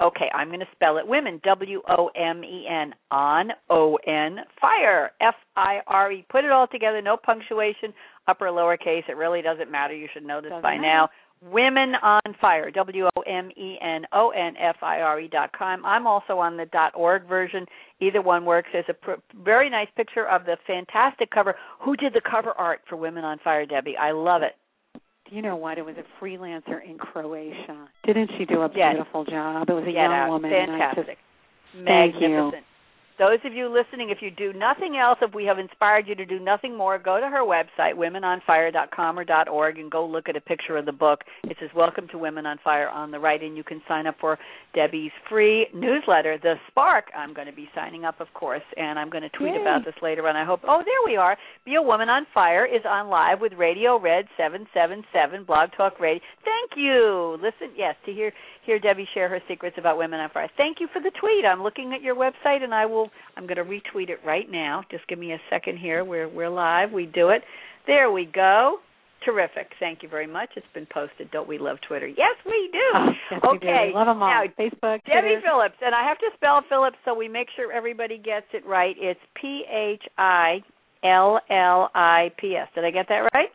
Okay, 0.00 0.26
I'm 0.34 0.48
going 0.48 0.60
to 0.60 0.66
spell 0.74 0.96
it 0.98 1.06
women, 1.06 1.40
W 1.44 1.80
O 1.88 2.08
M 2.16 2.42
E 2.44 2.66
N, 2.70 2.94
on 3.10 3.50
O 3.70 3.96
N, 4.06 4.38
fire, 4.60 5.10
F 5.20 5.34
I 5.56 5.80
R 5.86 6.12
E. 6.12 6.24
Put 6.30 6.44
it 6.44 6.50
all 6.50 6.66
together, 6.66 7.00
no 7.02 7.16
punctuation, 7.16 7.92
upper, 8.28 8.46
lowercase. 8.46 9.08
It 9.08 9.16
really 9.16 9.40
doesn't 9.42 9.70
matter. 9.70 9.94
You 9.94 10.08
should 10.12 10.24
know 10.24 10.40
this 10.42 10.50
Doesn't 10.50 10.62
by 10.62 10.72
matter. 10.76 10.82
now. 10.82 11.08
Women 11.42 11.94
on 12.02 12.20
Fire, 12.40 12.70
W 12.70 13.08
O 13.16 13.20
M 13.22 13.50
E 13.56 13.76
N 13.82 14.04
O 14.12 14.30
N 14.30 14.54
F 14.58 14.76
I 14.82 15.00
R 15.00 15.20
E 15.20 15.28
dot 15.28 15.50
com. 15.56 15.84
I'm 15.84 16.06
also 16.06 16.38
on 16.38 16.56
the 16.56 16.66
dot 16.66 16.92
org 16.94 17.26
version. 17.28 17.66
Either 18.00 18.22
one 18.22 18.44
works. 18.44 18.68
There's 18.72 18.84
a 18.88 18.94
pr- 18.94 19.20
very 19.44 19.68
nice 19.70 19.88
picture 19.96 20.26
of 20.26 20.44
the 20.44 20.56
fantastic 20.66 21.30
cover. 21.30 21.54
Who 21.80 21.94
did 21.96 22.14
the 22.14 22.20
cover 22.28 22.52
art 22.52 22.80
for 22.88 22.96
Women 22.96 23.24
on 23.24 23.38
Fire, 23.44 23.66
Debbie? 23.66 23.96
I 23.96 24.12
love 24.12 24.42
it. 24.42 24.52
Do 25.28 25.34
you 25.36 25.42
know 25.42 25.56
what? 25.56 25.76
It 25.76 25.84
was 25.84 25.96
a 25.98 26.24
freelancer 26.24 26.82
in 26.88 26.98
Croatia. 26.98 27.88
Didn't 28.04 28.30
she 28.38 28.44
do 28.44 28.62
a 28.62 28.70
Yes. 28.74 28.94
beautiful 28.94 29.24
job? 29.24 29.68
It 29.68 29.72
was 29.72 29.82
a 29.82 29.86
Get 29.86 29.94
young 29.94 30.12
out. 30.12 30.28
woman. 30.30 30.52
and 30.52 30.70
I 30.72 30.78
just- 30.94 30.94
Fantastic. 31.06 31.18
Thank 31.84 32.14
you. 32.20 32.52
Those 33.18 33.38
of 33.44 33.54
you 33.54 33.68
listening, 33.68 34.10
if 34.10 34.18
you 34.20 34.30
do 34.30 34.52
nothing 34.52 34.96
else, 34.96 35.18
if 35.22 35.34
we 35.34 35.44
have 35.46 35.58
inspired 35.58 36.06
you 36.06 36.14
to 36.16 36.26
do 36.26 36.38
nothing 36.38 36.76
more, 36.76 36.98
go 36.98 37.18
to 37.18 37.26
her 37.26 37.40
website, 37.40 37.94
womenonfire.com 37.94 39.18
or 39.18 39.24
.org, 39.50 39.78
and 39.78 39.90
go 39.90 40.06
look 40.06 40.28
at 40.28 40.36
a 40.36 40.40
picture 40.40 40.76
of 40.76 40.84
the 40.84 40.92
book. 40.92 41.20
It 41.44 41.56
says 41.58 41.70
"Welcome 41.74 42.08
to 42.08 42.18
Women 42.18 42.44
on 42.44 42.58
Fire" 42.62 42.88
on 42.88 43.10
the 43.10 43.18
right, 43.18 43.42
and 43.42 43.56
you 43.56 43.64
can 43.64 43.80
sign 43.88 44.06
up 44.06 44.16
for 44.20 44.38
Debbie's 44.74 45.12
free 45.30 45.66
newsletter, 45.74 46.38
The 46.42 46.54
Spark. 46.68 47.06
I'm 47.16 47.32
going 47.32 47.46
to 47.46 47.54
be 47.54 47.68
signing 47.74 48.04
up, 48.04 48.20
of 48.20 48.28
course, 48.34 48.62
and 48.76 48.98
I'm 48.98 49.08
going 49.08 49.22
to 49.22 49.30
tweet 49.30 49.54
Yay. 49.54 49.62
about 49.62 49.84
this 49.84 49.94
later 50.02 50.28
on. 50.28 50.36
I 50.36 50.44
hope. 50.44 50.60
Oh, 50.68 50.82
there 50.84 51.12
we 51.12 51.16
are. 51.16 51.38
Be 51.64 51.76
a 51.76 51.82
Woman 51.82 52.10
on 52.10 52.26
Fire 52.34 52.66
is 52.66 52.82
on 52.86 53.08
live 53.08 53.40
with 53.40 53.52
Radio 53.54 53.98
Red 53.98 54.26
777 54.36 55.44
Blog 55.44 55.70
Talk 55.76 55.98
Radio. 56.00 56.20
Thank 56.44 56.72
you. 56.76 57.38
Listen, 57.40 57.74
yes, 57.76 57.94
to 58.04 58.12
hear 58.12 58.32
hear 58.66 58.78
Debbie 58.78 59.08
share 59.14 59.28
her 59.28 59.40
secrets 59.48 59.76
about 59.78 59.96
women 59.96 60.20
on 60.20 60.30
fire. 60.30 60.50
Thank 60.56 60.78
you 60.80 60.88
for 60.92 61.00
the 61.00 61.12
tweet. 61.20 61.44
I'm 61.44 61.62
looking 61.62 61.92
at 61.94 62.02
your 62.02 62.16
website 62.16 62.62
and 62.62 62.74
I 62.74 62.86
will 62.86 63.08
I'm 63.36 63.46
going 63.46 63.56
to 63.56 63.64
retweet 63.64 64.10
it 64.10 64.18
right 64.26 64.50
now. 64.50 64.82
Just 64.90 65.06
give 65.08 65.18
me 65.18 65.32
a 65.32 65.38
second 65.48 65.78
here. 65.78 66.04
We're 66.04 66.28
we're 66.28 66.50
live. 66.50 66.92
We 66.92 67.06
do 67.06 67.30
it. 67.30 67.42
There 67.86 68.10
we 68.10 68.26
go. 68.26 68.78
Terrific. 69.24 69.68
Thank 69.80 70.02
you 70.02 70.08
very 70.08 70.26
much. 70.26 70.50
It's 70.56 70.66
been 70.74 70.86
posted. 70.92 71.30
Don't 71.30 71.48
we 71.48 71.58
love 71.58 71.78
Twitter? 71.88 72.06
Yes, 72.06 72.36
we 72.44 72.68
do. 72.72 72.78
Oh, 72.94 73.06
yes, 73.30 73.40
we 73.52 73.58
do. 73.58 73.66
okay. 73.66 73.90
Love 73.94 74.06
them 74.06 74.22
all. 74.22 74.28
Now, 74.28 74.42
Facebook, 74.58 75.00
Debbie 75.06 75.40
Twitter. 75.40 75.40
Phillips, 75.44 75.76
and 75.80 75.94
I 75.94 76.06
have 76.06 76.18
to 76.18 76.26
spell 76.36 76.62
Phillips 76.68 76.96
so 77.04 77.14
we 77.14 77.26
make 77.28 77.48
sure 77.56 77.72
everybody 77.72 78.18
gets 78.18 78.46
it 78.52 78.64
right. 78.66 78.94
It's 78.98 79.20
P 79.40 79.64
H 79.68 80.02
I 80.18 80.58
L 81.02 81.40
L 81.50 81.90
I 81.94 82.30
P 82.38 82.54
S. 82.54 82.68
Did 82.74 82.84
I 82.84 82.90
get 82.90 83.06
that 83.08 83.28
right? 83.34 83.48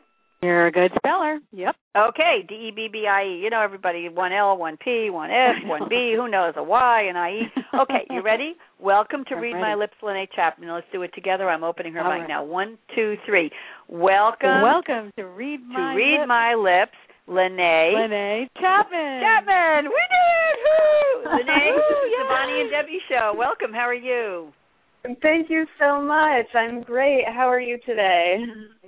You're 0.43 0.67
a 0.67 0.71
good 0.71 0.91
speller. 0.97 1.37
Yep. 1.51 1.75
Okay, 1.95 2.43
D 2.49 2.55
E 2.55 2.71
B 2.75 2.87
B 2.91 3.05
I 3.07 3.23
E. 3.25 3.39
You 3.43 3.51
know 3.51 3.61
everybody 3.61 4.09
one 4.09 4.33
L, 4.33 4.57
one 4.57 4.75
P, 4.83 5.09
one 5.11 5.29
S, 5.29 5.55
one 5.65 5.83
B. 5.87 6.15
Who 6.17 6.27
knows 6.31 6.55
a 6.57 6.63
Y 6.63 7.01
and 7.07 7.15
I 7.17 7.29
E? 7.29 7.41
Okay, 7.79 8.07
you 8.09 8.21
ready? 8.25 8.55
Welcome 8.79 9.23
to 9.29 9.35
I'm 9.35 9.41
Read 9.41 9.53
ready. 9.53 9.61
My 9.61 9.75
Lips, 9.75 9.93
Lennay 10.01 10.25
Chapman. 10.35 10.73
Let's 10.73 10.87
do 10.91 11.03
it 11.03 11.11
together. 11.13 11.47
I'm 11.47 11.63
opening 11.63 11.93
her 11.93 12.01
All 12.01 12.09
mic 12.11 12.21
right. 12.21 12.27
now. 12.27 12.43
One, 12.43 12.79
two, 12.95 13.15
three. 13.25 13.51
Welcome, 13.87 14.63
Welcome 14.63 15.11
to 15.17 15.25
Read 15.25 15.59
My 15.67 15.93
to 15.93 15.97
Read 15.97 16.17
Lips. 16.21 16.27
My 16.27 16.55
Lips, 16.55 16.97
Lennay. 17.29 17.93
Lennay 17.93 18.47
Chapman. 18.59 19.21
Chapman. 19.21 19.91
We 19.93 20.01
did. 20.09 20.57
it. 20.57 20.59
Woo! 20.65 21.29
Lennay, 21.37 21.69
Woo, 21.69 21.81
it's 22.01 22.17
the. 22.17 22.25
Bonnie 22.27 22.61
and 22.61 22.71
Debbie 22.71 22.99
show. 23.07 23.33
Welcome. 23.37 23.73
How 23.73 23.85
are 23.85 23.93
you? 23.93 24.51
Thank 25.03 25.49
you 25.49 25.65
so 25.79 25.99
much. 25.99 26.45
I'm 26.53 26.83
great. 26.83 27.23
How 27.27 27.49
are 27.49 27.59
you 27.59 27.79
today? 27.85 28.37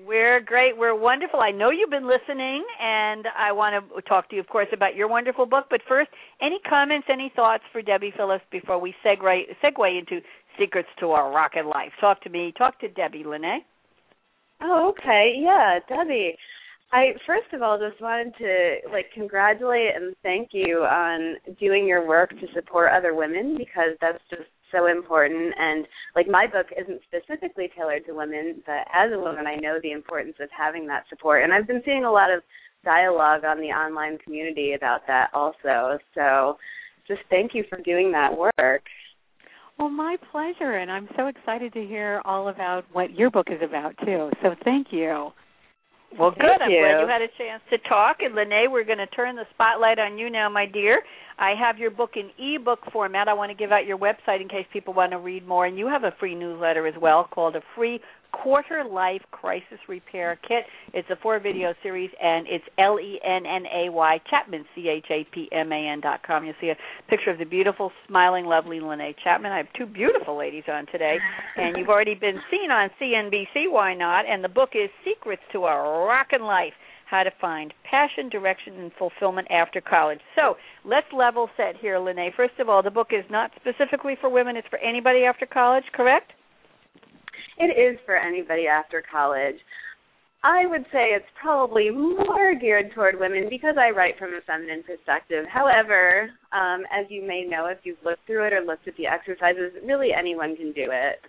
We're 0.06 0.40
great. 0.42 0.78
We're 0.78 0.96
wonderful. 0.96 1.40
I 1.40 1.50
know 1.50 1.72
you've 1.72 1.90
been 1.90 2.08
listening, 2.08 2.64
and 2.80 3.26
I 3.38 3.52
want 3.52 3.84
to 3.96 4.02
talk 4.04 4.30
to 4.30 4.36
you, 4.36 4.42
of 4.42 4.48
course, 4.48 4.68
about 4.72 4.96
your 4.96 5.08
wonderful 5.08 5.48
book. 5.48 5.66
But 5.72 5.82
first, 5.88 6.10
any 6.40 6.60
comments, 6.70 7.08
any 7.12 7.32
thoughts 7.36 7.64
for 7.72 7.82
Debbie 7.82 8.14
Phillips 8.16 8.44
before 8.52 8.80
we 8.80 8.94
segue 9.04 9.42
segue 9.64 10.00
into 10.00 10.22
secrets 10.60 10.90
to 11.00 11.12
our 11.12 11.32
rocket 11.34 11.66
life? 11.66 11.92
Talk 12.00 12.22
to 12.24 12.30
me. 12.30 12.54
Talk 12.58 12.80
to 12.82 12.90
Debbie, 12.90 13.24
Lennay. 13.24 13.60
Oh, 14.62 14.90
okay. 14.90 15.34
Yeah, 15.38 15.80
Debbie. 15.90 16.36
I 16.92 17.14
first 17.26 17.52
of 17.54 17.64
all 17.64 17.80
just 17.80 18.00
wanted 18.00 18.36
to 18.38 18.92
like 18.92 19.08
congratulate 19.16 19.96
and 19.96 20.16
thank 20.22 20.50
you 20.52 20.84
on 20.84 21.38
doing 21.60 21.88
your 21.88 22.08
work 22.08 22.30
to 22.30 22.48
support 22.54 22.92
other 22.96 23.16
women 23.16 23.58
because 23.58 23.98
that's 24.00 24.22
just 24.30 24.44
so 24.74 24.88
important 24.88 25.54
and 25.58 25.88
like 26.16 26.28
my 26.28 26.46
book 26.46 26.68
isn't 26.78 27.00
specifically 27.08 27.70
tailored 27.78 28.06
to 28.06 28.14
women 28.14 28.62
but 28.66 28.84
as 28.94 29.14
a 29.14 29.20
woman 29.20 29.48
I 29.48 29.56
know 29.56 29.78
the 29.82 29.92
importance 29.94 30.36
of 30.42 30.50
having 30.58 30.88
that 30.88 31.06
support 31.10 31.44
and 31.44 31.54
I've 31.54 31.68
been 31.68 31.82
seeing 31.86 32.04
a 32.04 32.12
lot 32.12 32.30
of 32.32 32.44
dialogue 32.84 33.46
on 33.46 33.60
the 33.60 33.68
online 33.68 34.18
community 34.18 34.74
about 34.74 35.08
that 35.08 35.30
also 35.34 35.98
so 36.14 36.58
just 37.08 37.22
thank 37.30 37.54
you 37.54 37.64
for 37.70 37.80
doing 37.80 38.12
that 38.12 38.36
work 38.38 38.84
Well, 39.80 39.90
my 39.90 40.18
pleasure, 40.32 40.78
and 40.78 40.92
I'm 40.92 41.08
so 41.18 41.28
excited 41.28 41.74
to 41.74 41.86
hear 41.86 42.22
all 42.26 42.50
about 42.50 42.86
what 42.92 43.16
your 43.16 43.32
book 43.32 43.48
is 43.50 43.62
about 43.64 43.96
too. 44.06 44.30
So 44.42 44.56
thank 44.64 44.88
you. 44.92 45.32
Well, 46.20 46.32
Thank 46.32 46.42
good. 46.42 46.62
I'm 46.62 46.72
you. 46.72 46.80
glad 46.80 47.02
you 47.02 47.08
had 47.08 47.22
a 47.22 47.32
chance 47.38 47.64
to 47.70 47.78
talk. 47.90 48.18
And 48.22 48.36
Lennay, 48.36 48.70
we're 48.70 48.84
going 48.84 49.00
to 49.00 49.08
turn 49.08 49.36
the 49.36 49.46
spotlight 49.54 50.00
on 50.00 50.18
you 50.18 50.30
now, 50.30 50.50
my 50.50 50.66
dear. 50.66 51.02
I 51.40 51.54
have 51.60 51.78
your 51.78 51.92
book 51.92 52.12
in 52.16 52.30
ebook 52.38 52.80
format. 52.92 53.28
I 53.28 53.34
want 53.34 53.50
to 53.50 53.56
give 53.56 53.72
out 53.72 53.86
your 53.86 53.98
website 53.98 54.42
in 54.42 54.48
case 54.48 54.66
people 54.72 54.94
want 54.94 55.12
to 55.12 55.18
read 55.18 55.48
more. 55.48 55.66
And 55.66 55.78
you 55.78 55.88
have 55.88 56.04
a 56.04 56.14
free 56.20 56.36
newsletter 56.36 56.86
as 56.88 56.94
well 57.02 57.28
called 57.32 57.56
a 57.56 57.62
free 57.76 58.00
quarter 58.34 58.84
life 58.84 59.22
crisis 59.32 59.80
repair 59.88 60.38
kit. 60.42 60.66
It's 60.94 61.10
a 61.10 61.16
four 61.22 61.40
video 61.40 61.74
series 61.82 62.10
and 62.22 62.46
it's 62.48 62.66
L 62.78 63.00
E 63.00 63.20
N 63.24 63.46
N 63.46 63.64
A 63.66 63.90
Y 63.90 64.20
Chapman 64.30 64.66
C 64.76 64.90
H 64.90 65.06
A 65.10 65.26
P 65.34 65.48
M 65.52 65.72
A 65.72 65.90
N 65.92 66.02
dot 66.02 66.22
com. 66.26 66.44
You'll 66.44 66.56
see 66.60 66.70
a 66.70 66.78
picture 67.10 67.30
of 67.30 67.38
the 67.38 67.46
beautiful, 67.46 67.92
smiling, 68.08 68.46
lovely 68.46 68.80
Lennay 68.80 69.16
Chapman. 69.24 69.52
I 69.52 69.58
have 69.58 69.68
two 69.78 69.86
beautiful 69.86 70.38
ladies 70.38 70.64
on 70.68 70.86
today, 70.92 71.18
and 71.56 71.78
you've 71.78 71.90
already 71.94 72.16
been 72.16 72.40
seen 72.52 72.72
on 72.72 72.90
CNBC. 73.02 73.72
Why 73.72 73.94
not? 73.94 74.26
And 74.28 74.44
the 74.44 74.50
book 74.50 74.72
is 74.74 74.90
Secrets 75.06 75.44
to 75.54 75.60
a 75.60 76.06
Rockin' 76.06 76.44
Life 76.44 76.74
how 77.06 77.22
to 77.22 77.32
find 77.40 77.72
passion, 77.90 78.28
direction, 78.30 78.74
and 78.80 78.92
fulfillment 78.98 79.48
after 79.52 79.80
college. 79.80 80.20
So 80.36 80.56
let's 80.84 81.06
level 81.16 81.48
set 81.56 81.76
here, 81.80 81.98
Lennay. 81.98 82.34
First 82.36 82.56
of 82.60 82.70
all, 82.70 82.82
the 82.82 82.90
book 82.90 83.10
is 83.12 83.24
not 83.30 83.52
specifically 83.56 84.16
for 84.20 84.30
women, 84.30 84.58
it's 84.58 84.68
for 84.70 84.80
anybody 84.80 85.24
after 85.24 85.46
college, 85.46 85.84
correct? 85.94 86.32
It 87.58 87.78
is 87.78 88.00
for 88.06 88.18
anybody 88.18 88.68
after 88.68 89.04
college. 89.10 89.58
I 90.44 90.66
would 90.66 90.84
say 90.92 91.16
it's 91.16 91.26
probably 91.42 91.90
more 91.90 92.54
geared 92.60 92.92
toward 92.94 93.18
women 93.18 93.48
because 93.50 93.76
I 93.80 93.92
write 93.92 94.18
from 94.20 94.34
a 94.34 94.42
feminine 94.46 94.84
perspective. 94.84 95.46
However, 95.52 96.30
um, 96.52 96.84
as 96.92 97.06
you 97.10 97.26
may 97.26 97.44
know 97.48 97.68
if 97.68 97.80
you've 97.84 98.04
looked 98.04 98.28
through 98.28 98.48
it 98.48 98.54
or 98.54 98.62
looked 98.62 98.88
at 98.88 98.98
the 98.98 99.08
exercises, 99.08 99.72
really 99.86 100.10
anyone 100.12 100.58
can 100.58 100.74
do 100.74 100.92
it. 100.92 101.22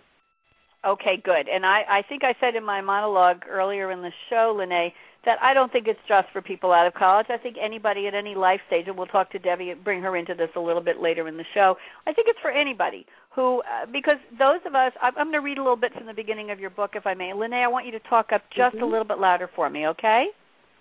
Okay, 0.85 1.17
good. 1.23 1.47
And 1.47 1.65
I, 1.65 1.81
I 1.89 2.01
think 2.07 2.23
I 2.23 2.35
said 2.39 2.55
in 2.55 2.63
my 2.63 2.81
monologue 2.81 3.43
earlier 3.49 3.91
in 3.91 4.01
the 4.01 4.11
show, 4.29 4.55
Lennay, 4.59 4.89
that 5.25 5.41
I 5.41 5.53
don't 5.53 5.71
think 5.71 5.87
it's 5.87 5.99
just 6.07 6.27
for 6.31 6.41
people 6.41 6.71
out 6.71 6.85
of 6.85 6.93
college. 6.93 7.25
I 7.29 7.37
think 7.37 7.55
anybody 7.59 8.07
at 8.07 8.13
any 8.13 8.35
life 8.35 8.59
stage, 8.67 8.85
and 8.87 8.95
we'll 8.95 9.07
talk 9.07 9.31
to 9.31 9.39
Debbie, 9.39 9.73
bring 9.83 10.01
her 10.03 10.15
into 10.15 10.35
this 10.35 10.49
a 10.55 10.59
little 10.59 10.83
bit 10.83 11.01
later 11.01 11.27
in 11.27 11.37
the 11.37 11.45
show. 11.55 11.75
I 12.05 12.13
think 12.13 12.27
it's 12.29 12.39
for 12.41 12.51
anybody 12.51 13.07
who, 13.35 13.59
uh, 13.61 13.85
because 13.91 14.17
those 14.39 14.63
of 14.65 14.75
us, 14.75 14.93
I'm, 15.01 15.13
I'm 15.17 15.27
going 15.27 15.41
to 15.41 15.45
read 15.45 15.57
a 15.57 15.61
little 15.61 15.75
bit 15.75 15.93
from 15.93 16.07
the 16.07 16.13
beginning 16.13 16.51
of 16.51 16.59
your 16.59 16.69
book, 16.69 16.91
if 16.95 17.05
I 17.05 17.13
may. 17.13 17.31
Lennay, 17.35 17.63
I 17.63 17.67
want 17.67 17.85
you 17.85 17.91
to 17.91 17.99
talk 18.07 18.31
up 18.33 18.41
just 18.55 18.75
mm-hmm. 18.75 18.83
a 18.83 18.87
little 18.87 19.03
bit 19.03 19.19
louder 19.19 19.49
for 19.55 19.69
me, 19.69 19.87
okay? 19.87 20.27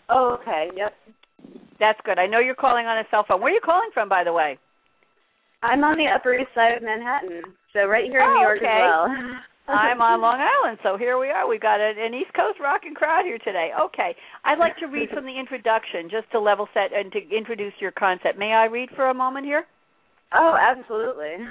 Oh, 0.08 0.38
okay. 0.40 0.70
Yep. 0.76 0.92
That's 1.80 1.98
good. 2.04 2.18
I 2.18 2.26
know 2.26 2.38
you're 2.38 2.54
calling 2.54 2.86
on 2.86 2.98
a 2.98 3.04
cell 3.10 3.24
phone. 3.26 3.40
Where 3.40 3.50
are 3.50 3.54
you 3.54 3.60
calling 3.64 3.90
from, 3.92 4.08
by 4.08 4.22
the 4.22 4.32
way? 4.32 4.58
I'm 5.62 5.82
on 5.82 5.96
the 5.98 6.06
Upper 6.06 6.34
East 6.34 6.50
Side 6.54 6.76
of 6.76 6.82
Manhattan, 6.82 7.42
so 7.72 7.86
right 7.86 8.04
here 8.04 8.20
in 8.20 8.28
oh, 8.28 8.34
New 8.34 8.40
York 8.40 8.58
okay. 8.58 8.68
as 8.68 8.84
well. 8.84 9.08
I'm 9.66 10.00
on 10.02 10.20
Long 10.20 10.38
Island, 10.60 10.78
so 10.82 10.98
here 10.98 11.18
we 11.18 11.30
are. 11.30 11.48
We've 11.48 11.60
got 11.60 11.80
an, 11.80 11.96
an 11.98 12.12
East 12.12 12.34
Coast 12.36 12.60
rocking 12.60 12.92
crowd 12.92 13.24
here 13.24 13.38
today. 13.38 13.70
Okay, 13.80 14.14
I'd 14.44 14.58
like 14.58 14.76
to 14.78 14.86
read 14.86 15.08
from 15.08 15.24
the 15.24 15.32
introduction 15.40 16.12
just 16.12 16.30
to 16.32 16.38
level 16.38 16.68
set 16.74 16.92
and 16.92 17.10
to 17.12 17.18
introduce 17.34 17.72
your 17.80 17.92
concept. 17.92 18.38
May 18.38 18.52
I 18.52 18.66
read 18.66 18.90
for 18.94 19.08
a 19.08 19.14
moment 19.14 19.46
here? 19.46 19.64
Oh, 20.34 20.54
absolutely. 20.60 21.48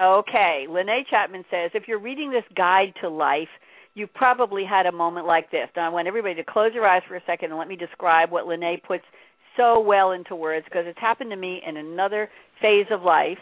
Okay, 0.00 0.66
Lennay 0.68 1.02
Chapman 1.08 1.44
says 1.50 1.70
if 1.74 1.84
you're 1.88 2.00
reading 2.00 2.30
this 2.30 2.44
guide 2.54 2.92
to 3.00 3.08
life, 3.08 3.48
you 3.94 4.06
probably 4.06 4.64
had 4.68 4.84
a 4.84 4.92
moment 4.92 5.26
like 5.26 5.50
this. 5.50 5.68
Now, 5.74 5.86
I 5.86 5.88
want 5.88 6.06
everybody 6.06 6.34
to 6.34 6.44
close 6.44 6.72
your 6.74 6.86
eyes 6.86 7.02
for 7.08 7.16
a 7.16 7.22
second 7.26 7.50
and 7.50 7.58
let 7.58 7.66
me 7.66 7.76
describe 7.76 8.30
what 8.30 8.44
Lennay 8.44 8.82
puts 8.82 9.04
so 9.56 9.80
well 9.80 10.10
into 10.12 10.36
words 10.36 10.66
because 10.66 10.84
it's 10.86 10.98
happened 10.98 11.30
to 11.30 11.36
me 11.36 11.62
in 11.66 11.78
another 11.78 12.28
phase 12.60 12.86
of 12.90 13.02
life 13.02 13.38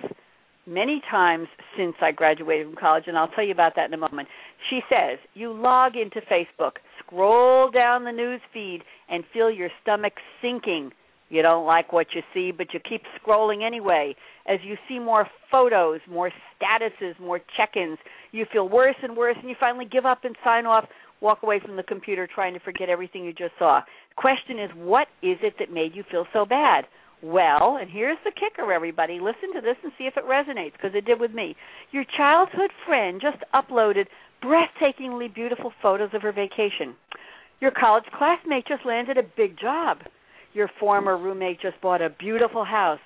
many 0.66 1.02
times 1.10 1.48
since 1.76 1.94
I 2.00 2.12
graduated 2.12 2.66
from 2.66 2.76
college, 2.76 3.04
and 3.06 3.18
I'll 3.18 3.28
tell 3.28 3.44
you 3.44 3.52
about 3.52 3.72
that 3.76 3.86
in 3.86 3.94
a 3.94 3.98
moment. 3.98 4.28
She 4.70 4.80
says, 4.88 5.18
You 5.34 5.52
log 5.52 5.96
into 5.96 6.20
Facebook, 6.20 6.72
scroll 7.00 7.70
down 7.70 8.04
the 8.04 8.12
news 8.12 8.40
feed, 8.52 8.80
and 9.10 9.24
feel 9.32 9.50
your 9.50 9.70
stomach 9.82 10.14
sinking. 10.40 10.92
You 11.34 11.42
don't 11.42 11.66
like 11.66 11.92
what 11.92 12.06
you 12.14 12.22
see, 12.32 12.52
but 12.52 12.72
you 12.72 12.78
keep 12.78 13.02
scrolling 13.18 13.66
anyway. 13.66 14.14
As 14.46 14.60
you 14.62 14.76
see 14.88 15.00
more 15.00 15.26
photos, 15.50 15.98
more 16.08 16.30
statuses, 16.30 17.18
more 17.18 17.40
check 17.56 17.70
ins, 17.74 17.98
you 18.30 18.46
feel 18.52 18.68
worse 18.68 18.94
and 19.02 19.16
worse, 19.16 19.36
and 19.40 19.48
you 19.50 19.56
finally 19.58 19.84
give 19.84 20.06
up 20.06 20.24
and 20.24 20.36
sign 20.44 20.64
off, 20.64 20.84
walk 21.20 21.42
away 21.42 21.58
from 21.58 21.74
the 21.74 21.82
computer 21.82 22.28
trying 22.32 22.54
to 22.54 22.60
forget 22.60 22.88
everything 22.88 23.24
you 23.24 23.32
just 23.32 23.54
saw. 23.58 23.80
The 23.80 24.14
question 24.14 24.60
is, 24.60 24.70
what 24.76 25.08
is 25.22 25.38
it 25.42 25.54
that 25.58 25.72
made 25.72 25.96
you 25.96 26.04
feel 26.08 26.24
so 26.32 26.46
bad? 26.46 26.84
Well, 27.20 27.78
and 27.80 27.90
here's 27.90 28.18
the 28.24 28.30
kicker, 28.30 28.72
everybody. 28.72 29.18
Listen 29.18 29.52
to 29.54 29.60
this 29.60 29.76
and 29.82 29.90
see 29.98 30.04
if 30.04 30.16
it 30.16 30.24
resonates, 30.24 30.74
because 30.74 30.94
it 30.94 31.04
did 31.04 31.18
with 31.18 31.32
me. 31.32 31.56
Your 31.90 32.04
childhood 32.16 32.70
friend 32.86 33.20
just 33.20 33.42
uploaded 33.52 34.06
breathtakingly 34.40 35.34
beautiful 35.34 35.72
photos 35.82 36.10
of 36.14 36.22
her 36.22 36.32
vacation. 36.32 36.94
Your 37.60 37.72
college 37.72 38.04
classmate 38.16 38.68
just 38.68 38.86
landed 38.86 39.18
a 39.18 39.22
big 39.36 39.58
job. 39.58 39.98
Your 40.54 40.70
former 40.80 41.18
roommate 41.18 41.60
just 41.60 41.80
bought 41.82 42.00
a 42.00 42.08
beautiful 42.08 42.64
house. 42.64 43.00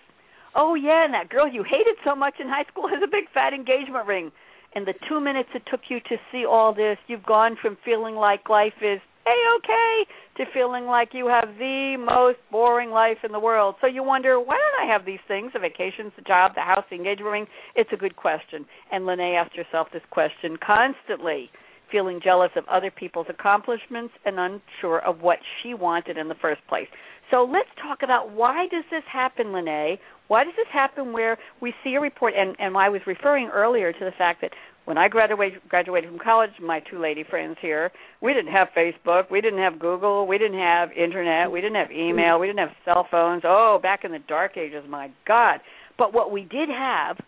Oh, 0.55 0.74
yeah, 0.74 1.05
and 1.05 1.14
that 1.14 1.28
girl 1.28 1.49
you 1.49 1.64
hated 1.64 1.96
so 2.05 2.14
much 2.14 2.34
in 2.40 2.49
high 2.49 2.64
school 2.70 2.88
has 2.88 3.03
a 3.03 3.11
big 3.11 3.24
fat 3.34 3.53
engagement 3.53 4.07
ring. 4.07 4.30
In 4.76 4.84
the 4.84 4.94
two 5.09 5.18
minutes 5.20 5.49
it 5.55 5.62
took 5.70 5.80
you 5.88 5.99
to 6.01 6.16
see 6.30 6.44
all 6.44 6.74
this, 6.74 6.99
you've 7.07 7.24
gone 7.24 7.57
from 7.61 7.78
feeling 7.84 8.14
like 8.14 8.49
life 8.49 8.76
is 8.82 9.01
a-okay 9.26 10.05
to 10.36 10.44
feeling 10.53 10.86
like 10.86 11.11
you 11.12 11.26
have 11.26 11.57
the 11.59 11.96
most 11.99 12.38
boring 12.51 12.90
life 12.90 13.18
in 13.24 13.32
the 13.32 13.40
world. 13.40 13.76
So 13.80 13.86
you 13.86 14.03
wonder, 14.03 14.38
why 14.38 14.57
don't 14.57 14.88
I 14.88 14.92
have 14.92 15.05
these 15.05 15.24
things? 15.26 15.53
The 15.53 15.59
vacations, 15.59 16.12
the 16.16 16.22
job, 16.22 16.53
the 16.55 16.62
house, 16.62 16.84
the 16.90 16.96
engagement 16.96 17.32
ring? 17.32 17.46
It's 17.76 17.90
a 17.92 17.96
good 17.96 18.16
question. 18.16 18.66
And 18.92 19.05
Lennay 19.05 19.40
asked 19.40 19.57
herself 19.57 19.88
this 19.92 20.03
question 20.11 20.57
constantly, 20.64 21.51
feeling 21.91 22.20
jealous 22.22 22.51
of 22.57 22.64
other 22.68 22.91
people's 22.91 23.26
accomplishments 23.28 24.14
and 24.24 24.39
unsure 24.39 25.01
of 25.01 25.20
what 25.20 25.39
she 25.62 25.74
wanted 25.74 26.18
in 26.18 26.28
the 26.28 26.34
first 26.41 26.61
place. 26.68 26.89
So 27.30 27.45
let's 27.45 27.68
talk 27.82 27.99
about 28.03 28.32
why 28.32 28.66
does 28.70 28.84
this 28.91 29.03
happen, 29.11 29.49
Lennay? 29.49 29.99
Why 30.28 30.45
does 30.45 30.55
this 30.57 30.68
happen 30.72 31.12
where 31.12 31.36
we 31.61 31.74
see 31.84 31.95
a 31.95 32.01
report 32.01 32.34
and, 32.36 32.57
and 32.59 32.76
I 32.76 32.89
was 32.89 33.03
referring 33.07 33.49
earlier 33.49 33.93
to 33.93 34.05
the 34.05 34.12
fact 34.16 34.41
that 34.41 34.51
when 34.86 34.97
I 34.97 35.09
graduated 35.09 35.61
graduated 35.68 36.09
from 36.09 36.18
college, 36.18 36.51
my 36.62 36.80
two 36.91 36.99
lady 36.99 37.22
friends 37.22 37.59
here, 37.61 37.93
we 38.22 38.32
didn't 38.32 38.53
have 38.53 38.68
Facebook, 38.74 39.30
we 39.30 39.43
didn't 39.43 39.59
have 39.59 39.78
Google, 39.78 40.26
we 40.26 40.39
didn't 40.39 40.59
have 40.59 40.91
internet, 40.93 41.51
we 41.51 41.61
didn't 41.61 41.76
have 41.76 41.91
email, 41.91 42.39
we 42.39 42.47
didn't 42.47 42.61
have 42.61 42.76
cell 42.86 43.07
phones. 43.11 43.43
Oh, 43.45 43.78
back 43.82 44.05
in 44.05 44.12
the 44.12 44.18
dark 44.26 44.57
ages, 44.57 44.84
my 44.89 45.11
God. 45.26 45.61
But 45.99 46.14
what 46.14 46.32
we 46.32 46.43
did 46.43 46.70
have 46.70 47.18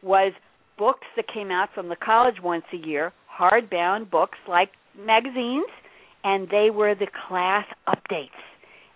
was 0.00 0.32
books 0.78 1.06
that 1.16 1.24
came 1.32 1.50
out 1.50 1.70
from 1.74 1.88
the 1.88 1.96
college 1.96 2.36
once 2.40 2.64
a 2.72 2.76
year, 2.76 3.12
hardbound 3.38 4.10
books 4.10 4.38
like 4.48 4.70
magazines, 4.98 5.66
and 6.24 6.48
they 6.48 6.70
were 6.70 6.94
the 6.94 7.08
class 7.28 7.66
updates. 7.88 8.28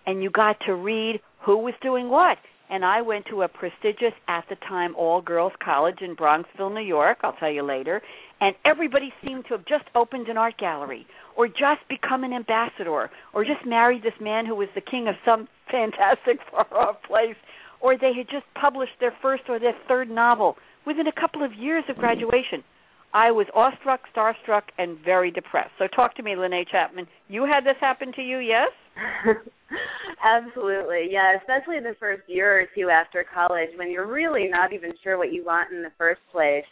And 0.05 0.23
you 0.23 0.29
got 0.29 0.57
to 0.65 0.75
read 0.75 1.19
who 1.45 1.57
was 1.57 1.73
doing 1.81 2.09
what 2.09 2.37
and 2.71 2.85
I 2.85 3.01
went 3.01 3.25
to 3.25 3.41
a 3.41 3.49
prestigious 3.49 4.13
at 4.29 4.45
the 4.49 4.55
time 4.55 4.95
all 4.95 5.21
girls 5.21 5.51
college 5.63 5.97
in 5.99 6.15
Bronxville, 6.15 6.73
New 6.73 6.79
York, 6.79 7.17
I'll 7.21 7.33
tell 7.33 7.51
you 7.51 7.63
later, 7.63 8.01
and 8.39 8.55
everybody 8.65 9.11
seemed 9.23 9.43
to 9.49 9.57
have 9.57 9.65
just 9.65 9.83
opened 9.93 10.29
an 10.29 10.37
art 10.37 10.57
gallery 10.57 11.05
or 11.35 11.47
just 11.49 11.83
become 11.89 12.23
an 12.23 12.31
ambassador 12.31 13.11
or 13.33 13.43
just 13.43 13.65
married 13.67 14.03
this 14.03 14.13
man 14.21 14.45
who 14.45 14.55
was 14.55 14.69
the 14.73 14.81
king 14.81 15.09
of 15.09 15.15
some 15.25 15.49
fantastic 15.71 16.39
far 16.49 16.65
off 16.73 17.03
place 17.05 17.35
or 17.81 17.97
they 17.97 18.13
had 18.15 18.27
just 18.29 18.45
published 18.59 18.93
their 19.01 19.13
first 19.21 19.43
or 19.49 19.59
their 19.59 19.75
third 19.87 20.09
novel 20.09 20.55
within 20.87 21.07
a 21.07 21.11
couple 21.11 21.43
of 21.43 21.53
years 21.53 21.83
of 21.89 21.97
graduation. 21.97 22.63
I 23.13 23.31
was 23.31 23.47
awestruck, 23.53 24.01
starstruck, 24.15 24.63
and 24.77 24.97
very 25.03 25.31
depressed. 25.31 25.71
So 25.77 25.87
talk 25.87 26.15
to 26.15 26.23
me, 26.23 26.31
Lennay 26.31 26.67
Chapman. 26.69 27.07
You 27.27 27.45
had 27.45 27.63
this 27.63 27.75
happen 27.79 28.11
to 28.13 28.21
you, 28.21 28.39
yes? 28.39 28.69
Absolutely, 30.23 31.07
yeah. 31.09 31.37
Especially 31.37 31.77
in 31.77 31.83
the 31.83 31.95
first 31.99 32.23
year 32.27 32.61
or 32.61 32.65
two 32.75 32.89
after 32.89 33.25
college, 33.33 33.69
when 33.77 33.91
you're 33.91 34.07
really 34.07 34.47
not 34.47 34.73
even 34.73 34.93
sure 35.03 35.17
what 35.17 35.33
you 35.33 35.43
want 35.43 35.71
in 35.71 35.81
the 35.81 35.91
first 35.97 36.21
place. 36.31 36.65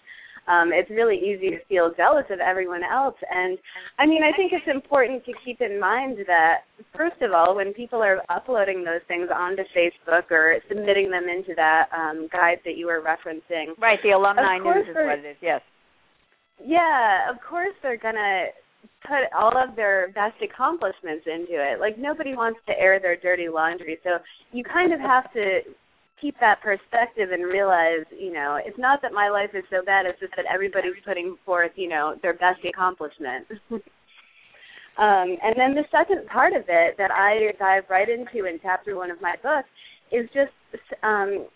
Um, 0.47 0.71
it's 0.73 0.89
really 0.89 1.17
easy 1.17 1.51
to 1.51 1.59
feel 1.67 1.91
jealous 1.95 2.25
of 2.31 2.39
everyone 2.39 2.81
else. 2.83 3.15
And 3.29 3.57
I 3.99 4.07
mean, 4.07 4.23
I 4.23 4.35
think 4.35 4.51
it's 4.51 4.65
important 4.67 5.23
to 5.25 5.33
keep 5.45 5.61
in 5.61 5.79
mind 5.79 6.17
that, 6.25 6.65
first 6.95 7.21
of 7.21 7.33
all, 7.33 7.55
when 7.55 7.73
people 7.73 8.01
are 8.01 8.23
uploading 8.29 8.83
those 8.83 9.01
things 9.07 9.29
onto 9.33 9.61
Facebook 9.77 10.31
or 10.31 10.57
submitting 10.67 11.11
them 11.11 11.29
into 11.29 11.53
that 11.55 11.89
um, 11.95 12.29
guide 12.31 12.59
that 12.65 12.77
you 12.77 12.87
were 12.87 13.03
referencing. 13.03 13.77
Right, 13.79 13.99
the 14.01 14.11
alumni 14.11 14.57
news 14.57 14.87
is 14.89 14.95
what 14.95 15.19
it 15.19 15.25
is, 15.25 15.37
yes. 15.41 15.61
Yeah, 16.63 17.29
of 17.29 17.37
course 17.47 17.73
they're 17.81 17.97
going 17.97 18.15
to 18.15 18.45
put 19.07 19.31
all 19.37 19.51
of 19.55 19.75
their 19.75 20.09
best 20.09 20.35
accomplishments 20.43 21.25
into 21.25 21.55
it. 21.55 21.79
Like 21.79 21.97
nobody 21.97 22.35
wants 22.35 22.59
to 22.67 22.77
air 22.77 22.99
their 22.99 23.15
dirty 23.15 23.47
laundry. 23.49 23.97
So 24.03 24.19
you 24.51 24.63
kind 24.63 24.93
of 24.93 24.99
have 24.99 25.31
to 25.33 25.61
keep 26.21 26.35
that 26.41 26.61
perspective 26.61 27.31
and 27.31 27.43
realize, 27.45 28.05
you 28.17 28.33
know, 28.33 28.59
it's 28.63 28.77
not 28.77 29.01
that 29.01 29.13
my 29.13 29.29
life 29.29 29.51
is 29.53 29.63
so 29.69 29.83
bad, 29.85 30.05
it's 30.05 30.19
just 30.19 30.33
that 30.35 30.45
everybody's 30.51 30.99
putting 31.05 31.37
forth, 31.45 31.71
you 31.75 31.87
know, 31.87 32.15
their 32.21 32.33
best 32.33 32.59
accomplishment. 32.67 33.47
um, 33.71 33.81
and 35.39 35.55
then 35.55 35.73
the 35.75 35.85
second 35.91 36.27
part 36.27 36.53
of 36.53 36.63
it 36.67 36.95
that 36.97 37.11
I 37.11 37.53
dive 37.57 37.83
right 37.89 38.09
into 38.09 38.47
in 38.47 38.59
chapter 38.61 38.95
one 38.97 39.11
of 39.11 39.21
my 39.21 39.35
book 39.41 39.65
is 40.11 40.27
just 40.33 40.51
um, 41.03 41.47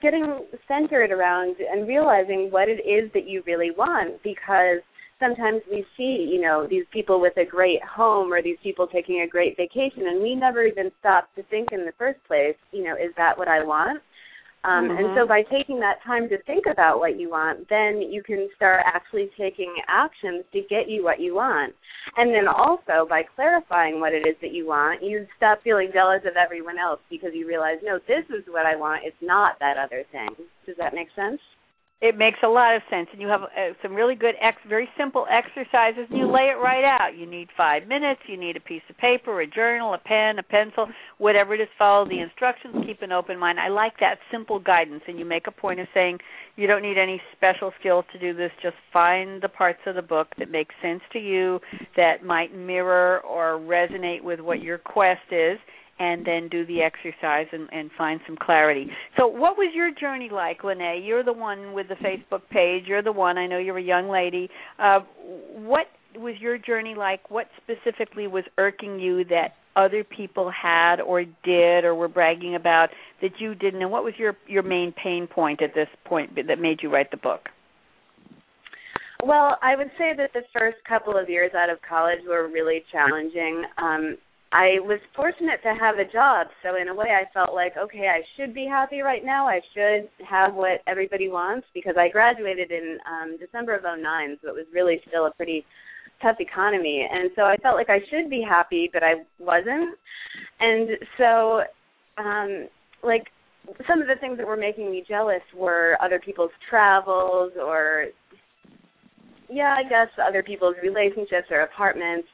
getting 0.00 0.46
centered 0.66 1.10
around 1.10 1.56
and 1.58 1.86
realizing 1.86 2.50
what 2.50 2.68
it 2.68 2.80
is 2.86 3.10
that 3.12 3.28
you 3.28 3.42
really 3.46 3.70
want 3.70 4.22
because 4.22 4.80
sometimes 5.20 5.60
we 5.70 5.84
see, 5.96 6.28
you 6.32 6.40
know, 6.40 6.66
these 6.68 6.84
people 6.92 7.20
with 7.20 7.36
a 7.36 7.44
great 7.44 7.80
home 7.84 8.32
or 8.32 8.42
these 8.42 8.56
people 8.62 8.86
taking 8.86 9.20
a 9.20 9.28
great 9.28 9.56
vacation, 9.56 10.06
and 10.06 10.22
we 10.22 10.34
never 10.34 10.64
even 10.64 10.90
stop 10.98 11.32
to 11.36 11.42
think 11.44 11.68
in 11.72 11.84
the 11.84 11.92
first 11.98 12.18
place, 12.26 12.56
you 12.72 12.82
know, 12.82 12.94
is 12.94 13.12
that 13.16 13.36
what 13.36 13.46
I 13.46 13.62
want? 13.62 14.00
Um, 14.62 14.88
mm-hmm. 14.88 14.98
And 14.98 15.16
so 15.16 15.26
by 15.26 15.42
taking 15.42 15.80
that 15.80 16.02
time 16.04 16.28
to 16.28 16.42
think 16.42 16.64
about 16.70 16.98
what 16.98 17.18
you 17.18 17.30
want, 17.30 17.68
then 17.70 18.02
you 18.02 18.22
can 18.22 18.48
start 18.56 18.82
actually 18.86 19.30
taking 19.38 19.72
actions 19.88 20.44
to 20.52 20.60
get 20.68 20.88
you 20.88 21.02
what 21.02 21.18
you 21.20 21.34
want. 21.34 21.72
And 22.16 22.34
then 22.34 22.46
also 22.46 23.08
by 23.08 23.22
clarifying 23.34 24.00
what 24.00 24.12
it 24.12 24.26
is 24.28 24.36
that 24.42 24.52
you 24.52 24.66
want, 24.66 25.02
you 25.02 25.26
stop 25.36 25.62
feeling 25.62 25.90
jealous 25.92 26.22
of 26.26 26.36
everyone 26.36 26.78
else 26.78 27.00
because 27.08 27.30
you 27.32 27.46
realize, 27.46 27.78
no, 27.82 27.98
this 28.06 28.24
is 28.28 28.44
what 28.48 28.66
I 28.66 28.76
want. 28.76 29.02
It's 29.04 29.16
not 29.22 29.58
that 29.60 29.78
other 29.78 30.04
thing. 30.12 30.28
Does 30.66 30.76
that 30.78 30.94
make 30.94 31.08
sense? 31.16 31.40
It 32.00 32.16
makes 32.16 32.38
a 32.42 32.48
lot 32.48 32.74
of 32.74 32.80
sense, 32.88 33.08
and 33.12 33.20
you 33.20 33.28
have 33.28 33.42
uh, 33.42 33.74
some 33.82 33.94
really 33.94 34.14
good, 34.14 34.34
ex- 34.40 34.56
very 34.66 34.88
simple 34.96 35.26
exercises, 35.30 36.06
and 36.08 36.18
you 36.18 36.26
lay 36.26 36.48
it 36.48 36.56
right 36.56 36.82
out. 36.82 37.14
You 37.14 37.26
need 37.26 37.48
five 37.54 37.86
minutes. 37.86 38.22
You 38.26 38.38
need 38.38 38.56
a 38.56 38.60
piece 38.60 38.80
of 38.88 38.96
paper, 38.96 39.42
a 39.42 39.46
journal, 39.46 39.92
a 39.92 39.98
pen, 39.98 40.38
a 40.38 40.42
pencil, 40.42 40.86
whatever 41.18 41.54
it 41.54 41.60
is. 41.60 41.68
Follow 41.78 42.08
the 42.08 42.20
instructions. 42.20 42.74
Keep 42.86 43.02
an 43.02 43.12
open 43.12 43.38
mind. 43.38 43.60
I 43.60 43.68
like 43.68 43.92
that 44.00 44.18
simple 44.32 44.58
guidance, 44.58 45.02
and 45.08 45.18
you 45.18 45.26
make 45.26 45.46
a 45.46 45.50
point 45.50 45.78
of 45.78 45.88
saying 45.92 46.16
you 46.56 46.66
don't 46.66 46.80
need 46.80 46.96
any 46.96 47.20
special 47.36 47.70
skills 47.78 48.06
to 48.14 48.18
do 48.18 48.34
this. 48.34 48.50
Just 48.62 48.76
find 48.94 49.42
the 49.42 49.50
parts 49.50 49.80
of 49.84 49.94
the 49.94 50.02
book 50.02 50.28
that 50.38 50.50
make 50.50 50.68
sense 50.80 51.02
to 51.12 51.18
you, 51.18 51.60
that 51.96 52.24
might 52.24 52.54
mirror 52.56 53.20
or 53.20 53.58
resonate 53.58 54.24
with 54.24 54.40
what 54.40 54.62
your 54.62 54.78
quest 54.78 55.20
is, 55.30 55.58
and 56.00 56.24
then 56.24 56.48
do 56.48 56.64
the 56.64 56.80
exercise 56.80 57.46
and, 57.52 57.68
and 57.70 57.90
find 57.96 58.20
some 58.26 58.36
clarity. 58.40 58.86
So, 59.18 59.28
what 59.28 59.56
was 59.58 59.70
your 59.74 59.92
journey 59.94 60.30
like, 60.32 60.62
Lennay? 60.62 61.06
You're 61.06 61.22
the 61.22 61.32
one 61.32 61.74
with 61.74 61.88
the 61.88 61.94
Facebook 61.96 62.40
page. 62.50 62.84
You're 62.86 63.02
the 63.02 63.12
one. 63.12 63.36
I 63.36 63.46
know 63.46 63.58
you're 63.58 63.78
a 63.78 63.82
young 63.82 64.08
lady. 64.08 64.48
Uh, 64.78 65.00
what 65.54 65.86
was 66.16 66.34
your 66.40 66.56
journey 66.56 66.94
like? 66.96 67.30
What 67.30 67.46
specifically 67.62 68.26
was 68.26 68.44
irking 68.56 68.98
you 68.98 69.24
that 69.26 69.54
other 69.76 70.02
people 70.02 70.50
had 70.50 71.00
or 71.00 71.22
did 71.22 71.84
or 71.84 71.94
were 71.94 72.08
bragging 72.08 72.54
about 72.54 72.88
that 73.20 73.32
you 73.38 73.54
didn't? 73.54 73.82
And 73.82 73.90
what 73.90 74.02
was 74.02 74.14
your 74.18 74.36
your 74.48 74.62
main 74.62 74.92
pain 74.92 75.26
point 75.26 75.62
at 75.62 75.74
this 75.74 75.88
point 76.06 76.34
that 76.34 76.58
made 76.58 76.78
you 76.82 76.90
write 76.90 77.10
the 77.10 77.18
book? 77.18 77.50
Well, 79.22 79.58
I 79.62 79.76
would 79.76 79.90
say 79.98 80.12
that 80.16 80.30
the 80.32 80.44
first 80.58 80.78
couple 80.88 81.18
of 81.18 81.28
years 81.28 81.52
out 81.54 81.68
of 81.68 81.76
college 81.86 82.20
were 82.26 82.48
really 82.48 82.82
challenging. 82.90 83.64
Um, 83.76 84.16
I 84.52 84.80
was 84.80 84.98
fortunate 85.14 85.62
to 85.62 85.74
have 85.78 85.98
a 85.98 86.10
job, 86.10 86.48
so 86.62 86.74
in 86.80 86.88
a 86.88 86.94
way 86.94 87.08
I 87.10 87.30
felt 87.32 87.54
like, 87.54 87.76
okay, 87.76 88.08
I 88.08 88.22
should 88.36 88.52
be 88.52 88.66
happy 88.66 89.00
right 89.00 89.24
now. 89.24 89.46
I 89.46 89.60
should 89.74 90.08
have 90.28 90.54
what 90.54 90.82
everybody 90.88 91.28
wants 91.28 91.68
because 91.72 91.94
I 91.96 92.08
graduated 92.08 92.72
in 92.72 92.98
um 93.06 93.36
December 93.38 93.76
of 93.76 93.84
'09, 93.84 94.38
so 94.42 94.48
it 94.48 94.54
was 94.54 94.66
really 94.74 95.00
still 95.06 95.26
a 95.26 95.30
pretty 95.30 95.64
tough 96.20 96.36
economy. 96.40 97.06
And 97.10 97.30
so 97.36 97.42
I 97.42 97.56
felt 97.58 97.76
like 97.76 97.90
I 97.90 98.00
should 98.10 98.28
be 98.28 98.44
happy, 98.46 98.90
but 98.92 99.04
I 99.04 99.22
wasn't. 99.38 99.96
And 100.58 100.88
so 101.16 101.62
um 102.18 102.68
like 103.04 103.28
some 103.86 104.02
of 104.02 104.08
the 104.08 104.16
things 104.20 104.36
that 104.38 104.46
were 104.46 104.56
making 104.56 104.90
me 104.90 105.04
jealous 105.06 105.42
were 105.56 105.96
other 106.02 106.18
people's 106.18 106.50
travels 106.68 107.52
or 107.56 108.06
yeah, 109.48 109.76
I 109.78 109.88
guess 109.88 110.08
other 110.20 110.42
people's 110.42 110.76
relationships 110.82 111.48
or 111.50 111.60
apartments 111.60 112.28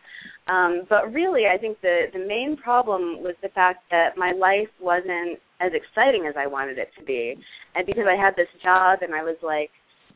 um, 0.48 0.82
but 0.88 1.12
really, 1.12 1.44
I 1.52 1.58
think 1.58 1.80
the 1.80 2.06
the 2.12 2.24
main 2.26 2.56
problem 2.56 3.22
was 3.22 3.34
the 3.42 3.48
fact 3.48 3.84
that 3.90 4.16
my 4.16 4.32
life 4.32 4.68
wasn't 4.80 5.38
as 5.60 5.72
exciting 5.74 6.26
as 6.28 6.34
I 6.38 6.46
wanted 6.46 6.78
it 6.78 6.90
to 6.98 7.04
be, 7.04 7.34
and 7.74 7.86
because 7.86 8.04
I 8.08 8.14
had 8.20 8.36
this 8.36 8.48
job 8.62 9.00
and 9.02 9.14
I 9.14 9.22
was 9.22 9.36
like, 9.42 9.70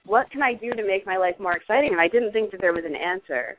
what 0.07 0.31
can 0.31 0.43
I 0.43 0.55
do 0.55 0.71
to 0.71 0.87
make 0.87 1.07
my 1.07 1.17
life 1.17 1.35
more 1.41 1.57
exciting? 1.57 1.91
And 1.93 2.01
I 2.01 2.09
didn't 2.09 2.33
think 2.33 2.51
that 2.53 2.61
there 2.61 2.73
was 2.73 2.85
an 2.87 2.97
answer. 2.97 3.59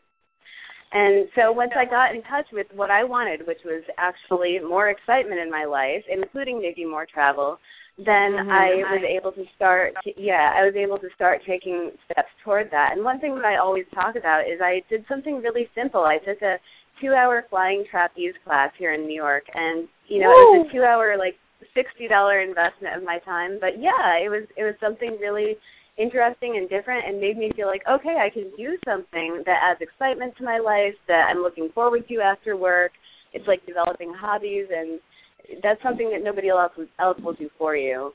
And 0.94 1.28
so 1.36 1.52
once 1.52 1.72
I 1.78 1.86
got 1.86 2.14
in 2.14 2.22
touch 2.24 2.48
with 2.52 2.68
what 2.76 2.92
I 2.92 3.04
wanted, 3.04 3.48
which 3.48 3.64
was 3.64 3.84
actually 3.98 4.60
more 4.60 4.90
excitement 4.90 5.40
in 5.40 5.50
my 5.50 5.64
life, 5.64 6.04
including 6.10 6.62
maybe 6.62 6.84
more 6.86 7.06
travel, 7.06 7.58
then 7.98 8.34
mm-hmm. 8.34 8.50
I 8.50 8.68
was 8.90 9.04
able 9.04 9.32
to 9.34 9.44
start 9.56 9.94
to, 10.04 10.12
yeah, 10.18 10.54
I 10.56 10.66
was 10.66 10.74
able 10.76 10.98
to 11.00 11.10
start 11.16 11.42
taking 11.46 11.92
steps 12.06 12.30
toward 12.44 12.72
that. 12.72 12.92
And 12.94 13.04
one 13.04 13.20
thing 13.20 13.36
that 13.36 13.46
I 13.46 13.58
always 13.58 13.86
talk 13.94 14.16
about 14.16 14.42
is 14.42 14.60
I 14.62 14.82
did 14.90 15.06
something 15.08 15.42
really 15.42 15.70
simple. 15.76 16.04
I 16.04 16.18
took 16.18 16.42
a 16.42 16.58
2-hour 17.04 17.46
flying 17.50 17.84
trapeze 17.90 18.34
class 18.44 18.72
here 18.78 18.94
in 18.94 19.06
New 19.06 19.16
York 19.16 19.44
and 19.54 19.88
you 20.08 20.20
know, 20.20 20.30
Woo! 20.30 20.56
it 20.56 20.58
was 20.60 20.68
a 20.74 20.78
2-hour 20.78 21.18
like 21.18 21.36
$60 21.76 22.48
investment 22.48 22.98
of 22.98 23.04
my 23.04 23.20
time, 23.20 23.58
but 23.60 23.80
yeah, 23.80 24.18
it 24.18 24.30
was 24.30 24.44
it 24.58 24.64
was 24.64 24.76
something 24.82 25.18
really 25.22 25.56
interesting 25.98 26.58
and 26.58 26.70
different 26.70 27.06
and 27.06 27.20
made 27.20 27.38
me 27.38 27.52
feel 27.56 27.68
like 27.68 27.82
okay 27.90 28.16
i 28.18 28.30
can 28.30 28.50
do 28.56 28.78
something 28.88 29.44
that 29.46 29.60
adds 29.62 29.82
excitement 29.82 30.34
to 30.38 30.44
my 30.44 30.58
life 30.58 30.96
that 31.08 31.28
i'm 31.30 31.44
looking 31.44 31.70
forward 31.76 32.08
to 32.08 32.16
after 32.20 32.56
work 32.56 32.92
it's 33.34 33.46
like 33.48 33.66
developing 33.66 34.14
hobbies 34.16 34.68
and 34.74 35.00
that's 35.64 35.82
something 35.84 36.10
that 36.12 36.24
nobody 36.24 36.50
else 36.50 36.72
else 37.00 37.18
will 37.24 37.34
do 37.34 37.50
for 37.58 37.76
you. 37.76 38.12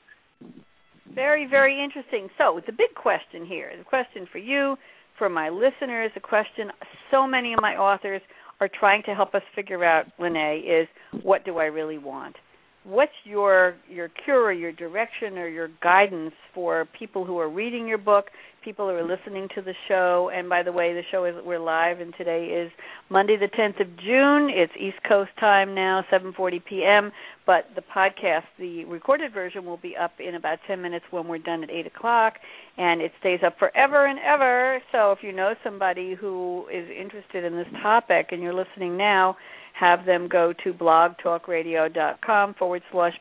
Very, 1.13 1.47
very 1.47 1.83
interesting. 1.83 2.29
So 2.37 2.59
the 2.65 2.71
big 2.71 2.93
question 2.95 3.45
here, 3.45 3.71
the 3.77 3.83
question 3.83 4.27
for 4.31 4.37
you, 4.37 4.75
for 5.17 5.29
my 5.29 5.49
listeners, 5.49 6.11
a 6.15 6.19
question 6.19 6.69
so 7.11 7.25
many 7.25 7.53
of 7.53 7.59
my 7.61 7.75
authors 7.75 8.21
are 8.59 8.69
trying 8.79 9.03
to 9.03 9.13
help 9.13 9.35
us 9.35 9.41
figure 9.55 9.83
out, 9.83 10.05
Lennay, 10.19 10.81
is 10.81 10.87
what 11.23 11.45
do 11.45 11.57
I 11.57 11.65
really 11.65 11.97
want? 11.97 12.35
What's 12.83 13.11
your 13.25 13.75
your 13.89 14.09
cure 14.23 14.51
your 14.53 14.71
direction 14.71 15.37
or 15.37 15.47
your 15.47 15.69
guidance 15.81 16.33
for 16.53 16.87
people 16.97 17.25
who 17.25 17.37
are 17.37 17.49
reading 17.49 17.87
your 17.87 17.97
book, 17.97 18.25
people 18.67 18.89
who 18.89 18.95
are 18.95 19.01
listening 19.01 19.47
to 19.55 19.61
the 19.61 19.73
show. 19.87 20.29
And 20.35 20.49
by 20.49 20.61
the 20.61 20.73
way, 20.73 20.93
the 20.93 21.01
show 21.09 21.23
is 21.23 21.33
we're 21.45 21.57
live, 21.57 22.01
and 22.01 22.13
today 22.17 22.47
is 22.47 22.69
Monday, 23.09 23.37
the 23.37 23.47
10th 23.47 23.79
of 23.79 23.87
June. 23.95 24.49
It's 24.53 24.73
East 24.77 24.97
Coast 25.07 25.29
time 25.39 25.73
now, 25.73 26.03
7:40 26.11 26.65
p.m. 26.65 27.13
But 27.45 27.69
the 27.75 27.81
podcast, 27.81 28.43
the 28.59 28.83
recorded 28.83 29.33
version, 29.33 29.63
will 29.63 29.77
be 29.77 29.95
up 29.95 30.11
in 30.19 30.35
about 30.35 30.59
10 30.67 30.81
minutes 30.81 31.05
when 31.11 31.29
we're 31.29 31.37
done 31.37 31.63
at 31.63 31.69
8 31.69 31.87
o'clock, 31.87 32.33
and 32.77 33.01
it 33.01 33.13
stays 33.21 33.39
up 33.41 33.57
forever 33.57 34.05
and 34.05 34.19
ever. 34.19 34.81
So 34.91 35.13
if 35.13 35.19
you 35.21 35.31
know 35.31 35.53
somebody 35.63 36.13
who 36.13 36.65
is 36.67 36.89
interested 36.89 37.45
in 37.45 37.55
this 37.55 37.71
topic 37.81 38.27
and 38.33 38.41
you're 38.41 38.53
listening 38.53 38.97
now 38.97 39.37
have 39.79 40.05
them 40.05 40.27
go 40.27 40.53
to 40.63 40.73
blogtalkradio.com 40.73 42.55
forward 42.55 42.81
slash 42.91 43.13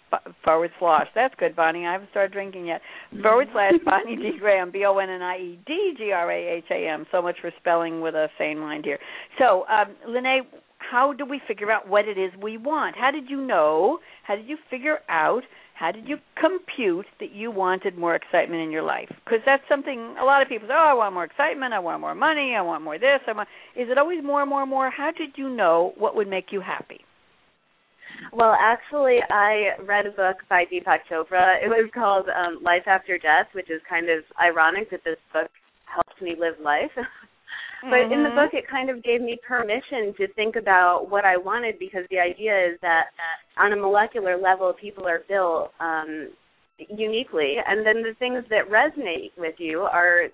forward 0.45 0.71
slash. 0.79 1.07
That's 1.15 1.35
good, 1.39 1.55
Bonnie. 1.55 1.87
I 1.87 1.93
haven't 1.93 2.11
started 2.11 2.33
drinking 2.33 2.67
yet. 2.67 2.81
Forward 3.23 3.49
slash 3.53 3.75
Bonnie 3.85 4.17
D 4.17 4.33
Graham, 4.39 4.71
B 4.71 4.85
O 4.87 4.99
N 4.99 5.11
N 5.11 5.23
I 5.23 5.37
E 5.37 5.59
D 5.67 5.95
G 5.99 6.13
R 6.13 6.31
A 6.31 6.57
H 6.57 6.65
A 6.71 6.89
M. 6.89 7.07
So 7.13 7.21
much 7.21 7.37
for 7.41 7.51
spelling 7.61 8.01
with 8.01 8.15
a 8.15 8.29
sane 8.39 8.59
mind 8.59 8.85
here. 8.85 8.99
So, 9.39 9.65
um, 9.69 9.95
Lennay, 10.09 10.41
how 10.79 11.13
do 11.13 11.25
we 11.25 11.41
figure 11.47 11.71
out 11.71 11.89
what 11.89 12.07
it 12.09 12.19
is 12.19 12.31
we 12.41 12.57
want? 12.57 12.97
How 12.97 13.11
did 13.11 13.29
you 13.29 13.41
know? 13.41 13.99
How 14.23 14.37
did 14.37 14.47
you 14.49 14.57
figure 14.71 14.99
out 15.09 15.43
how 15.79 15.93
did 15.93 16.09
you 16.09 16.17
compute 16.41 17.05
that 17.21 17.33
you 17.33 17.51
wanted 17.51 17.99
more 17.99 18.15
excitement 18.15 18.63
in 18.63 18.71
your 18.71 18.83
life? 18.83 19.09
Because 19.25 19.41
that's 19.45 19.63
something 19.69 20.17
a 20.19 20.25
lot 20.25 20.41
of 20.41 20.49
people 20.49 20.69
say, 20.69 20.75
"Oh, 20.75 20.89
I 20.89 20.95
want 20.95 21.13
more 21.13 21.25
excitement. 21.25 21.75
I 21.75 21.81
want 21.81 22.01
more 22.01 22.15
money. 22.15 22.55
I 22.57 22.63
want 22.63 22.83
more 22.83 22.99
this." 22.99 23.21
I 23.27 23.33
want. 23.33 23.49
Is 23.75 23.91
it 23.91 23.99
always 23.99 24.25
more, 24.25 24.47
more, 24.47 24.65
more? 24.65 24.91
How 24.91 25.11
did 25.11 25.37
you 25.37 25.51
know 25.51 25.93
what 25.99 26.17
would 26.17 26.29
make 26.29 26.51
you 26.51 26.63
happy? 26.63 27.05
Well, 28.33 28.57
actually, 28.59 29.19
I 29.29 29.73
read 29.85 30.07
a 30.07 30.11
book 30.11 30.37
by 30.49 30.65
Deepak 30.65 31.01
Chopra. 31.11 31.63
It 31.63 31.69
was 31.69 31.91
called 31.93 32.27
um, 32.31 32.63
Life 32.63 32.87
After 32.87 33.19
Death, 33.19 33.49
which 33.53 33.71
is 33.71 33.83
kind 33.89 34.09
of 34.09 34.25
ironic 34.41 34.91
that 34.91 35.05
this 35.05 35.19
book 35.31 35.51
helped 35.85 36.23
me 36.23 36.35
live 36.39 36.59
life. 36.59 36.93
But 37.83 37.91
mm-hmm. 37.91 38.13
in 38.13 38.23
the 38.23 38.31
mm-hmm. 38.31 38.39
book, 38.39 38.51
it 38.55 38.65
kind 38.69 38.91
of 38.91 39.03
gave 39.03 39.21
me 39.21 39.39
permission 39.47 40.15
to 40.17 40.33
think 40.35 40.57
about 40.57 41.11
what 41.11 41.25
I 41.25 41.37
wanted 41.37 41.79
because 41.79 42.05
the 42.11 42.19
idea 42.19 42.73
is 42.73 42.79
that 42.83 43.07
on 43.59 43.73
a 43.73 43.77
molecular 43.77 44.37
level, 44.37 44.73
people 44.81 45.07
are 45.07 45.23
built 45.29 45.73
um, 45.81 46.31
uniquely, 46.79 47.57
and 47.67 47.87
then 47.87 48.03
the 48.03 48.15
things 48.19 48.45
that 48.51 48.71
resonate 48.71 49.33
with 49.37 49.55
you 49.59 49.81
are 49.81 50.29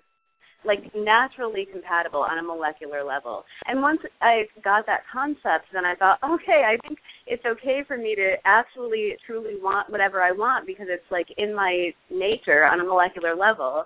like 0.64 0.78
naturally 0.94 1.66
compatible 1.70 2.20
on 2.20 2.38
a 2.38 2.42
molecular 2.42 3.04
level. 3.04 3.44
And 3.66 3.82
once 3.82 4.00
I 4.20 4.42
got 4.62 4.86
that 4.86 5.00
concept, 5.12 5.66
then 5.72 5.84
I 5.84 5.94
thought, 5.94 6.18
okay, 6.22 6.62
I 6.66 6.76
think 6.86 6.98
it's 7.26 7.44
okay 7.44 7.82
for 7.86 7.96
me 7.96 8.14
to 8.14 8.34
actually 8.44 9.16
truly 9.26 9.54
want 9.60 9.90
whatever 9.90 10.22
I 10.22 10.32
want 10.32 10.66
because 10.66 10.86
it's 10.88 11.10
like 11.10 11.26
in 11.36 11.54
my 11.54 11.90
nature 12.10 12.64
on 12.64 12.80
a 12.80 12.84
molecular 12.84 13.34
level. 13.34 13.84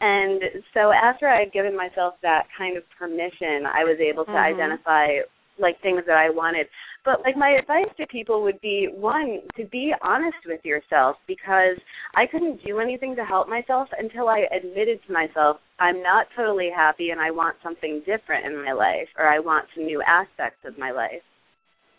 And 0.00 0.42
so 0.74 0.92
after 0.92 1.28
I 1.28 1.40
had 1.40 1.52
given 1.52 1.76
myself 1.76 2.14
that 2.22 2.44
kind 2.56 2.76
of 2.76 2.82
permission, 2.98 3.66
I 3.66 3.84
was 3.84 3.98
able 4.00 4.24
to 4.24 4.30
mm-hmm. 4.30 4.54
identify 4.54 5.22
like 5.60 5.80
things 5.82 6.02
that 6.06 6.16
I 6.16 6.30
wanted. 6.30 6.66
But 7.04 7.20
like 7.24 7.36
my 7.36 7.50
advice 7.50 7.92
to 7.98 8.06
people 8.06 8.42
would 8.42 8.60
be 8.60 8.88
one 8.92 9.40
to 9.56 9.64
be 9.66 9.92
honest 10.02 10.38
with 10.46 10.60
yourself 10.64 11.16
because 11.26 11.76
I 12.14 12.26
couldn't 12.26 12.64
do 12.64 12.80
anything 12.80 13.14
to 13.16 13.24
help 13.24 13.48
myself 13.48 13.88
until 13.98 14.28
I 14.28 14.44
admitted 14.54 15.00
to 15.06 15.12
myself 15.12 15.58
I'm 15.78 16.02
not 16.02 16.26
totally 16.36 16.70
happy 16.74 17.10
and 17.10 17.20
I 17.20 17.30
want 17.30 17.56
something 17.62 18.02
different 18.04 18.46
in 18.46 18.64
my 18.64 18.72
life 18.72 19.08
or 19.18 19.28
I 19.28 19.38
want 19.38 19.66
some 19.74 19.84
new 19.84 20.02
aspects 20.06 20.60
of 20.64 20.78
my 20.78 20.90
life. 20.90 21.24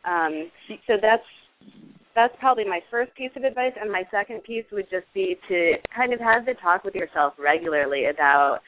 Um 0.06 0.52
so 0.88 0.94
that's 1.02 1.24
that's 2.16 2.36
probably 2.40 2.66
my 2.66 2.80
first 2.90 3.14
piece 3.16 3.32
of 3.36 3.44
advice 3.44 3.74
and 3.80 3.92
my 3.92 4.04
second 4.12 4.44
piece 4.44 4.66
would 4.72 4.90
just 4.90 5.06
be 5.14 5.38
to 5.48 5.74
kind 5.96 6.14
of 6.14 6.20
have 6.20 6.46
the 6.46 6.54
talk 6.62 6.84
with 6.84 6.96
yourself 6.96 7.34
regularly 7.40 8.06
about 8.06 8.60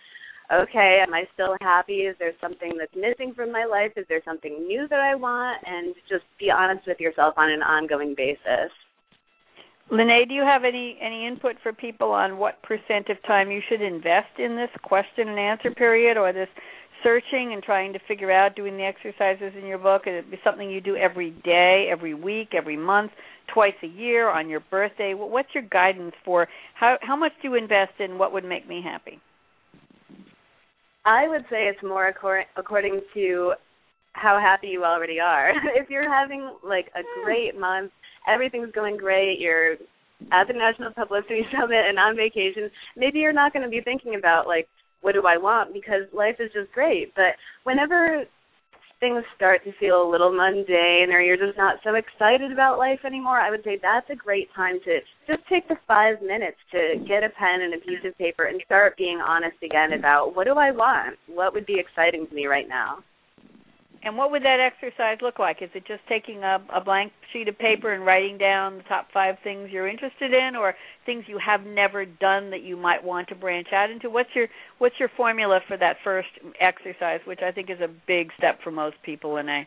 okay 0.52 1.04
am 1.06 1.14
i 1.14 1.24
still 1.34 1.56
happy? 1.62 2.08
Is 2.08 2.16
there 2.20 2.34
something 2.42 2.74
that's 2.78 2.96
missing 2.96 3.34
from 3.36 3.52
my 3.52 3.66
life? 3.66 3.92
Is 3.96 4.06
there 4.10 4.22
something 4.26 4.66
new 4.68 4.88
that 4.90 5.00
i 5.00 5.16
want? 5.16 5.64
And 5.66 5.96
just 6.10 6.24
be 6.40 6.52
honest 6.52 6.88
with 6.88 7.00
yourself 7.00 7.36
on 7.38 7.50
an 7.50 7.64
ongoing 7.64 8.14
basis. 8.16 8.72
Lennay, 9.92 10.28
do 10.28 10.34
you 10.34 10.44
have 10.44 10.64
any 10.64 10.98
any 11.02 11.28
input 11.28 11.56
for 11.62 11.74
people 11.74 12.12
on 12.12 12.38
what 12.38 12.62
percent 12.64 13.10
of 13.10 13.22
time 13.28 13.52
you 13.52 13.62
should 13.68 13.82
invest 13.82 14.40
in 14.40 14.56
this 14.56 14.72
question 14.82 15.28
and 15.28 15.38
answer 15.38 15.72
period 15.72 16.18
or 16.18 16.32
this 16.32 16.50
searching 17.04 17.52
and 17.54 17.62
trying 17.62 17.94
to 17.94 18.00
figure 18.08 18.32
out 18.32 18.56
doing 18.56 18.78
the 18.78 18.84
exercises 18.84 19.54
in 19.60 19.68
your 19.68 19.78
book? 19.78 20.04
And 20.06 20.16
it 20.16 20.32
be 20.32 20.40
something 20.44 20.70
you 20.70 20.82
do 20.82 20.96
every 20.96 21.32
day, 21.44 21.88
every 21.92 22.14
week, 22.14 22.50
every 22.58 22.78
month, 22.78 23.12
twice 23.54 23.74
a 23.84 23.88
year, 23.88 24.30
on 24.30 24.50
your 24.50 24.62
birthday? 24.72 25.14
What's 25.14 25.50
your 25.54 25.64
guidance 25.64 26.14
for 26.24 26.48
how 26.74 26.98
how 27.02 27.16
much 27.16 27.34
do 27.42 27.50
you 27.50 27.56
invest 27.56 27.94
in 28.00 28.18
what 28.18 28.34
would 28.34 28.46
make 28.46 28.68
me 28.68 28.82
happy? 28.84 29.20
I 31.06 31.28
would 31.28 31.44
say 31.50 31.68
it's 31.68 31.84
more 31.84 32.08
according, 32.08 32.46
according 32.56 33.02
to 33.14 33.54
how 34.14 34.40
happy 34.40 34.68
you 34.68 34.86
already 34.86 35.20
are. 35.20 35.52
if 35.76 35.90
you're 35.90 36.10
having 36.10 36.50
like 36.64 36.88
a 36.96 37.02
great 37.24 37.60
month, 37.60 37.92
everything's 38.28 38.72
going 38.72 38.98
great, 38.98 39.40
you're 39.40 39.74
at 40.32 40.48
the 40.48 40.54
National 40.54 40.94
Publicity 40.94 41.42
Summit 41.52 41.84
and 41.88 42.00
on 42.00 42.16
vacation, 42.16 42.70
maybe 42.96 43.20
you're 43.20 43.34
not 43.34 43.52
going 43.54 43.64
to 43.64 43.70
be 43.70 43.82
thinking 43.82 44.16
about 44.16 44.48
like 44.48 44.68
what 45.04 45.14
do 45.14 45.24
I 45.28 45.38
want 45.38 45.74
because 45.74 46.08
life 46.14 46.38
is 46.40 46.50
just 46.54 46.72
great. 46.72 47.14
But 47.16 47.36
whenever 47.64 48.24
things 49.00 49.24
start 49.36 49.62
to 49.66 49.74
feel 49.80 50.02
a 50.02 50.10
little 50.10 50.32
mundane 50.32 51.12
or 51.12 51.20
you're 51.20 51.38
just 51.38 51.58
not 51.58 51.76
so 51.84 51.96
excited 51.96 52.54
about 52.54 52.80
life 52.80 53.04
anymore, 53.06 53.38
I 53.38 53.52
would 53.52 53.64
say 53.64 53.78
that's 53.82 54.10
a 54.10 54.16
great 54.16 54.48
time 54.56 54.80
to 54.86 55.00
just 55.28 55.44
take 55.50 55.68
the 55.68 55.76
five 55.86 56.22
minutes 56.22 56.58
to 56.72 57.04
get 57.06 57.22
a 57.22 57.30
pen 57.36 57.62
and 57.62 57.74
a 57.74 57.84
piece 57.84 58.00
of 58.08 58.18
paper 58.18 58.46
and 58.46 58.62
start 58.66 58.98
being 58.98 59.20
honest 59.20 59.58
again 59.62 59.92
about 59.92 60.38
what 60.38 60.48
do 60.48 60.54
I 60.54 60.72
want? 60.72 61.20
What 61.28 61.54
would 61.54 61.66
be 61.66 61.80
exciting 61.80 62.26
to 62.28 62.34
me 62.34 62.48
right 62.48 62.70
now? 62.70 63.04
And 64.06 64.18
what 64.18 64.32
would 64.32 64.44
that 64.44 64.60
exercise 64.60 65.20
look 65.22 65.40
like? 65.40 65.62
Is 65.62 65.70
it 65.74 65.88
just 65.88 66.02
taking 66.10 66.44
a, 66.44 66.58
a 66.76 66.84
blank 66.84 67.14
sheet 67.32 67.48
of 67.48 67.58
paper 67.58 67.94
and 67.94 68.06
writing 68.06 68.38
down 68.38 68.78
the 68.78 68.84
top 68.84 69.08
five 69.14 69.36
things 69.44 69.70
you're 69.72 69.88
interested 69.88 70.34
in, 70.34 70.58
or 70.58 70.76
things 71.06 71.24
you 71.28 71.40
have 71.44 71.66
never 71.66 72.06
done 72.06 72.50
that 72.52 72.64
you 72.64 72.76
might 72.76 73.02
want 73.04 73.30
to 73.30 73.36
branch 73.36 73.68
out 73.74 73.90
into? 73.90 74.10
What's 74.10 74.30
your 74.36 74.48
What's 74.80 74.96
your 75.00 75.10
formula 75.16 75.62
for 75.68 75.78
that 75.78 75.96
first 76.04 76.28
exercise, 76.60 77.22
which 77.26 77.40
I 77.42 77.52
think 77.52 77.70
is 77.70 77.80
a 77.80 77.88
big 78.08 78.30
step 78.38 78.60
for 78.62 78.72
most 78.72 78.98
people, 79.06 79.32
Lennay? 79.32 79.66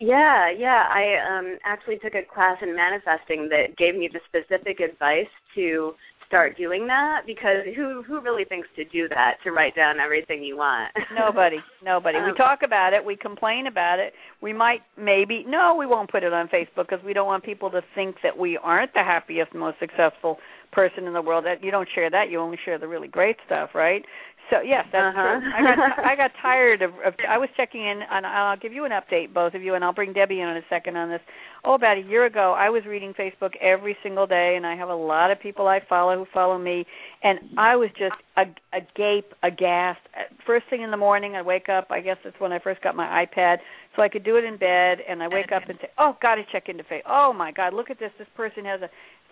Yeah, 0.00 0.50
yeah. 0.50 0.84
I 0.88 1.38
um 1.38 1.58
actually 1.64 1.98
took 1.98 2.14
a 2.14 2.22
class 2.22 2.58
in 2.62 2.76
manifesting 2.76 3.48
that 3.48 3.76
gave 3.78 3.94
me 3.94 4.10
the 4.12 4.20
specific 4.28 4.80
advice 4.80 5.32
to 5.54 5.94
start 6.30 6.56
doing 6.56 6.86
that 6.86 7.22
because 7.26 7.66
who 7.74 8.04
who 8.06 8.20
really 8.20 8.44
thinks 8.44 8.68
to 8.76 8.84
do 8.84 9.08
that 9.08 9.34
to 9.42 9.50
write 9.50 9.74
down 9.74 9.98
everything 9.98 10.44
you 10.44 10.56
want? 10.56 10.94
nobody, 11.18 11.56
nobody. 11.84 12.18
Um, 12.18 12.26
we 12.26 12.32
talk 12.34 12.60
about 12.64 12.92
it, 12.92 13.04
we 13.04 13.16
complain 13.16 13.66
about 13.66 13.98
it. 13.98 14.12
We 14.40 14.52
might 14.52 14.80
maybe 14.96 15.44
no, 15.46 15.74
we 15.76 15.86
won't 15.86 16.08
put 16.08 16.22
it 16.22 16.32
on 16.32 16.46
Facebook 16.46 16.88
because 16.88 17.04
we 17.04 17.12
don't 17.12 17.26
want 17.26 17.42
people 17.42 17.68
to 17.72 17.80
think 17.96 18.14
that 18.22 18.38
we 18.38 18.56
aren't 18.62 18.94
the 18.94 19.02
happiest, 19.02 19.52
most 19.54 19.80
successful 19.80 20.38
person 20.70 21.04
in 21.08 21.12
the 21.14 21.22
world. 21.22 21.44
That 21.46 21.64
you 21.64 21.72
don't 21.72 21.88
share 21.92 22.08
that, 22.08 22.30
you 22.30 22.38
only 22.38 22.58
share 22.64 22.78
the 22.78 22.86
really 22.86 23.08
great 23.08 23.36
stuff, 23.44 23.70
right? 23.74 24.04
So 24.50 24.60
yes, 24.62 24.84
that's 24.90 25.16
uh-huh. 25.16 25.40
true. 25.40 25.50
I 25.54 25.62
got 25.62 26.04
I 26.04 26.16
got 26.16 26.30
tired 26.42 26.82
of, 26.82 26.90
of 27.06 27.14
I 27.28 27.38
was 27.38 27.48
checking 27.56 27.82
in 27.82 28.00
and 28.10 28.26
I'll 28.26 28.56
give 28.56 28.72
you 28.72 28.84
an 28.84 28.90
update 28.90 29.32
both 29.32 29.54
of 29.54 29.62
you 29.62 29.74
and 29.74 29.84
I'll 29.84 29.92
bring 29.92 30.12
Debbie 30.12 30.40
in 30.40 30.48
in 30.48 30.56
a 30.56 30.62
second 30.68 30.96
on 30.96 31.08
this. 31.08 31.20
Oh, 31.64 31.74
about 31.74 31.98
a 31.98 32.00
year 32.00 32.26
ago 32.26 32.54
I 32.58 32.68
was 32.68 32.84
reading 32.84 33.14
Facebook 33.14 33.52
every 33.60 33.96
single 34.02 34.26
day 34.26 34.54
and 34.56 34.66
I 34.66 34.74
have 34.74 34.88
a 34.88 34.94
lot 34.94 35.30
of 35.30 35.40
people 35.40 35.68
I 35.68 35.80
follow 35.88 36.16
who 36.16 36.26
follow 36.34 36.58
me 36.58 36.84
and 37.22 37.38
I 37.56 37.76
was 37.76 37.90
just 37.90 38.16
a 38.36 38.42
agape, 38.76 39.32
aghast. 39.44 40.00
First 40.44 40.66
thing 40.68 40.82
in 40.82 40.90
the 40.90 40.96
morning 40.96 41.36
I 41.36 41.42
wake 41.42 41.68
up, 41.68 41.86
I 41.90 42.00
guess 42.00 42.16
that's 42.24 42.38
when 42.40 42.52
I 42.52 42.58
first 42.58 42.82
got 42.82 42.96
my 42.96 43.24
iPad 43.24 43.58
so 43.94 44.02
I 44.02 44.08
could 44.08 44.24
do 44.24 44.36
it 44.36 44.44
in 44.44 44.56
bed 44.56 44.98
and 45.08 45.22
I 45.22 45.28
wake 45.28 45.52
up 45.52 45.62
and 45.68 45.78
say, 45.80 45.88
"Oh, 45.98 46.16
got 46.22 46.36
to 46.36 46.42
check 46.50 46.68
into 46.68 46.84
Facebook. 46.84 47.02
Oh 47.06 47.32
my 47.32 47.52
god, 47.52 47.74
look 47.74 47.90
at 47.90 47.98
this. 47.98 48.12
This 48.18 48.28
person 48.36 48.64
has 48.64 48.80
a 48.82 48.90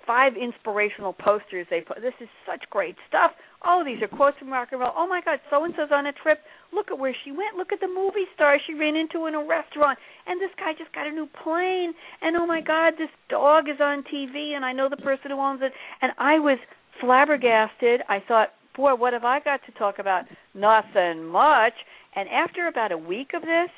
five 0.08 0.32
inspirational 0.40 1.12
posters 1.12 1.66
they 1.68 1.82
put. 1.82 2.00
This 2.00 2.16
is 2.18 2.28
such 2.48 2.64
great 2.70 2.96
stuff. 3.06 3.32
Oh, 3.62 3.82
these 3.84 4.00
are 4.00 4.08
quotes 4.08 4.38
from 4.38 4.50
rock 4.50 4.68
and 4.72 4.80
roll. 4.80 4.92
Oh 4.96 5.06
my 5.06 5.20
God, 5.20 5.38
so 5.50 5.64
and 5.64 5.74
so's 5.76 5.90
on 5.92 6.06
a 6.06 6.12
trip. 6.12 6.38
Look 6.72 6.90
at 6.90 6.98
where 6.98 7.14
she 7.24 7.30
went. 7.30 7.56
Look 7.58 7.72
at 7.72 7.80
the 7.80 7.88
movie 7.88 8.24
star 8.34 8.56
she 8.66 8.72
ran 8.72 8.96
into 8.96 9.26
in 9.26 9.34
a 9.34 9.44
restaurant. 9.44 9.98
And 10.26 10.40
this 10.40 10.50
guy 10.56 10.72
just 10.72 10.94
got 10.94 11.06
a 11.06 11.10
new 11.10 11.28
plane. 11.44 11.92
And 12.22 12.36
oh 12.38 12.46
my 12.46 12.62
God, 12.62 12.94
this 12.96 13.12
dog 13.28 13.68
is 13.68 13.80
on 13.80 14.02
TV, 14.02 14.56
and 14.56 14.64
I 14.64 14.72
know 14.72 14.88
the 14.88 14.96
person 14.96 15.30
who 15.30 15.38
owns 15.38 15.60
it. 15.62 15.72
And 16.00 16.12
I 16.16 16.38
was 16.38 16.58
flabbergasted. 17.02 18.00
I 18.08 18.22
thought, 18.26 18.48
boy, 18.74 18.94
what 18.94 19.12
have 19.12 19.24
I 19.24 19.40
got 19.40 19.60
to 19.66 19.72
talk 19.72 19.98
about? 19.98 20.24
Nothing 20.54 21.26
much. 21.26 21.74
And 22.16 22.28
after 22.30 22.66
about 22.66 22.92
a 22.92 22.98
week 22.98 23.32
of 23.34 23.42
this, 23.42 23.70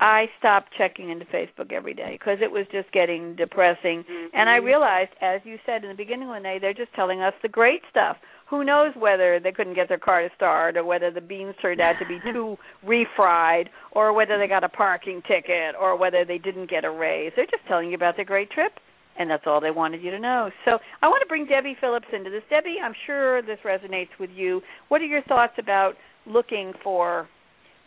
I 0.00 0.26
stopped 0.38 0.68
checking 0.76 1.10
into 1.10 1.24
Facebook 1.26 1.72
every 1.72 1.94
day 1.94 2.16
because 2.18 2.38
it 2.42 2.50
was 2.50 2.66
just 2.70 2.92
getting 2.92 3.34
depressing. 3.36 4.04
Mm-hmm. 4.04 4.36
And 4.36 4.48
I 4.48 4.56
realized, 4.56 5.10
as 5.22 5.40
you 5.44 5.56
said 5.64 5.82
in 5.82 5.88
the 5.88 5.96
beginning, 5.96 6.28
Lennay, 6.28 6.60
they're 6.60 6.74
just 6.74 6.92
telling 6.94 7.22
us 7.22 7.32
the 7.42 7.48
great 7.48 7.80
stuff. 7.90 8.16
Who 8.50 8.64
knows 8.64 8.92
whether 8.96 9.40
they 9.40 9.52
couldn't 9.52 9.74
get 9.74 9.88
their 9.88 9.98
car 9.98 10.22
to 10.22 10.34
start, 10.36 10.76
or 10.76 10.84
whether 10.84 11.10
the 11.10 11.20
beans 11.20 11.54
turned 11.60 11.80
out 11.80 11.94
to 12.00 12.06
be 12.06 12.20
too 12.32 12.56
refried, 12.86 13.68
or 13.92 14.12
whether 14.12 14.38
they 14.38 14.46
got 14.46 14.62
a 14.62 14.68
parking 14.68 15.22
ticket, 15.26 15.74
or 15.78 15.96
whether 15.96 16.24
they 16.24 16.38
didn't 16.38 16.70
get 16.70 16.84
a 16.84 16.90
raise. 16.90 17.32
They're 17.34 17.46
just 17.46 17.66
telling 17.66 17.88
you 17.88 17.94
about 17.94 18.16
their 18.16 18.24
great 18.24 18.50
trip, 18.50 18.72
and 19.18 19.30
that's 19.30 19.44
all 19.46 19.60
they 19.60 19.70
wanted 19.70 20.02
you 20.02 20.10
to 20.10 20.18
know. 20.18 20.50
So 20.64 20.78
I 21.02 21.08
want 21.08 21.22
to 21.22 21.28
bring 21.28 21.46
Debbie 21.46 21.76
Phillips 21.80 22.08
into 22.12 22.30
this. 22.30 22.42
Debbie, 22.50 22.76
I'm 22.82 22.94
sure 23.06 23.42
this 23.42 23.58
resonates 23.64 24.16
with 24.20 24.30
you. 24.34 24.60
What 24.88 25.00
are 25.00 25.06
your 25.06 25.22
thoughts 25.22 25.54
about 25.58 25.94
looking 26.26 26.72
for 26.84 27.26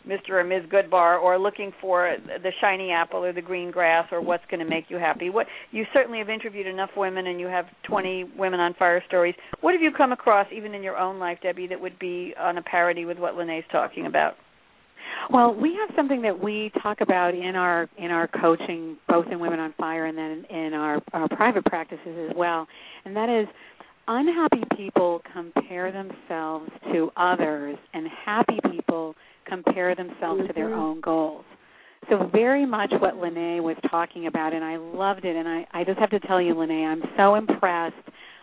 Mr. 0.06 0.30
or 0.30 0.44
Ms. 0.44 0.64
Goodbar 0.70 1.20
or 1.20 1.38
looking 1.38 1.72
for 1.80 2.16
the 2.26 2.50
shiny 2.60 2.90
apple 2.90 3.24
or 3.24 3.32
the 3.32 3.42
green 3.42 3.70
grass 3.70 4.06
or 4.12 4.20
what's 4.20 4.44
going 4.50 4.60
to 4.60 4.68
make 4.68 4.86
you 4.88 4.98
happy. 4.98 5.30
What 5.30 5.46
you 5.70 5.84
certainly 5.92 6.18
have 6.18 6.28
interviewed 6.28 6.66
enough 6.66 6.90
women 6.96 7.26
and 7.26 7.40
you 7.40 7.46
have 7.46 7.66
20 7.88 8.32
women 8.36 8.60
on 8.60 8.74
fire 8.74 9.02
stories. 9.06 9.34
What 9.60 9.72
have 9.72 9.82
you 9.82 9.92
come 9.96 10.12
across 10.12 10.46
even 10.54 10.74
in 10.74 10.82
your 10.82 10.96
own 10.96 11.18
life, 11.18 11.38
Debbie, 11.42 11.66
that 11.68 11.80
would 11.80 11.98
be 11.98 12.34
on 12.38 12.58
a 12.58 12.62
parity 12.62 13.04
with 13.04 13.18
what 13.18 13.34
Lennay's 13.34 13.64
talking 13.70 14.06
about? 14.06 14.34
Well, 15.30 15.54
we 15.54 15.78
have 15.80 15.94
something 15.94 16.22
that 16.22 16.42
we 16.42 16.72
talk 16.82 17.00
about 17.00 17.34
in 17.34 17.54
our 17.54 17.88
in 17.96 18.10
our 18.10 18.28
coaching, 18.28 18.96
both 19.08 19.26
in 19.30 19.38
Women 19.38 19.60
on 19.60 19.74
Fire 19.78 20.06
and 20.06 20.16
then 20.16 20.44
in 20.50 20.72
our, 20.74 21.00
our 21.12 21.28
private 21.28 21.64
practices 21.64 22.30
as 22.30 22.36
well, 22.36 22.66
and 23.04 23.14
that 23.14 23.28
is 23.28 23.46
unhappy 24.08 24.62
people 24.76 25.22
compare 25.32 25.92
themselves 25.92 26.70
to 26.92 27.10
others, 27.16 27.78
and 27.94 28.06
happy 28.24 28.58
people 28.70 29.14
compare 29.46 29.94
themselves 29.94 30.40
mm-hmm. 30.40 30.46
to 30.48 30.52
their 30.52 30.74
own 30.74 31.00
goals. 31.00 31.44
So 32.10 32.28
very 32.32 32.66
much 32.66 32.92
what 32.98 33.14
Lennay 33.14 33.62
was 33.62 33.76
talking 33.90 34.26
about, 34.26 34.52
and 34.52 34.64
I 34.64 34.76
loved 34.76 35.24
it. 35.24 35.36
And 35.36 35.46
I, 35.46 35.66
I 35.72 35.84
just 35.84 35.98
have 35.98 36.10
to 36.10 36.20
tell 36.20 36.40
you, 36.40 36.54
Lennay, 36.54 36.84
I'm 36.84 37.02
so 37.16 37.36
impressed. 37.36 37.94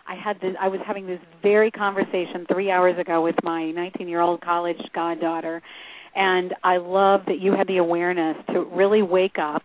I 0.08 0.14
had 0.14 0.36
this. 0.40 0.54
I 0.60 0.68
was 0.68 0.80
having 0.86 1.06
this 1.06 1.20
very 1.42 1.70
conversation 1.70 2.46
three 2.50 2.70
hours 2.70 2.98
ago 2.98 3.22
with 3.22 3.36
my 3.42 3.72
19-year-old 3.76 4.40
college 4.40 4.80
goddaughter, 4.94 5.60
and 6.16 6.54
I 6.64 6.78
love 6.78 7.20
that 7.26 7.38
you 7.38 7.52
had 7.52 7.68
the 7.68 7.76
awareness 7.76 8.36
to 8.54 8.64
really 8.64 9.02
wake 9.02 9.38
up 9.38 9.62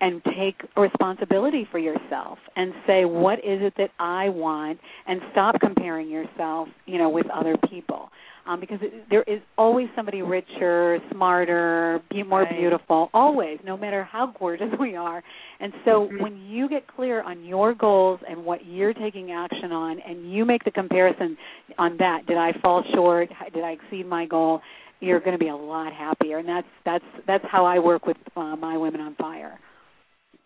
and 0.00 0.22
take 0.24 0.56
responsibility 0.76 1.66
for 1.70 1.78
yourself 1.78 2.38
and 2.56 2.72
say 2.86 3.04
what 3.04 3.38
is 3.38 3.60
it 3.62 3.74
that 3.78 3.90
I 3.98 4.28
want 4.28 4.78
and 5.06 5.20
stop 5.32 5.56
comparing 5.60 6.10
yourself, 6.10 6.68
you 6.86 6.98
know, 6.98 7.08
with 7.08 7.26
other 7.30 7.56
people 7.70 8.10
um, 8.46 8.60
because 8.60 8.78
it, 8.82 9.06
there 9.10 9.22
is 9.22 9.40
always 9.56 9.88
somebody 9.96 10.22
richer, 10.22 10.98
smarter, 11.12 12.00
be 12.10 12.22
more 12.22 12.42
right. 12.42 12.58
beautiful, 12.58 13.08
always, 13.14 13.58
no 13.64 13.76
matter 13.76 14.04
how 14.04 14.34
gorgeous 14.38 14.68
we 14.80 14.96
are. 14.96 15.22
And 15.60 15.72
so 15.84 15.90
mm-hmm. 15.90 16.22
when 16.22 16.36
you 16.42 16.68
get 16.68 16.86
clear 16.86 17.22
on 17.22 17.44
your 17.44 17.74
goals 17.74 18.20
and 18.28 18.44
what 18.44 18.66
you're 18.66 18.94
taking 18.94 19.30
action 19.32 19.72
on, 19.72 19.98
and 20.00 20.30
you 20.30 20.44
make 20.44 20.64
the 20.64 20.70
comparison 20.70 21.36
on 21.78 21.96
that, 21.98 22.26
did 22.26 22.36
I 22.36 22.52
fall 22.60 22.84
short? 22.94 23.30
Did 23.52 23.64
I 23.64 23.70
exceed 23.70 24.06
my 24.06 24.26
goal? 24.26 24.60
You're 25.00 25.20
going 25.20 25.32
to 25.32 25.38
be 25.38 25.48
a 25.48 25.56
lot 25.56 25.92
happier, 25.92 26.38
and 26.38 26.48
that's 26.48 26.66
that's 26.84 27.04
that's 27.26 27.44
how 27.50 27.66
I 27.66 27.78
work 27.78 28.06
with 28.06 28.16
uh, 28.36 28.56
my 28.56 28.78
women 28.78 29.00
on 29.00 29.14
fire. 29.16 29.58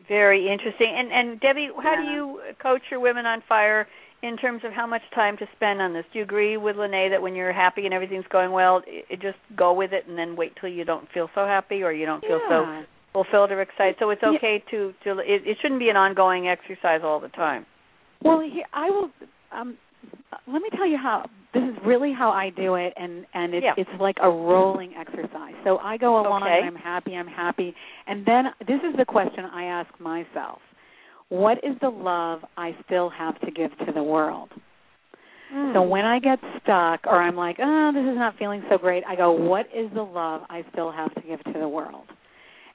Very 0.09 0.51
interesting. 0.51 0.95
And 0.97 1.13
and 1.13 1.41
Debbie, 1.41 1.71
how 1.83 1.93
Yeah. 1.93 2.03
do 2.03 2.11
you 2.11 2.41
coach 2.63 2.83
your 2.91 3.01
women 3.01 3.27
on 3.27 3.43
fire 3.43 3.87
in 4.23 4.37
terms 4.37 4.65
of 4.65 4.73
how 4.73 4.87
much 4.87 5.03
time 5.15 5.37
to 5.37 5.47
spend 5.55 5.81
on 5.81 5.93
this? 5.93 6.05
Do 6.13 6.19
you 6.19 6.25
agree 6.25 6.57
with 6.57 6.77
Lennay 6.77 7.11
that 7.11 7.21
when 7.23 7.35
you're 7.35 7.53
happy 7.53 7.85
and 7.85 7.95
everything's 7.95 8.27
going 8.29 8.51
well, 8.51 8.83
it, 8.87 9.05
it 9.11 9.21
just 9.21 9.39
go 9.55 9.73
with 9.73 9.93
it 9.93 10.07
and 10.09 10.19
then 10.19 10.35
wait 10.35 10.53
till 10.61 10.71
you 10.71 10.85
don't 10.85 11.09
feel 11.13 11.29
so 11.35 11.47
happy 11.47 11.83
or 11.83 11.93
you 11.93 12.07
don't 12.07 12.23
feel 12.25 12.41
so 12.49 12.85
fulfilled 13.13 13.51
or 13.53 13.61
excited? 13.61 13.97
So 13.99 14.11
it's 14.11 14.23
Yeah. 14.23 14.37
okay 14.37 14.65
to 14.71 14.95
to 15.05 15.19
it, 15.19 15.47
it 15.47 15.59
shouldn't 15.61 15.81
be 15.81 15.91
an 15.91 15.97
ongoing 15.97 16.49
exercise 16.49 17.03
all 17.05 17.21
the 17.21 17.29
time. 17.29 17.67
Well, 18.23 18.41
here, 18.41 18.65
I 18.73 18.91
will. 18.91 19.11
Um, 19.53 19.77
let 20.47 20.63
me 20.63 20.69
tell 20.77 20.87
you 20.87 20.97
how 20.99 21.29
this 21.55 21.63
is 21.63 21.75
really 21.85 22.13
how 22.13 22.31
I 22.31 22.51
do 22.51 22.75
it, 22.75 22.93
and 22.97 23.25
and 23.35 23.55
it's 23.55 23.65
Yeah. 23.65 23.75
it's 23.77 24.01
like 24.01 24.17
a 24.21 24.29
rolling 24.31 24.95
exercise. 24.95 25.55
So 25.65 25.79
I 25.79 25.97
go 25.97 26.21
along, 26.21 26.43
Okay. 26.43 26.61
I'm 26.63 26.77
happy, 26.77 27.17
I'm 27.17 27.27
happy, 27.27 27.75
and 28.07 28.25
then 28.27 28.53
this 28.67 28.81
is 28.83 28.97
the 28.97 29.05
question 29.05 29.45
I 29.47 29.65
ask 29.65 29.89
myself: 30.01 30.61
What 31.29 31.59
is 31.65 31.79
the 31.81 31.91
love 31.91 32.45
I 32.57 32.77
still 32.85 33.09
have 33.11 33.41
to 33.41 33.51
give 33.51 33.77
to 33.87 33.93
the 33.93 34.03
world? 34.03 34.51
Hmm. 35.51 35.73
So 35.73 35.83
when 35.83 36.05
I 36.05 36.19
get 36.19 36.39
stuck, 36.63 37.07
or 37.07 37.23
I'm 37.23 37.37
like, 37.37 37.57
oh, 37.59 37.91
this 37.95 38.03
is 38.03 38.17
not 38.17 38.37
feeling 38.39 38.63
so 38.69 38.77
great, 38.77 39.03
I 39.09 39.17
go, 39.17 39.33
what 39.33 39.67
is 39.75 39.91
the 39.95 40.03
love 40.03 40.43
I 40.51 40.63
still 40.73 40.93
have 40.93 41.15
to 41.15 41.23
give 41.23 41.43
to 41.45 41.59
the 41.59 41.69
world? 41.69 42.05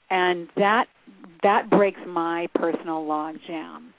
And 0.10 0.48
that 0.56 0.86
that 1.44 1.70
breaks 1.70 2.00
my 2.08 2.48
personal 2.56 3.06
log 3.06 3.36
jam. 3.48 3.94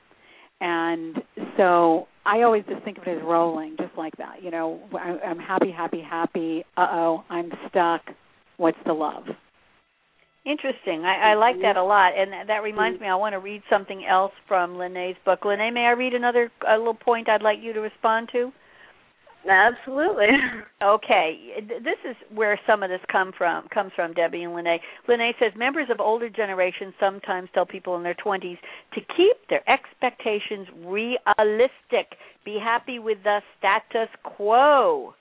And 0.61 1.17
so 1.57 2.09
I 2.27 2.43
always 2.43 2.65
just 2.69 2.83
think 2.85 2.99
of 2.99 3.05
it 3.07 3.19
as 3.19 3.23
rolling, 3.23 3.77
just 3.79 3.97
like 3.97 4.17
that. 4.17 4.43
You 4.43 4.51
know, 4.51 4.81
I'm 5.25 5.39
happy, 5.39 5.71
happy, 5.71 6.01
happy. 6.01 6.65
Uh 6.77 6.87
oh, 6.91 7.25
I'm 7.29 7.51
stuck. 7.69 8.03
what's 8.57 8.79
the 8.87 8.93
love. 8.93 9.25
Interesting. 10.47 11.05
I, 11.05 11.33
I 11.33 11.35
like 11.35 11.57
that 11.63 11.77
a 11.77 11.83
lot, 11.83 12.13
and 12.19 12.31
that, 12.33 12.47
that 12.49 12.63
reminds 12.63 13.01
me. 13.01 13.07
I 13.07 13.15
want 13.15 13.33
to 13.33 13.39
read 13.39 13.63
something 13.71 14.05
else 14.05 14.33
from 14.47 14.75
Lennay's 14.75 15.17
book. 15.25 15.41
Lennay, 15.41 15.73
may 15.73 15.87
I 15.87 15.93
read 15.93 16.13
another 16.13 16.51
a 16.69 16.77
little 16.77 16.95
point 16.95 17.31
I'd 17.31 17.43
like 17.43 17.59
you 17.63 17.73
to 17.73 17.81
respond 17.81 18.29
to? 18.33 18.53
Absolutely. 19.49 20.27
Okay, 20.83 21.39
this 21.83 21.97
is 22.07 22.15
where 22.35 22.61
some 22.67 22.83
of 22.83 22.91
this 22.91 23.01
come 23.11 23.33
from 23.39 23.67
comes 23.73 23.91
from 23.97 24.13
Debbie 24.13 24.43
and 24.43 24.53
Lennay. 24.53 24.77
Lennay 25.09 25.31
says 25.41 25.53
members 25.57 25.89
of 25.91 25.99
older 25.99 26.29
generations 26.29 26.93
sometimes 27.01 27.49
tell 27.55 27.65
people 27.65 27.97
in 27.97 28.03
their 28.03 28.15
20s 28.15 28.59
to 28.93 29.01
keep 29.17 29.37
their 29.49 29.63
expectations 29.67 30.69
realistic. 30.85 32.19
Be 32.45 32.59
happy 32.63 32.99
with 32.99 33.17
the 33.25 33.41
status 33.59 34.11
quo. 34.25 35.15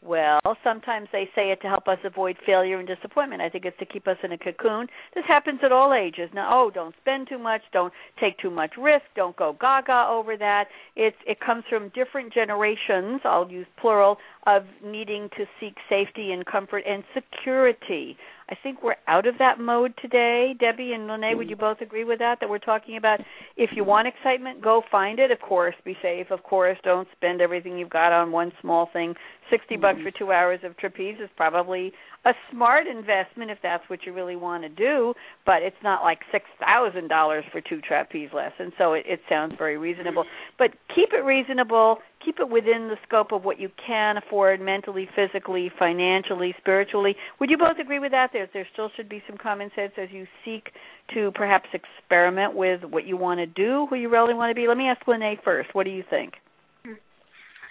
Well, 0.00 0.40
sometimes 0.62 1.08
they 1.10 1.28
say 1.34 1.50
it 1.50 1.60
to 1.62 1.68
help 1.68 1.88
us 1.88 1.98
avoid 2.04 2.36
failure 2.46 2.78
and 2.78 2.86
disappointment. 2.86 3.42
I 3.42 3.48
think 3.48 3.64
it's 3.64 3.78
to 3.78 3.86
keep 3.86 4.06
us 4.06 4.16
in 4.22 4.30
a 4.30 4.38
cocoon. 4.38 4.86
This 5.14 5.24
happens 5.26 5.60
at 5.64 5.72
all 5.72 5.92
ages. 5.92 6.30
Now, 6.32 6.48
oh, 6.52 6.70
don't 6.70 6.94
spend 7.00 7.28
too 7.28 7.38
much, 7.38 7.62
don't 7.72 7.92
take 8.20 8.38
too 8.38 8.50
much 8.50 8.74
risk, 8.78 9.04
don't 9.16 9.36
go 9.36 9.56
gaga 9.60 10.06
over 10.08 10.36
that. 10.36 10.66
It's 10.94 11.16
it 11.26 11.40
comes 11.40 11.64
from 11.68 11.90
different 11.96 12.32
generations, 12.32 13.22
I'll 13.24 13.50
use 13.50 13.66
plural, 13.80 14.18
of 14.46 14.62
needing 14.84 15.28
to 15.36 15.44
seek 15.58 15.74
safety 15.88 16.30
and 16.32 16.46
comfort 16.46 16.84
and 16.86 17.02
security. 17.12 18.16
I 18.50 18.54
think 18.62 18.82
we're 18.82 18.96
out 19.06 19.26
of 19.26 19.36
that 19.38 19.60
mode 19.60 19.92
today. 20.00 20.54
Debbie 20.58 20.92
and 20.94 21.02
Lennay, 21.02 21.36
would 21.36 21.50
you 21.50 21.56
mm. 21.56 21.60
both 21.60 21.82
agree 21.82 22.04
with 22.04 22.18
that? 22.20 22.38
That 22.40 22.48
we're 22.48 22.58
talking 22.58 22.96
about 22.96 23.20
if 23.58 23.70
you 23.74 23.84
want 23.84 24.08
excitement, 24.08 24.62
go 24.62 24.82
find 24.90 25.18
it. 25.18 25.30
Of 25.30 25.40
course, 25.40 25.74
be 25.84 25.96
safe. 26.00 26.30
Of 26.30 26.42
course, 26.44 26.78
don't 26.82 27.06
spend 27.14 27.42
everything 27.42 27.76
you've 27.76 27.90
got 27.90 28.12
on 28.12 28.32
one 28.32 28.52
small 28.62 28.88
thing. 28.90 29.14
60 29.50 29.76
bucks 29.76 29.96
mm-hmm. 29.96 30.08
for 30.08 30.18
2 30.18 30.32
hours 30.32 30.60
of 30.64 30.76
trapeze 30.76 31.16
is 31.22 31.30
probably 31.36 31.92
a 32.24 32.32
smart 32.50 32.86
investment 32.86 33.50
if 33.50 33.58
that's 33.62 33.84
what 33.88 34.00
you 34.04 34.12
really 34.12 34.36
want 34.36 34.62
to 34.62 34.68
do, 34.68 35.14
but 35.46 35.62
it's 35.62 35.76
not 35.82 36.02
like 36.02 36.20
$6,000 36.32 37.42
for 37.52 37.60
two 37.60 37.80
trapeze 37.80 38.30
lessons. 38.34 38.72
So 38.78 38.94
it, 38.94 39.04
it 39.06 39.20
sounds 39.28 39.54
very 39.56 39.78
reasonable. 39.78 40.24
But 40.58 40.70
keep 40.94 41.10
it 41.12 41.24
reasonable 41.24 41.98
keep 42.24 42.40
it 42.40 42.48
within 42.48 42.88
the 42.88 42.96
scope 43.06 43.32
of 43.32 43.44
what 43.44 43.58
you 43.58 43.70
can 43.84 44.16
afford 44.16 44.60
mentally, 44.60 45.08
physically, 45.14 45.70
financially, 45.78 46.54
spiritually. 46.58 47.16
Would 47.40 47.50
you 47.50 47.58
both 47.58 47.78
agree 47.80 47.98
with 47.98 48.12
that? 48.12 48.30
There, 48.32 48.48
there 48.52 48.66
still 48.72 48.90
should 48.96 49.08
be 49.08 49.22
some 49.26 49.38
common 49.38 49.70
sense 49.74 49.92
as 49.96 50.08
you 50.10 50.26
seek 50.44 50.70
to 51.14 51.30
perhaps 51.34 51.68
experiment 51.72 52.54
with 52.54 52.82
what 52.84 53.06
you 53.06 53.16
want 53.16 53.38
to 53.38 53.46
do, 53.46 53.86
who 53.88 53.96
you 53.96 54.08
really 54.08 54.34
want 54.34 54.50
to 54.50 54.54
be. 54.54 54.68
Let 54.68 54.76
me 54.76 54.88
ask 54.88 55.04
Lennay 55.06 55.42
first. 55.42 55.74
What 55.74 55.84
do 55.84 55.90
you 55.90 56.04
think? 56.08 56.34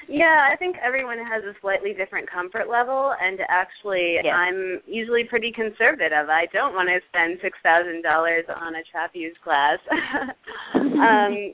Yeah, 0.08 0.48
I 0.52 0.56
think 0.56 0.78
everyone 0.84 1.18
has 1.20 1.44
a 1.44 1.54
slightly 1.60 1.94
different 1.94 2.30
comfort 2.32 2.70
level, 2.70 3.14
and 3.22 3.40
actually, 3.50 4.16
yes. 4.24 4.34
I'm 4.34 4.80
usually 4.88 5.26
pretty 5.26 5.52
conservative. 5.52 6.30
I 6.30 6.48
don't 6.54 6.74
want 6.74 6.88
to 6.88 7.00
spend 7.10 7.40
six 7.42 7.58
thousand 7.62 8.04
dollars 8.04 8.46
on 8.48 8.76
a 8.76 8.84
trapeze 8.90 9.36
class, 9.44 9.80
um, 10.76 11.54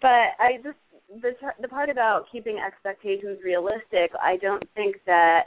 but 0.00 0.32
I 0.40 0.56
just 0.64 0.78
the 1.22 1.32
the 1.60 1.68
part 1.68 1.90
about 1.90 2.24
keeping 2.32 2.58
expectations 2.58 3.38
realistic, 3.44 4.12
I 4.20 4.36
don't 4.40 4.64
think 4.74 4.96
that 5.06 5.44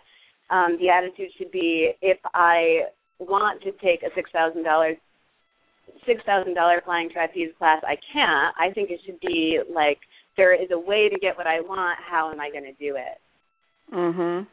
um, 0.49 0.78
the 0.80 0.89
attitude 0.89 1.32
should 1.38 1.51
be 1.51 1.93
if 2.01 2.20
I 2.34 2.82
want 3.20 3.62
to 3.64 3.72
take 3.84 4.04
a 4.04 4.14
six 4.16 4.30
thousand 4.32 4.64
dollars 4.64 4.97
six 6.06 6.22
thousand 6.26 6.54
dollar 6.54 6.82
flying 6.86 7.10
trapeze 7.10 7.49
class, 7.58 7.82
I 7.84 7.95
can't. 8.14 8.54
I 8.60 8.72
think 8.74 8.91
it 8.91 8.99
should 9.06 9.20
be 9.22 9.60
like 9.74 9.99
there 10.38 10.54
is 10.54 10.70
a 10.72 10.80
way 10.80 11.10
to 11.10 11.20
get 11.20 11.38
what 11.38 11.48
I 11.48 11.62
want. 11.62 12.00
How 12.00 12.32
am 12.32 12.40
I 12.40 12.50
going 12.50 12.64
to 12.64 12.74
do 12.74 12.96
it? 12.96 13.22
Mhm. 13.92 14.48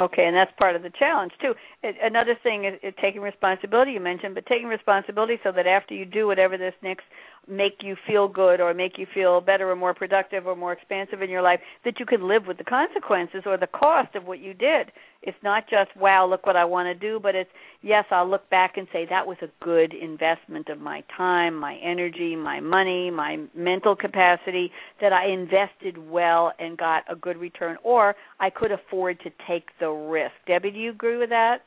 Okay, 0.00 0.26
and 0.26 0.36
that's 0.36 0.52
part 0.58 0.76
of 0.76 0.82
the 0.82 0.90
challenge 0.90 1.32
too. 1.40 1.54
It, 1.82 1.96
another 2.00 2.36
thing 2.42 2.64
is, 2.64 2.78
is 2.82 2.94
taking 3.00 3.20
responsibility. 3.20 3.92
You 3.92 4.00
mentioned, 4.00 4.34
but 4.34 4.46
taking 4.46 4.68
responsibility 4.68 5.40
so 5.42 5.50
that 5.52 5.66
after 5.66 5.94
you 5.94 6.04
do 6.04 6.26
whatever 6.26 6.56
this 6.56 6.74
next 6.82 7.04
make 7.48 7.78
you 7.82 7.96
feel 8.06 8.28
good 8.28 8.60
or 8.60 8.74
make 8.74 8.98
you 8.98 9.06
feel 9.12 9.40
better 9.40 9.70
or 9.70 9.76
more 9.76 9.94
productive 9.94 10.46
or 10.46 10.54
more 10.54 10.72
expansive 10.72 11.22
in 11.22 11.30
your 11.30 11.42
life 11.42 11.60
that 11.84 11.98
you 11.98 12.06
can 12.06 12.26
live 12.28 12.46
with 12.46 12.58
the 12.58 12.64
consequences 12.64 13.42
or 13.46 13.56
the 13.56 13.66
cost 13.66 14.14
of 14.14 14.24
what 14.24 14.38
you 14.40 14.54
did. 14.54 14.90
It's 15.22 15.36
not 15.42 15.64
just 15.68 15.96
wow 15.96 16.26
look 16.26 16.46
what 16.46 16.56
i 16.56 16.64
want 16.64 16.86
to 16.86 16.94
do 16.94 17.18
but 17.20 17.34
it's 17.34 17.50
yes 17.82 18.04
i'll 18.10 18.28
look 18.28 18.48
back 18.50 18.76
and 18.76 18.86
say 18.92 19.06
that 19.08 19.26
was 19.26 19.36
a 19.42 19.64
good 19.64 19.92
investment 19.92 20.68
of 20.68 20.78
my 20.78 21.02
time 21.16 21.54
my 21.54 21.76
energy 21.82 22.36
my 22.36 22.60
money 22.60 23.10
my 23.10 23.38
mental 23.54 23.96
capacity 23.96 24.70
that 25.00 25.12
i 25.12 25.26
invested 25.26 25.98
well 26.08 26.52
and 26.58 26.78
got 26.78 27.02
a 27.10 27.16
good 27.16 27.36
return 27.36 27.76
or 27.82 28.14
i 28.38 28.48
could 28.48 28.70
afford 28.70 29.18
to 29.20 29.30
take 29.46 29.68
the 29.80 29.88
risk. 29.88 30.34
Debbie 30.46 30.70
do 30.70 30.78
you 30.78 30.90
agree 30.90 31.16
with 31.16 31.30
that 31.30 31.62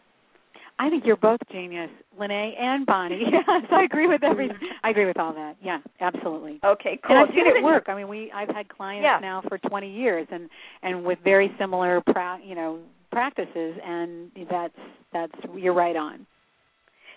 I 0.81 0.89
think 0.89 1.05
you're 1.05 1.15
both 1.15 1.39
genius, 1.51 1.91
Lennay 2.19 2.59
and 2.59 2.87
Bonnie. 2.87 3.21
yes, 3.31 3.63
I 3.71 3.83
agree 3.83 4.07
with 4.07 4.23
everything. 4.23 4.57
I 4.83 4.89
agree 4.89 5.05
with 5.05 5.19
all 5.19 5.31
that. 5.31 5.55
Yeah, 5.61 5.77
absolutely. 5.99 6.59
Okay, 6.65 6.99
cool. 7.05 7.15
And 7.15 7.19
I've 7.19 7.35
seen 7.35 7.45
it 7.45 7.63
work. 7.63 7.83
I 7.87 7.93
mean, 7.93 8.07
we 8.07 8.31
I've 8.31 8.49
had 8.49 8.67
clients 8.67 9.03
yeah. 9.03 9.19
now 9.21 9.43
for 9.47 9.59
20 9.59 9.91
years, 9.91 10.27
and 10.31 10.49
and 10.81 11.05
with 11.05 11.19
very 11.23 11.53
similar, 11.59 12.01
pra- 12.01 12.39
you 12.43 12.55
know, 12.55 12.79
practices, 13.11 13.75
and 13.85 14.31
that's 14.49 14.73
that's 15.13 15.33
you're 15.55 15.75
right 15.75 15.95
on. 15.95 16.25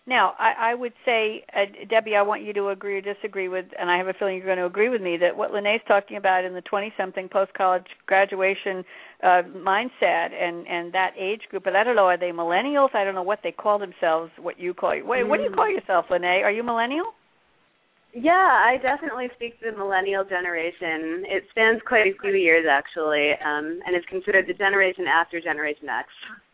Now, 0.07 0.35
I, 0.39 0.73
I 0.73 0.75
would 0.75 0.93
say, 1.07 1.45
uh, 1.57 1.65
Debbie, 1.89 2.15
I 2.15 2.21
want 2.21 2.43
you 2.43 2.53
to 2.53 2.69
agree 2.69 2.99
or 2.99 3.01
disagree 3.01 3.49
with, 3.49 3.65
and 3.79 3.91
I 3.91 3.97
have 3.97 4.07
a 4.07 4.13
feeling 4.13 4.37
you're 4.37 4.45
going 4.45 4.59
to 4.59 4.67
agree 4.67 4.91
with 4.91 5.01
me 5.01 5.17
that 5.17 5.35
what 5.35 5.51
Lennay's 5.51 5.81
talking 5.89 6.19
about 6.19 6.45
in 6.45 6.53
the 6.53 6.61
20-something 6.61 7.31
post-college 7.31 7.87
graduation 8.05 8.85
uh, 9.23 9.41
mindset 9.57 10.35
and 10.35 10.67
and 10.67 10.93
that 10.93 11.13
age 11.19 11.41
group. 11.51 11.65
But 11.65 11.75
I 11.75 11.85
don't 11.85 11.97
know, 11.97 12.05
are 12.05 12.19
they 12.19 12.33
millennials? 12.33 12.95
I 12.95 13.05
don't 13.05 13.15
know 13.15 13.23
what 13.23 13.41
they 13.43 13.53
call 13.53 13.79
themselves. 13.79 14.31
What 14.39 14.61
you 14.61 14.75
call? 14.75 14.91
Wait, 15.03 15.25
what 15.25 15.39
do 15.39 15.45
you 15.45 15.51
call 15.55 15.71
yourself, 15.71 16.07
Lennay? 16.11 16.43
Are 16.43 16.53
you 16.53 16.63
millennial? 16.63 17.07
Yeah, 18.13 18.31
I 18.33 18.77
definitely 18.81 19.29
speak 19.35 19.59
to 19.61 19.73
the 19.73 19.77
millennial 19.77 20.23
generation. 20.23 21.25
It 21.27 21.45
spans 21.51 21.81
quite 21.89 22.07
a 22.07 22.15
few 22.21 22.31
years 22.31 22.67
actually, 22.71 23.33
um, 23.45 23.81
and 23.87 23.97
is 23.97 24.05
considered 24.09 24.47
the 24.47 24.55
generation 24.55 25.07
after 25.09 25.41
Generation 25.41 25.89
X. 25.89 26.09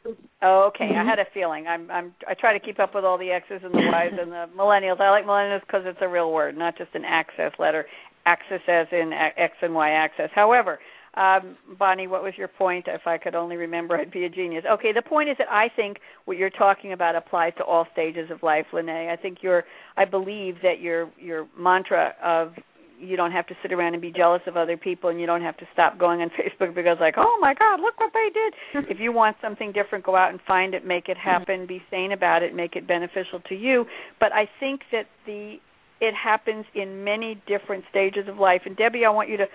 Oh, 0.06 0.68
okay. 0.68 0.84
Mm-hmm. 0.84 0.98
I 0.98 1.04
had 1.04 1.18
a 1.18 1.26
feeling. 1.34 1.66
I'm 1.66 1.90
I'm 1.90 2.14
I 2.26 2.34
try 2.34 2.56
to 2.56 2.64
keep 2.64 2.78
up 2.78 2.94
with 2.94 3.04
all 3.04 3.18
the 3.18 3.30
X's 3.30 3.60
and 3.62 3.74
the 3.74 3.90
Y's 3.92 4.12
and 4.18 4.32
the 4.32 4.46
millennials. 4.56 5.00
I 5.00 5.10
like 5.10 5.24
millennials 5.26 5.60
because 5.60 5.82
it's 5.84 5.98
a 6.00 6.08
real 6.08 6.32
word, 6.32 6.56
not 6.56 6.78
just 6.78 6.94
an 6.94 7.04
access 7.04 7.52
letter. 7.58 7.86
Access 8.26 8.60
as 8.68 8.86
in 8.92 9.12
X 9.12 9.54
and 9.62 9.74
Y 9.74 9.90
access. 9.90 10.30
However, 10.34 10.78
um, 11.14 11.56
Bonnie, 11.78 12.06
what 12.06 12.22
was 12.22 12.34
your 12.36 12.48
point? 12.48 12.84
If 12.86 13.06
I 13.06 13.18
could 13.18 13.34
only 13.34 13.56
remember, 13.56 13.96
I'd 13.96 14.12
be 14.12 14.24
a 14.24 14.28
genius. 14.28 14.64
Okay, 14.70 14.92
the 14.92 15.02
point 15.02 15.28
is 15.28 15.36
that 15.38 15.50
I 15.50 15.68
think 15.74 15.98
what 16.26 16.36
you're 16.36 16.50
talking 16.50 16.92
about 16.92 17.16
applies 17.16 17.52
to 17.58 17.64
all 17.64 17.86
stages 17.92 18.30
of 18.30 18.42
life, 18.42 18.66
Lennay. 18.72 19.10
I 19.10 19.16
think 19.16 19.38
your, 19.42 19.64
I 19.96 20.04
believe 20.04 20.56
that 20.62 20.80
your 20.80 21.10
your 21.18 21.48
mantra 21.58 22.14
of 22.22 22.52
you 23.00 23.16
don't 23.16 23.32
have 23.32 23.46
to 23.48 23.54
sit 23.62 23.72
around 23.72 23.94
and 23.94 24.02
be 24.02 24.12
jealous 24.12 24.42
of 24.46 24.56
other 24.56 24.76
people 24.76 25.10
and 25.10 25.20
you 25.20 25.26
don't 25.26 25.42
have 25.42 25.56
to 25.58 25.66
stop 25.72 25.98
going 25.98 26.20
on 26.20 26.30
Facebook 26.38 26.74
because 26.74 26.98
like, 27.00 27.14
oh 27.16 27.38
my 27.40 27.54
God, 27.54 27.80
look 27.80 27.98
what 27.98 28.12
they 28.12 28.28
did. 28.32 28.88
if 28.90 29.00
you 29.00 29.12
want 29.12 29.36
something 29.42 29.72
different, 29.72 30.04
go 30.04 30.16
out 30.16 30.30
and 30.30 30.40
find 30.46 30.74
it, 30.74 30.86
make 30.86 31.08
it 31.08 31.16
happen, 31.16 31.66
be 31.66 31.82
sane 31.90 32.12
about 32.12 32.42
it, 32.42 32.54
make 32.54 32.76
it 32.76 32.86
beneficial 32.86 33.40
to 33.48 33.54
you. 33.54 33.84
But 34.18 34.32
I 34.32 34.48
think 34.60 34.82
that 34.92 35.06
the 35.26 35.56
it 36.00 36.14
happens 36.14 36.64
in 36.74 37.04
many 37.04 37.42
different 37.46 37.84
stages 37.90 38.26
of 38.26 38.38
life. 38.38 38.62
And 38.64 38.74
Debbie, 38.74 39.04
I 39.04 39.10
want 39.10 39.28
you 39.28 39.36
to 39.36 39.46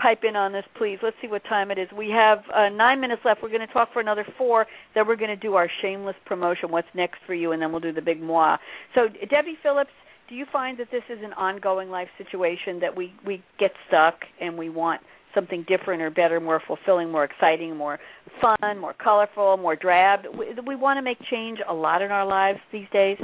pipe 0.00 0.20
in 0.26 0.34
on 0.34 0.52
this, 0.52 0.64
please. 0.76 0.98
Let's 1.02 1.16
see 1.20 1.28
what 1.28 1.44
time 1.44 1.70
it 1.70 1.78
is. 1.78 1.88
We 1.96 2.08
have 2.10 2.38
uh, 2.54 2.70
nine 2.70 3.00
minutes 3.00 3.22
left. 3.24 3.42
We're 3.42 3.50
going 3.50 3.66
to 3.66 3.72
talk 3.72 3.92
for 3.92 4.00
another 4.00 4.26
four. 4.38 4.66
Then 4.94 5.06
we're 5.06 5.16
going 5.16 5.30
to 5.30 5.36
do 5.36 5.54
our 5.54 5.68
shameless 5.82 6.16
promotion. 6.24 6.70
What's 6.70 6.88
next 6.94 7.18
for 7.26 7.34
you? 7.34 7.52
And 7.52 7.60
then 7.60 7.70
we'll 7.70 7.80
do 7.80 7.92
the 7.92 8.02
big 8.02 8.20
moi. 8.20 8.56
So, 8.94 9.08
Debbie 9.08 9.58
Phillips, 9.62 9.90
do 10.30 10.36
you 10.36 10.46
find 10.50 10.78
that 10.78 10.88
this 10.90 11.02
is 11.10 11.18
an 11.22 11.32
ongoing 11.34 11.90
life 11.90 12.08
situation 12.16 12.80
that 12.80 12.96
we 12.96 13.12
we 13.26 13.42
get 13.58 13.72
stuck 13.88 14.14
and 14.40 14.56
we 14.56 14.70
want 14.70 15.02
something 15.34 15.64
different 15.68 16.00
or 16.02 16.10
better, 16.10 16.40
more 16.40 16.62
fulfilling, 16.66 17.10
more 17.10 17.24
exciting, 17.24 17.76
more 17.76 17.98
fun, 18.40 18.78
more 18.78 18.94
colorful, 18.94 19.56
more 19.56 19.76
drab? 19.76 20.20
We, 20.36 20.54
we 20.66 20.76
want 20.76 20.98
to 20.98 21.02
make 21.02 21.18
change 21.30 21.58
a 21.68 21.74
lot 21.74 22.00
in 22.00 22.10
our 22.10 22.26
lives 22.26 22.60
these 22.72 22.86
days. 22.92 23.18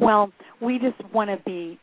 Well, 0.00 0.32
we 0.60 0.78
just 0.78 1.12
want 1.12 1.30
to 1.30 1.38
be 1.44 1.78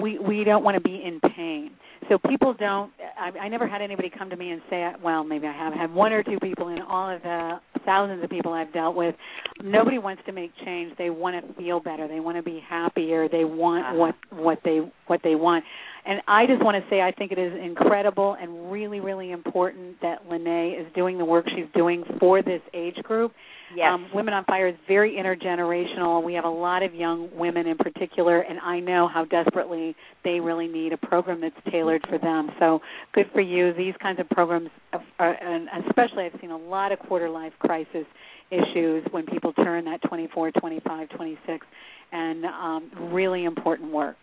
we 0.00 0.18
we 0.18 0.44
don't 0.44 0.64
want 0.64 0.76
to 0.76 0.80
be 0.80 1.02
in 1.04 1.20
pain. 1.34 1.70
So 2.08 2.18
people 2.18 2.54
don't 2.58 2.92
I, 3.18 3.30
I 3.38 3.48
never 3.48 3.66
had 3.66 3.82
anybody 3.82 4.10
come 4.16 4.30
to 4.30 4.36
me 4.36 4.50
and 4.50 4.62
say 4.70 4.90
well 5.02 5.24
maybe 5.24 5.46
i 5.46 5.52
have 5.52 5.72
had 5.72 5.92
one 5.92 6.12
or 6.12 6.22
two 6.22 6.38
people 6.40 6.68
in 6.68 6.80
all 6.82 7.14
of 7.14 7.22
the 7.22 7.60
thousands 7.84 8.22
of 8.22 8.30
people 8.30 8.52
i've 8.52 8.72
dealt 8.72 8.96
with. 8.96 9.14
Nobody 9.62 9.98
wants 9.98 10.22
to 10.26 10.32
make 10.32 10.52
change. 10.64 10.96
They 10.98 11.10
want 11.10 11.46
to 11.46 11.54
feel 11.54 11.80
better. 11.80 12.08
They 12.08 12.20
want 12.20 12.36
to 12.36 12.42
be 12.42 12.60
happier. 12.68 13.28
They 13.28 13.44
want 13.44 13.86
uh-huh. 13.86 13.96
what 13.96 14.42
what 14.42 14.58
they 14.64 14.80
what 15.06 15.20
they 15.22 15.34
want. 15.34 15.64
And 16.04 16.20
i 16.26 16.46
just 16.46 16.62
want 16.64 16.82
to 16.82 16.90
say 16.90 17.00
i 17.00 17.12
think 17.12 17.32
it 17.32 17.38
is 17.38 17.52
incredible 17.62 18.36
and 18.40 18.70
really 18.72 19.00
really 19.00 19.30
important 19.30 20.00
that 20.02 20.28
lennay 20.28 20.80
is 20.80 20.86
doing 20.94 21.18
the 21.18 21.24
work 21.24 21.46
she's 21.48 21.70
doing 21.74 22.04
for 22.18 22.42
this 22.42 22.60
age 22.74 22.96
group 23.04 23.32
Yes. 23.74 23.88
Um, 23.92 24.08
women 24.14 24.34
on 24.34 24.44
Fire 24.44 24.68
is 24.68 24.74
very 24.86 25.12
intergenerational. 25.12 26.22
We 26.22 26.34
have 26.34 26.44
a 26.44 26.48
lot 26.48 26.82
of 26.82 26.94
young 26.94 27.28
women 27.34 27.66
in 27.66 27.76
particular, 27.76 28.40
and 28.40 28.58
I 28.60 28.80
know 28.80 29.08
how 29.08 29.24
desperately 29.24 29.94
they 30.24 30.40
really 30.40 30.68
need 30.68 30.92
a 30.92 30.96
program 30.96 31.40
that's 31.40 31.56
tailored 31.70 32.02
for 32.08 32.18
them. 32.18 32.50
So 32.58 32.80
good 33.14 33.26
for 33.32 33.40
you. 33.40 33.72
These 33.72 33.94
kinds 34.02 34.20
of 34.20 34.28
programs, 34.30 34.68
are, 35.18 35.34
and 35.34 35.68
especially 35.88 36.24
I've 36.24 36.40
seen 36.40 36.50
a 36.50 36.56
lot 36.56 36.92
of 36.92 36.98
quarter 37.00 37.28
life 37.28 37.52
crisis 37.58 38.06
issues 38.50 39.04
when 39.10 39.26
people 39.26 39.52
turn 39.54 39.84
that 39.86 40.02
24, 40.08 40.52
25, 40.52 41.08
26, 41.08 41.66
and 42.12 42.44
um, 42.44 42.90
really 43.12 43.44
important 43.44 43.90
work. 43.92 44.16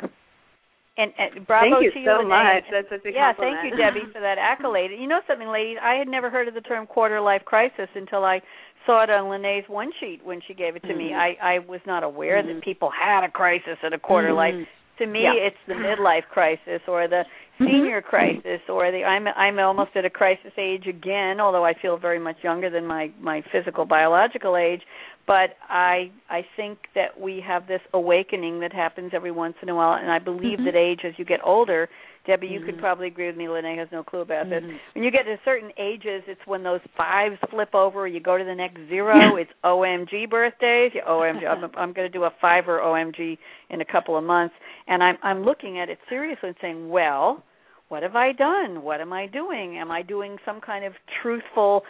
And, 1.00 1.14
and 1.18 1.48
bravo 1.48 1.80
Thank 1.80 1.84
you 1.86 1.92
to 1.92 2.00
you, 2.00 2.06
so 2.06 2.28
much. 2.28 2.64
That's 2.70 2.90
such 2.92 3.06
a 3.08 3.12
yeah, 3.16 3.32
compliment. 3.32 3.64
thank 3.64 3.72
you, 3.72 3.78
Debbie, 3.80 4.12
for 4.12 4.20
that 4.20 4.36
accolade. 4.38 4.92
You 4.92 5.08
know 5.08 5.22
something, 5.28 5.48
ladies? 5.48 5.78
I 5.82 5.96
had 5.96 6.10
never 6.10 6.30
heard 6.30 6.50
of 6.50 6.54
the 6.54 6.62
term 6.62 6.86
quarter 6.88 7.22
life 7.22 7.44
crisis 7.46 7.88
until 7.96 8.26
I 8.26 8.42
saw 8.86 9.04
it 9.04 9.10
on 9.10 9.30
Lennay's 9.32 9.64
one 9.70 9.92
sheet 10.00 10.20
when 10.26 10.42
she 10.46 10.54
gave 10.54 10.76
it 10.76 10.84
to 10.84 10.94
me. 10.94 11.12
Mhm. 11.12 11.16
I 11.18 11.38
I 11.56 11.60
was 11.60 11.80
not 11.86 12.04
aware 12.04 12.42
Mhm. 12.44 12.48
that 12.48 12.62
people 12.64 12.90
had 12.90 13.24
a 13.24 13.30
crisis 13.32 13.78
at 13.84 13.94
a 13.94 14.00
quarter 14.00 14.34
life. 14.34 14.68
To 15.00 15.06
me, 15.06 15.24
Yeah. 15.24 15.34
it's 15.34 15.58
the 15.66 15.74
midlife 15.76 16.28
crisis 16.30 16.82
or 16.88 17.08
the 17.08 17.26
Mhm. 17.60 17.68
senior 17.68 18.02
crisis 18.02 18.62
or 18.70 18.92
the 18.92 19.04
I'm 19.04 19.28
I'm 19.28 19.58
almost 19.60 19.96
at 19.96 20.06
a 20.06 20.10
crisis 20.10 20.54
age 20.58 20.88
again, 20.88 21.40
although 21.40 21.66
I 21.66 21.74
feel 21.74 21.98
very 21.98 22.20
much 22.20 22.44
younger 22.44 22.70
than 22.70 22.86
my 22.86 23.10
my 23.20 23.42
physical 23.52 23.86
biological 23.86 24.56
age. 24.58 24.82
But 25.26 25.56
I 25.70 26.12
I 26.30 26.42
think 26.56 26.78
that 26.96 27.20
we 27.20 27.40
have 27.42 27.68
this 27.68 27.82
awakening 27.94 28.60
that 28.60 28.74
happens 28.74 29.14
every 29.14 29.32
once 29.32 29.56
in 29.62 29.70
a 29.70 29.76
while, 29.76 29.94
and 29.94 30.12
I 30.12 30.20
believe 30.20 30.60
Mhm. 30.60 30.66
that 30.66 30.76
age 30.76 31.06
as 31.06 31.18
you 31.18 31.26
get 31.26 31.40
older. 31.44 31.88
Debbie, 32.30 32.46
you 32.46 32.60
could 32.60 32.78
Mhm. 32.78 32.80
probably 32.80 33.08
agree 33.08 33.26
with 33.26 33.36
me. 33.38 33.48
Lennay 33.48 33.76
has 33.76 33.92
no 33.92 34.04
clue 34.04 34.22
about 34.22 34.52
this. 34.52 34.64
Mhm. 34.64 34.80
When 34.94 35.04
you 35.04 35.10
get 35.10 35.24
to 35.24 35.40
certain 35.44 35.74
ages, 35.78 36.22
it's 36.28 36.46
when 36.46 36.62
those 36.62 36.82
fives 36.96 37.40
flip 37.50 37.74
over. 37.74 38.06
You 38.06 38.20
go 38.20 38.38
to 38.38 38.44
the 38.44 38.54
next 38.54 38.82
zero. 38.88 39.14
it's 39.42 39.52
OMG 39.64 40.28
birthdays. 40.28 40.94
You 40.94 41.02
OMG. 41.02 41.48
I'm, 41.48 41.64
I'm 41.76 41.92
going 41.92 42.06
to 42.06 42.10
do 42.10 42.26
a 42.26 42.30
fiver 42.40 42.80
OMG 42.80 43.40
in 43.72 43.82
a 43.82 43.86
couple 43.86 44.16
of 44.16 44.24
months, 44.24 44.54
and 44.88 45.04
I'm 45.04 45.18
I'm 45.24 45.44
looking 45.44 45.80
at 45.80 45.90
it 45.90 45.98
seriously 46.08 46.50
and 46.50 46.58
saying, 46.62 46.90
well, 46.90 47.44
what 47.88 48.04
have 48.04 48.16
I 48.16 48.32
done? 48.34 48.84
What 48.84 49.02
am 49.02 49.12
I 49.12 49.26
doing? 49.26 49.80
Am 49.80 49.90
I 49.90 50.04
doing 50.04 50.38
some 50.46 50.62
kind 50.62 50.86
of 50.86 50.94
truthful 51.24 51.84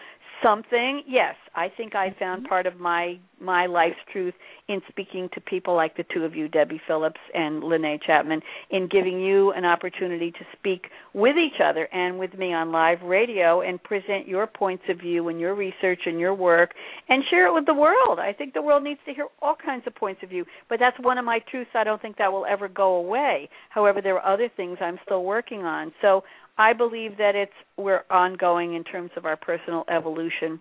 something? 0.43 1.03
Yes, 1.07 1.35
I 1.55 1.67
think 1.75 1.95
I 1.95 2.15
found 2.19 2.41
mm-hmm. 2.41 2.49
part 2.49 2.65
of 2.65 2.79
my 2.79 3.19
my 3.41 3.67
life's 3.67 3.95
truth 4.11 4.33
in 4.67 4.81
speaking 4.89 5.29
to 5.33 5.41
people 5.41 5.73
like 5.75 5.95
the 5.95 6.03
two 6.13 6.25
of 6.25 6.35
you, 6.35 6.47
Debbie 6.47 6.81
Phillips 6.85 7.19
and 7.33 7.63
Lennay 7.63 7.97
Chapman, 8.05 8.41
in 8.69 8.87
giving 8.87 9.19
you 9.19 9.51
an 9.53 9.65
opportunity 9.65 10.31
to 10.31 10.39
speak 10.57 10.87
with 11.13 11.37
each 11.37 11.61
other 11.63 11.87
and 11.93 12.19
with 12.19 12.33
me 12.37 12.53
on 12.53 12.71
live 12.71 13.01
radio 13.01 13.61
and 13.61 13.81
present 13.81 14.27
your 14.27 14.45
points 14.45 14.83
of 14.89 14.99
view 14.99 15.29
and 15.29 15.39
your 15.39 15.55
research 15.55 16.01
and 16.05 16.19
your 16.19 16.33
work 16.33 16.71
and 17.07 17.23
share 17.29 17.47
it 17.47 17.53
with 17.53 17.65
the 17.65 17.73
world. 17.73 18.19
I 18.19 18.33
think 18.33 18.53
the 18.53 18.61
world 18.61 18.83
needs 18.83 18.99
to 19.05 19.13
hear 19.13 19.27
all 19.41 19.55
kinds 19.55 19.83
of 19.87 19.95
points 19.95 20.21
of 20.21 20.29
view, 20.29 20.45
but 20.67 20.79
that's 20.79 20.97
one 20.99 21.17
of 21.17 21.25
my 21.25 21.39
truths. 21.49 21.71
I 21.73 21.83
don't 21.83 22.01
think 22.01 22.17
that 22.17 22.31
will 22.31 22.45
ever 22.45 22.67
go 22.67 22.95
away. 22.95 23.49
However, 23.69 24.01
there 24.01 24.19
are 24.19 24.33
other 24.33 24.49
things 24.55 24.77
I'm 24.81 24.99
still 25.05 25.23
working 25.23 25.63
on. 25.63 25.93
So 26.01 26.23
I 26.59 26.73
believe 26.73 27.17
that 27.17 27.35
it's 27.35 27.53
we're 27.77 28.03
ongoing 28.11 28.75
in 28.75 28.83
terms 28.83 29.11
of 29.15 29.25
our 29.25 29.37
personal 29.37 29.85
evolution. 29.89 30.59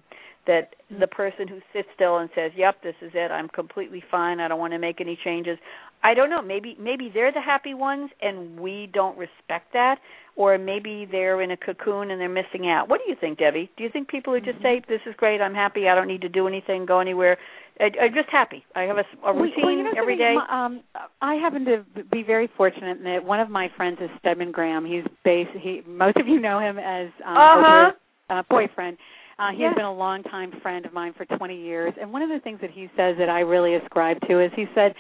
That 0.49 0.75
the 0.99 1.07
person 1.07 1.47
who 1.47 1.61
sits 1.73 1.89
still 1.95 2.19
and 2.19 2.29
says, 2.35 2.51
"Yep, 2.57 2.83
this 2.83 2.97
is 3.03 3.13
it. 3.15 3.31
I'm 3.31 3.49
completely 3.49 4.03
fine. 4.11 4.41
I 4.41 4.49
don't 4.49 4.59
want 4.59 4.73
to 4.73 4.79
make 4.79 5.01
any 5.01 5.17
changes." 5.23 5.59
I 6.03 6.15
don't 6.15 6.31
know. 6.31 6.41
Maybe 6.41 6.77
maybe 6.81 7.11
they're 7.13 7.33
the 7.33 7.41
happy 7.41 7.75
ones, 7.75 8.11
and 8.23 8.59
we 8.59 8.89
don't 8.93 9.17
respect 9.19 9.73
that, 9.75 9.97
or 10.37 10.57
maybe 10.57 11.07
they're 11.11 11.43
in 11.43 11.51
a 11.51 11.57
cocoon 11.57 12.11
and 12.11 12.21
they're 12.21 12.29
missing 12.43 12.71
out. 12.71 12.89
What 12.89 13.01
do 13.05 13.11
you 13.11 13.17
think, 13.21 13.39
Debbie? 13.39 13.69
Do 13.77 13.83
you 13.85 13.91
think 13.91 14.09
people 14.09 14.33
who 14.33 14.41
just 14.41 14.63
say, 14.63 14.81
"This 14.89 15.01
is 15.07 15.15
great. 15.17 15.41
I'm 15.41 15.55
happy. 15.55 15.89
I 15.89 15.95
don't 15.95 16.07
need 16.09 16.23
to 16.23 16.29
do 16.29 16.47
anything, 16.49 16.87
go 16.87 17.01
anywhere. 17.01 17.37
I, 17.81 17.91
I'm 18.01 18.15
just 18.15 18.31
happy. 18.31 18.65
I 18.75 18.83
have 18.83 18.99
a, 18.99 19.05
a 19.27 19.33
routine 19.35 19.65
well, 19.65 19.73
you 19.73 19.85
know 19.85 19.93
every 19.97 20.17
something? 20.17 20.41
Um, 20.51 20.81
I 21.21 21.35
happen 21.35 21.65
to 21.67 21.85
be 22.11 22.23
very 22.23 22.49
fortunate 22.57 22.99
in 22.99 23.05
that 23.05 23.25
one 23.25 23.41
of 23.41 23.51
my 23.51 23.69
friends 23.77 23.99
is 24.01 24.11
Stedman 24.21 24.53
Graham. 24.53 24.85
He's 24.85 25.05
based. 25.25 25.51
He 25.61 25.83
most 25.87 26.17
of 26.17 26.27
you 26.27 26.41
know 26.41 26.59
him 26.59 26.79
as 26.79 27.09
um, 27.27 27.37
Uh-huh. 27.37 27.91
Oprah's, 27.91 27.97
uh, 28.31 28.43
boyfriend. 28.49 28.97
Uh, 29.39 29.51
he 29.53 29.63
Yeah. 29.63 29.69
has 29.69 29.77
been 29.77 29.85
a 29.85 29.93
longtime 29.93 30.51
friend 30.63 30.85
of 30.85 30.93
mine 30.93 31.13
for 31.13 31.25
20 31.25 31.55
years, 31.55 31.95
and 32.01 32.13
one 32.13 32.23
of 32.23 32.29
the 32.29 32.41
things 32.41 32.61
that 32.61 32.71
he 32.71 32.89
says 32.97 33.17
that 33.19 33.29
I 33.29 33.41
really 33.41 33.75
ascribe 33.75 34.21
to 34.29 34.41
is 34.41 34.53
he 34.55 34.67
said, 34.75 34.95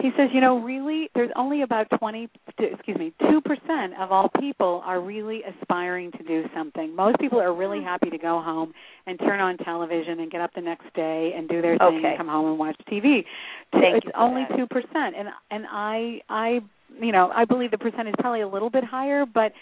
he 0.00 0.10
says, 0.16 0.28
you 0.32 0.40
know, 0.40 0.58
really, 0.58 1.08
there's 1.14 1.30
only 1.36 1.62
about 1.62 1.86
20, 2.00 2.28
excuse 2.58 2.98
me, 2.98 3.12
two 3.30 3.40
percent 3.40 3.94
of 3.96 4.10
all 4.10 4.28
people 4.40 4.82
are 4.84 5.00
really 5.00 5.44
aspiring 5.44 6.10
to 6.12 6.22
do 6.24 6.44
something. 6.52 6.92
Most 6.96 7.18
people 7.20 7.40
are 7.40 7.52
really 7.54 7.78
Hmm. 7.78 7.84
happy 7.84 8.10
to 8.10 8.18
go 8.18 8.40
home 8.40 8.74
and 9.06 9.16
turn 9.20 9.38
on 9.38 9.56
television 9.58 10.18
and 10.18 10.32
get 10.32 10.40
up 10.40 10.52
the 10.54 10.60
next 10.62 10.92
day 10.94 11.32
and 11.36 11.48
do 11.48 11.62
their 11.62 11.78
thing 11.78 11.98
Okay. 11.98 12.08
and 12.08 12.16
come 12.16 12.26
home 12.26 12.46
and 12.46 12.58
watch 12.58 12.76
TV. 12.90 13.24
Thank 13.70 14.04
it's 14.04 14.10
only 14.16 14.42
that. 14.48 14.56
two 14.56 14.66
percent, 14.66 15.14
and 15.16 15.28
and 15.52 15.64
I 15.70 16.20
I 16.28 16.60
you 17.00 17.12
know 17.12 17.30
I 17.32 17.44
believe 17.44 17.70
the 17.70 17.78
percent 17.78 18.08
is 18.08 18.14
probably 18.18 18.40
a 18.40 18.48
little 18.48 18.70
bit 18.70 18.82
higher, 18.82 19.24
but 19.24 19.52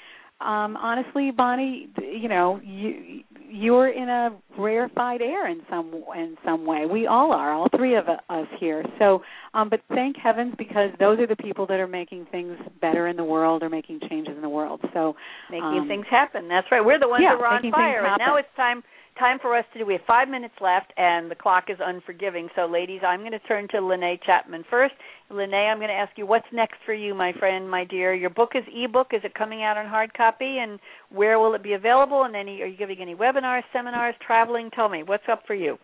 um 0.41 0.76
honestly 0.76 1.30
bonnie 1.30 1.89
you 2.01 2.28
know 2.28 2.59
you 2.64 3.22
you're 3.53 3.88
in 3.88 4.09
a 4.09 4.30
rarefied 4.59 5.20
air 5.20 5.46
in 5.48 5.61
some 5.68 5.92
in 6.16 6.36
some 6.44 6.64
way. 6.64 6.86
We 6.90 7.07
all 7.07 7.32
are 7.32 7.53
all 7.53 7.68
three 7.76 7.96
of 7.96 8.07
us 8.09 8.46
here. 8.59 8.84
So 8.98 9.22
um 9.53 9.68
but 9.68 9.80
thank 9.88 10.16
heavens 10.16 10.55
because 10.57 10.90
those 10.98 11.18
are 11.18 11.26
the 11.26 11.36
people 11.36 11.66
that 11.66 11.78
are 11.78 11.86
making 11.86 12.26
things 12.30 12.57
better 12.80 13.09
in 13.09 13.16
the 13.16 13.24
world 13.24 13.62
or 13.62 13.68
making 13.68 14.00
changes 14.09 14.34
in 14.34 14.42
the 14.42 14.48
world. 14.48 14.80
So 14.94 15.14
making 15.50 15.80
um, 15.80 15.88
things 15.88 16.07
happen. 16.11 16.48
That's 16.48 16.66
right. 16.72 16.84
We're 16.84 16.98
the 16.98 17.09
ones 17.09 17.22
yeah, 17.22 17.34
that 17.34 17.40
were 17.40 17.46
on 17.46 17.70
fire, 17.70 18.07
and 18.07 18.18
now 18.18 18.36
it's 18.36 18.48
time 18.57 18.82
time 19.18 19.38
for 19.40 19.56
us 19.56 19.64
to 19.72 19.78
do. 19.78 19.86
We 19.86 19.94
have 19.94 20.02
five 20.06 20.28
minutes 20.28 20.54
left, 20.60 20.92
and 20.96 21.30
the 21.30 21.34
clock 21.34 21.64
is 21.68 21.78
unforgiving. 21.80 22.48
So, 22.56 22.66
ladies, 22.66 23.00
I'm 23.06 23.20
going 23.20 23.32
to 23.32 23.38
turn 23.40 23.68
to 23.68 23.78
Lennay 23.78 24.22
Chapman 24.24 24.64
first. 24.70 24.94
Lennay, 25.30 25.70
I'm 25.70 25.78
going 25.78 25.88
to 25.88 25.94
ask 25.94 26.12
you 26.16 26.26
what's 26.26 26.46
next 26.52 26.76
for 26.84 26.94
you, 26.94 27.14
my 27.14 27.32
friend, 27.38 27.70
my 27.70 27.84
dear. 27.84 28.14
Your 28.14 28.30
book 28.30 28.50
is 28.54 28.64
ebook. 28.74 29.08
Is 29.12 29.22
it 29.24 29.34
coming 29.34 29.62
out 29.62 29.76
on 29.76 29.86
hard 29.86 30.14
copy, 30.14 30.58
and 30.60 30.78
where 31.10 31.38
will 31.38 31.54
it 31.54 31.62
be 31.62 31.72
available? 31.72 32.24
And 32.24 32.36
any 32.36 32.62
are 32.62 32.66
you 32.66 32.76
giving 32.76 33.00
any 33.00 33.14
webinars, 33.14 33.62
seminars, 33.72 34.14
traveling? 34.26 34.70
Tell 34.74 34.88
me 34.88 35.02
what's 35.02 35.24
up 35.30 35.42
for 35.46 35.54
you. 35.54 35.78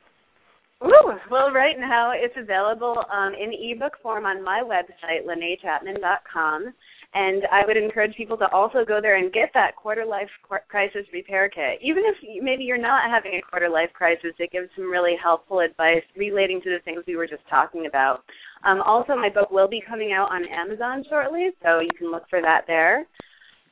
Ooh, 0.85 1.13
well, 1.29 1.51
right 1.51 1.75
now 1.79 2.13
it's 2.15 2.37
available 2.37 3.05
um, 3.13 3.35
in 3.35 3.53
ebook 3.53 3.95
form 4.01 4.27
on 4.27 4.45
my 4.45 4.63
website, 4.65 5.27
lennaychapman.com. 5.27 6.73
And 7.15 7.43
I 7.51 7.67
would 7.67 7.77
encourage 7.77 8.15
people 8.17 8.37
to 8.37 8.53
also 8.53 8.85
go 8.87 9.01
there 9.01 9.17
and 9.17 9.33
get 9.33 9.51
that 9.55 9.77
quarter 9.77 10.05
life 10.05 10.29
crisis 10.69 11.07
repair 11.13 11.49
kit. 11.49 11.81
Even 11.83 12.05
if 12.05 12.17
maybe 12.43 12.65
you're 12.65 12.77
not 12.77 13.11
having 13.11 13.33
a 13.35 13.51
quarter 13.51 13.69
life 13.69 13.91
crisis, 13.95 14.35
it 14.39 14.53
gives 14.53 14.69
some 14.77 14.91
really 14.91 15.17
helpful 15.21 15.61
advice 15.61 16.03
relating 16.17 16.61
to 16.63 16.71
the 16.71 16.83
things 16.85 17.03
we 17.07 17.17
were 17.17 17.27
just 17.27 17.43
talking 17.49 17.87
about. 17.87 18.25
Um, 18.65 18.83
also, 18.83 19.17
my 19.17 19.31
book 19.31 19.51
will 19.51 19.69
be 19.69 19.83
coming 19.89 20.13
out 20.13 20.31
on 20.31 20.45
Amazon 20.45 21.03
shortly, 21.09 21.49
so 21.63 21.81
you 21.81 21.91
can 21.97 22.11
look 22.11 22.29
for 22.29 22.43
that 22.43 22.65
there. 22.67 23.07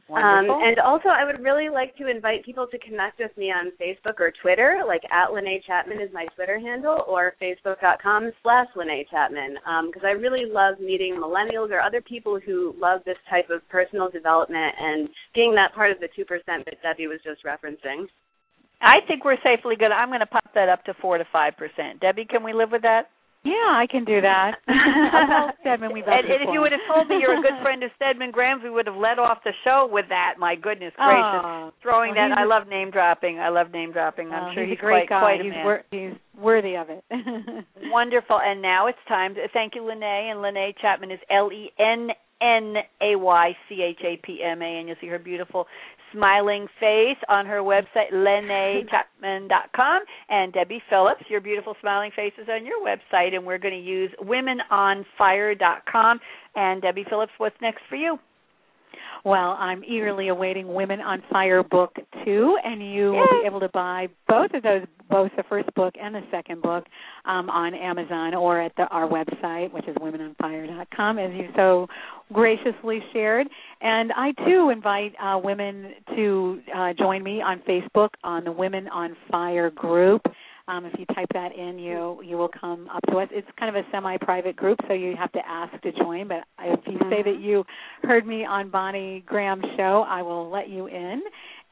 Um, 0.08 0.46
and 0.48 0.78
also, 0.78 1.08
I 1.08 1.24
would 1.24 1.42
really 1.42 1.68
like 1.68 1.96
to 1.96 2.08
invite 2.08 2.44
people 2.44 2.66
to 2.70 2.78
connect 2.78 3.18
with 3.18 3.36
me 3.36 3.50
on 3.50 3.72
Facebook 3.80 4.20
or 4.20 4.32
Twitter, 4.40 4.84
like 4.86 5.02
at 5.10 5.30
Lennay 5.30 5.58
Chapman 5.66 6.00
is 6.00 6.10
my 6.12 6.26
Twitter 6.36 6.60
handle, 6.60 7.02
or 7.08 7.34
facebook.com 7.42 8.30
slash 8.42 8.68
Lennay 8.76 9.08
Chapman, 9.10 9.56
because 9.86 10.04
I 10.04 10.12
really 10.12 10.44
love 10.46 10.78
meeting 10.78 11.16
millennials 11.16 11.70
or 11.70 11.80
other 11.80 12.00
people 12.00 12.38
who 12.38 12.74
love 12.78 13.00
this 13.04 13.18
type 13.28 13.50
of 13.50 13.68
personal 13.68 14.08
development 14.08 14.74
and 14.78 15.08
being 15.34 15.54
that 15.56 15.74
part 15.74 15.90
of 15.90 15.98
the 15.98 16.08
2% 16.16 16.24
that 16.46 16.82
Debbie 16.82 17.08
was 17.08 17.18
just 17.24 17.44
referencing. 17.44 18.06
I 18.80 18.98
think 19.08 19.24
we're 19.24 19.40
safely 19.42 19.74
good. 19.74 19.90
I'm 19.90 20.08
going 20.08 20.20
to 20.20 20.26
pop 20.26 20.52
that 20.54 20.68
up 20.68 20.84
to 20.84 20.94
four 21.00 21.18
to 21.18 21.24
five 21.32 21.56
percent. 21.56 22.00
Debbie, 22.00 22.26
can 22.26 22.44
we 22.44 22.52
live 22.52 22.70
with 22.70 22.82
that? 22.82 23.10
Yeah 23.46 23.78
i 23.78 23.86
can 23.86 24.02
do 24.04 24.20
that 24.20 24.58
I'll 24.68 25.52
Stedman 25.60 25.92
we 25.92 26.02
And, 26.02 26.26
and 26.26 26.42
if 26.42 26.50
you 26.52 26.60
would 26.60 26.72
have 26.72 26.84
told 26.86 27.08
me 27.08 27.18
you're 27.20 27.38
a 27.38 27.42
good 27.42 27.58
friend 27.62 27.82
of 27.82 27.90
Stedman 27.96 28.30
Graham's, 28.30 28.62
we 28.62 28.70
would 28.70 28.86
have 28.86 28.96
led 28.96 29.18
off 29.18 29.38
the 29.44 29.52
show 29.64 29.88
with 29.90 30.06
that. 30.08 30.34
My 30.38 30.54
goodness 30.54 30.92
oh, 30.98 31.04
gracious, 31.04 31.42
oh, 31.44 31.72
throwing 31.82 32.14
well, 32.14 32.28
that. 32.28 32.38
I 32.38 32.44
love 32.44 32.68
name 32.68 32.90
dropping. 32.90 33.38
I 33.38 33.48
love 33.48 33.70
name 33.72 33.92
dropping. 33.92 34.30
I'm 34.30 34.50
oh, 34.50 34.54
sure 34.54 34.64
he's, 34.64 34.72
he's, 34.72 34.78
a 34.78 34.80
great 34.80 35.08
quite 35.08 35.08
guy 35.08 35.20
quite 35.20 35.40
a 35.40 35.44
he's 35.44 35.64
wor- 35.64 35.84
he's 35.90 36.14
worthy 36.38 36.76
of 36.76 36.88
it 36.90 37.02
Wonderful. 37.90 38.38
And 38.42 38.62
now 38.62 38.86
it's 38.86 38.98
time. 39.08 39.34
To, 39.34 39.46
thank 39.52 39.74
you, 39.74 39.82
Lennay. 39.82 40.30
And 40.30 40.38
Lennay 40.40 40.74
Chapman 40.80 41.10
is 41.10 41.20
L 41.30 41.50
E 41.52 41.70
N 41.78 42.08
N 42.40 42.76
A 43.00 43.16
Y 43.16 43.56
C 43.68 43.82
H 43.82 44.00
A 44.04 44.16
P 44.24 44.42
M 44.42 44.62
A, 44.62 44.78
and 44.78 44.88
you'll 44.88 44.96
see 45.00 45.08
her 45.08 45.18
beautiful 45.18 45.66
smiling 46.12 46.66
face 46.78 47.18
on 47.28 47.46
her 47.46 47.58
website, 47.58 48.12
lennaychapman.com. 48.12 50.02
And 50.28 50.52
Debbie 50.52 50.82
Phillips, 50.88 51.24
your 51.28 51.40
beautiful 51.40 51.74
smiling 51.80 52.10
face 52.14 52.32
is 52.40 52.48
on 52.48 52.64
your 52.64 52.80
website, 52.84 53.34
and 53.34 53.44
we're 53.44 53.58
going 53.58 53.74
to 53.74 53.80
use 53.80 54.10
womenonfire.com. 54.22 56.20
And 56.54 56.82
Debbie 56.82 57.04
Phillips, 57.08 57.32
what's 57.38 57.56
next 57.60 57.82
for 57.88 57.96
you? 57.96 58.18
Well, 59.26 59.56
I'm 59.58 59.82
eagerly 59.82 60.28
awaiting 60.28 60.72
Women 60.72 61.00
on 61.00 61.20
Fire 61.32 61.64
book 61.64 61.96
two, 62.24 62.56
and 62.64 62.80
you 62.80 63.10
will 63.10 63.40
be 63.40 63.44
able 63.44 63.58
to 63.58 63.68
buy 63.70 64.06
both 64.28 64.52
of 64.54 64.62
those, 64.62 64.82
both 65.10 65.32
the 65.36 65.42
first 65.48 65.68
book 65.74 65.94
and 66.00 66.14
the 66.14 66.20
second 66.30 66.62
book, 66.62 66.84
um, 67.24 67.50
on 67.50 67.74
Amazon 67.74 68.34
or 68.34 68.60
at 68.60 68.70
the, 68.76 68.84
our 68.84 69.08
website, 69.08 69.72
which 69.72 69.88
is 69.88 69.96
womenonfire.com, 69.96 71.18
as 71.18 71.32
you 71.34 71.48
so 71.56 71.88
graciously 72.32 73.00
shared. 73.12 73.48
And 73.80 74.12
I 74.12 74.30
too 74.46 74.70
invite 74.70 75.12
uh, 75.20 75.40
women 75.42 75.94
to 76.14 76.60
uh, 76.72 76.92
join 76.96 77.24
me 77.24 77.42
on 77.42 77.60
Facebook 77.68 78.10
on 78.22 78.44
the 78.44 78.52
Women 78.52 78.86
on 78.86 79.16
Fire 79.28 79.70
group. 79.70 80.22
Um, 80.68 80.84
if 80.84 80.98
you 80.98 81.06
type 81.14 81.28
that 81.32 81.54
in, 81.56 81.78
you 81.78 82.20
you 82.24 82.36
will 82.36 82.48
come 82.60 82.88
up 82.92 83.02
to 83.10 83.18
us. 83.18 83.28
It's 83.30 83.48
kind 83.58 83.74
of 83.74 83.84
a 83.84 83.86
semi-private 83.92 84.56
group, 84.56 84.78
so 84.88 84.94
you 84.94 85.14
have 85.16 85.32
to 85.32 85.40
ask 85.46 85.80
to 85.82 85.92
join. 85.92 86.28
But 86.28 86.44
if 86.60 86.80
you 86.86 86.98
say 87.10 87.22
that 87.22 87.40
you 87.40 87.64
heard 88.02 88.26
me 88.26 88.44
on 88.44 88.70
Bonnie 88.70 89.22
Graham's 89.26 89.64
show, 89.76 90.04
I 90.08 90.22
will 90.22 90.50
let 90.50 90.68
you 90.68 90.86
in. 90.88 91.22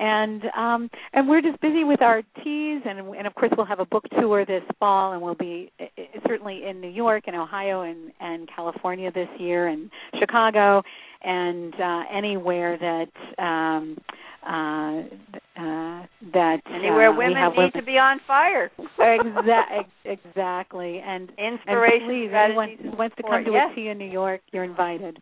and 0.01 0.45
um 0.57 0.91
and 1.13 1.29
we're 1.29 1.41
just 1.41 1.61
busy 1.61 1.85
with 1.85 2.03
our 2.03 2.23
teas 2.43 2.83
and 2.85 2.99
and 3.15 3.27
of 3.27 3.35
course 3.35 3.53
we'll 3.57 3.67
have 3.67 3.79
a 3.79 3.87
book 3.87 4.05
tour 4.21 4.45
this 4.45 4.63
fall 4.81 5.13
and 5.13 5.23
we'll 5.23 5.37
be 5.37 5.71
uh, 5.81 5.85
certainly 6.27 6.67
in 6.67 6.81
New 6.81 6.89
York 6.91 7.25
and 7.27 7.37
Ohio 7.37 7.83
and 7.83 8.11
and 8.21 8.49
California 8.55 9.13
this 9.13 9.29
year 9.39 9.69
and 9.69 9.91
Chicago 10.19 10.83
and 11.25 11.75
uh 11.81 12.03
anywhere 12.13 12.77
that 12.79 13.43
um 13.43 13.97
uh 14.47 15.01
uh 15.57 16.07
that 16.33 16.61
anywhere 16.73 17.11
uh, 17.11 17.17
women 17.17 17.35
need 17.51 17.57
women. 17.57 17.73
to 17.73 17.83
be 17.83 17.93
on 17.99 18.21
fire. 18.27 18.71
Exa- 18.99 19.85
exactly 20.05 21.01
and 21.05 21.31
Inspiration, 21.39 22.03
and 22.03 22.09
please 22.11 22.31
anyone 22.35 22.77
who 22.83 22.97
wants 22.97 23.17
to 23.17 23.23
come 23.23 23.45
to 23.45 23.51
Yes. 23.53 23.71
a 23.73 23.75
tea 23.75 23.89
in 23.89 23.99
New 23.99 24.11
York 24.11 24.41
you're 24.53 24.65
invited 24.65 25.19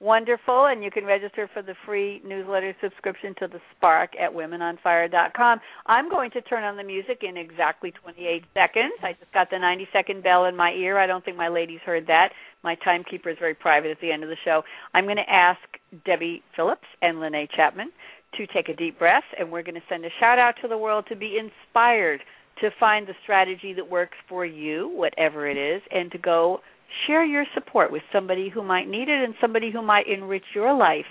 Wonderful, 0.00 0.66
and 0.66 0.84
you 0.84 0.92
can 0.92 1.04
register 1.04 1.50
for 1.52 1.60
the 1.60 1.74
free 1.84 2.22
newsletter 2.24 2.72
subscription 2.80 3.34
to 3.40 3.48
the 3.48 3.58
Spark 3.74 4.10
at 4.14 4.32
womenonfire.com. 4.32 5.58
I'm 5.86 6.08
going 6.08 6.30
to 6.30 6.40
turn 6.42 6.62
on 6.62 6.76
the 6.76 6.84
music 6.84 7.22
in 7.28 7.36
exactly 7.36 7.90
28 7.90 8.44
seconds. 8.54 8.92
I 9.02 9.14
just 9.14 9.32
got 9.32 9.50
the 9.50 9.58
90 9.58 9.88
second 9.92 10.22
bell 10.22 10.44
in 10.44 10.54
my 10.56 10.70
ear. 10.70 11.00
I 11.00 11.08
don't 11.08 11.24
think 11.24 11.36
my 11.36 11.48
ladies 11.48 11.80
heard 11.84 12.06
that. 12.06 12.28
My 12.62 12.76
timekeeper 12.76 13.30
is 13.30 13.38
very 13.40 13.54
private 13.54 13.90
at 13.90 14.00
the 14.00 14.12
end 14.12 14.22
of 14.22 14.28
the 14.28 14.36
show. 14.44 14.62
I'm 14.94 15.04
going 15.04 15.16
to 15.16 15.28
ask 15.28 15.58
Debbie 16.04 16.44
Phillips 16.54 16.86
and 17.02 17.18
Lennay 17.18 17.48
Chapman 17.50 17.90
to 18.36 18.46
take 18.46 18.68
a 18.68 18.76
deep 18.76 19.00
breath, 19.00 19.24
and 19.36 19.50
we're 19.50 19.64
going 19.64 19.74
to 19.74 19.88
send 19.88 20.04
a 20.04 20.10
shout 20.20 20.38
out 20.38 20.54
to 20.62 20.68
the 20.68 20.78
world 20.78 21.06
to 21.08 21.16
be 21.16 21.38
inspired 21.38 22.20
to 22.60 22.70
find 22.78 23.08
the 23.08 23.14
strategy 23.24 23.72
that 23.72 23.90
works 23.90 24.16
for 24.28 24.46
you, 24.46 24.88
whatever 24.94 25.48
it 25.48 25.56
is, 25.56 25.82
and 25.90 26.12
to 26.12 26.18
go 26.18 26.60
share 27.06 27.24
your 27.24 27.44
support 27.54 27.92
with 27.92 28.02
somebody 28.12 28.48
who 28.48 28.62
might 28.62 28.88
need 28.88 29.08
it 29.08 29.22
and 29.22 29.34
somebody 29.40 29.70
who 29.70 29.82
might 29.82 30.06
enrich 30.08 30.44
your 30.54 30.74
life 30.74 31.06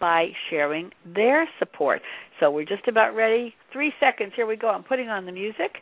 by 0.00 0.28
sharing 0.50 0.90
their 1.14 1.48
support. 1.58 2.02
So 2.40 2.50
we're 2.50 2.64
just 2.64 2.86
about 2.88 3.14
ready. 3.14 3.54
Three 3.72 3.92
seconds. 3.98 4.32
Here 4.36 4.46
we 4.46 4.56
go. 4.56 4.68
I'm 4.68 4.82
putting 4.82 5.08
on 5.08 5.26
the 5.26 5.32
music. 5.32 5.76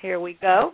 Here 0.00 0.20
we 0.20 0.38
go. 0.40 0.72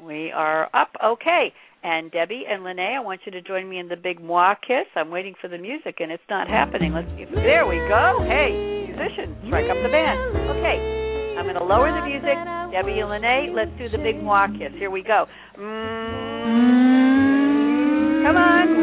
We 0.00 0.30
are 0.30 0.68
up. 0.74 0.90
Okay. 1.04 1.52
And 1.82 2.10
Debbie 2.10 2.44
and 2.48 2.62
Lennay, 2.62 2.96
I 2.96 3.00
want 3.00 3.20
you 3.24 3.32
to 3.32 3.42
join 3.42 3.68
me 3.68 3.78
in 3.78 3.88
the 3.88 3.96
big 3.96 4.20
moi 4.20 4.54
kiss. 4.66 4.86
I'm 4.96 5.10
waiting 5.10 5.34
for 5.40 5.48
the 5.48 5.58
music 5.58 5.96
and 6.00 6.10
it's 6.10 6.22
not 6.28 6.48
happening. 6.48 6.92
Let's 6.92 7.08
see 7.16 7.26
there 7.34 7.66
we 7.66 7.76
go. 7.76 8.18
Hey, 8.26 8.86
musician, 8.88 9.36
strike 9.46 9.70
up 9.70 9.76
the 9.82 9.88
band. 9.88 10.18
Okay. 10.58 11.36
I'm 11.38 11.44
going 11.44 11.54
to 11.54 11.64
lower 11.64 11.92
the 11.92 12.04
music. 12.04 12.34
Debbie 12.72 12.98
and 12.98 13.08
Lennay, 13.08 13.54
let's 13.54 13.70
do 13.78 13.88
the 13.88 14.02
big 14.02 14.20
moi 14.22 14.48
kiss. 14.48 14.72
Here 14.78 14.90
we 14.90 15.02
go. 15.02 15.26
Mm. 15.56 16.27
Mm. 16.48 18.24
Come 18.24 18.36
on. 18.36 18.78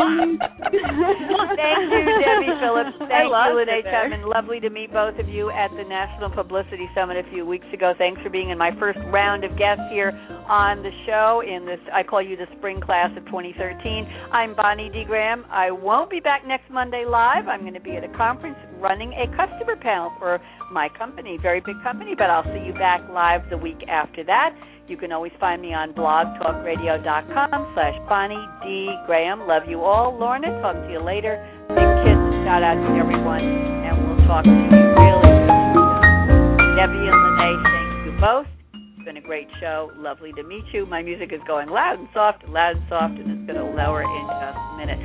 More. 0.00 0.40
Thank 0.70 1.92
you, 1.92 2.02
Debbie 2.24 2.54
Phillips. 2.60 2.96
Thank 2.98 3.28
you, 3.28 3.36
Lennay 3.36 3.80
it. 3.80 3.84
Chapman. 3.84 4.22
Lovely 4.22 4.60
to 4.60 4.70
meet 4.70 4.92
both 4.92 5.18
of 5.18 5.28
you 5.28 5.50
at 5.50 5.70
the 5.76 5.84
National 5.84 6.30
Publicity 6.30 6.88
Summit 6.94 7.16
a 7.16 7.28
few 7.30 7.44
weeks 7.44 7.66
ago. 7.72 7.92
Thanks 7.98 8.20
for 8.22 8.30
being 8.30 8.50
in 8.50 8.58
my 8.58 8.70
first 8.78 8.98
round 9.12 9.44
of 9.44 9.56
guests 9.58 9.84
here 9.90 10.12
on 10.48 10.82
the 10.82 10.90
show 11.06 11.42
in 11.46 11.66
this 11.66 11.80
I 11.92 12.02
call 12.02 12.22
you 12.22 12.36
the 12.36 12.46
spring 12.56 12.80
class 12.80 13.10
of 13.16 13.24
2013. 13.26 14.06
I'm 14.32 14.54
Bonnie 14.54 14.90
D. 14.90 15.04
Graham. 15.06 15.44
I 15.50 15.70
won't 15.70 16.10
be 16.10 16.20
back 16.20 16.46
next 16.46 16.70
Monday 16.70 17.04
live. 17.04 17.48
I'm 17.48 17.60
going 17.60 17.74
to 17.74 17.80
be 17.80 17.96
at 17.96 18.04
a 18.04 18.16
conference 18.16 18.56
running 18.78 19.12
a 19.12 19.26
customer 19.36 19.76
panel 19.76 20.12
for 20.18 20.40
my 20.72 20.88
company, 20.96 21.38
very 21.40 21.60
big 21.60 21.76
company, 21.82 22.14
but 22.16 22.30
I'll 22.30 22.44
see 22.44 22.64
you 22.64 22.72
back 22.72 23.00
live 23.10 23.42
the 23.50 23.58
week 23.58 23.84
after 23.88 24.24
that. 24.24 24.56
You 24.90 24.98
can 24.98 25.12
always 25.12 25.30
find 25.38 25.62
me 25.62 25.70
on 25.70 25.94
blogtalkradio.com 25.94 27.60
slash 27.78 27.94
Bonnie 28.10 28.42
D. 28.66 28.90
Graham. 29.06 29.46
Love 29.46 29.70
you 29.70 29.86
all. 29.86 30.18
Lorna, 30.18 30.50
talk 30.58 30.74
to 30.74 30.90
you 30.90 30.98
later. 30.98 31.38
Big 31.70 31.86
kiss 32.02 32.18
shout 32.42 32.66
out 32.66 32.74
to 32.74 32.90
everyone, 32.98 33.38
and 33.86 33.94
we'll 34.02 34.18
talk 34.26 34.42
to 34.42 34.50
you 34.50 34.66
really 34.66 35.30
soon. 35.46 36.74
Debbie 36.74 37.06
and 37.06 37.14
Lennay, 37.22 37.54
thank 37.62 38.02
you 38.02 38.12
both. 38.18 38.50
It's 38.74 39.06
been 39.06 39.16
a 39.16 39.22
great 39.22 39.46
show. 39.62 39.94
Lovely 39.94 40.34
to 40.34 40.42
meet 40.42 40.66
you. 40.74 40.86
My 40.86 41.06
music 41.06 41.30
is 41.30 41.38
going 41.46 41.70
loud 41.70 42.02
and 42.02 42.08
soft, 42.10 42.42
loud 42.50 42.74
and 42.74 42.84
soft, 42.90 43.14
and 43.14 43.30
it's 43.30 43.46
going 43.46 43.62
to 43.62 43.70
lower 43.70 44.02
in 44.02 44.26
just 44.26 44.58
a 44.58 44.74
minute. 44.74 44.98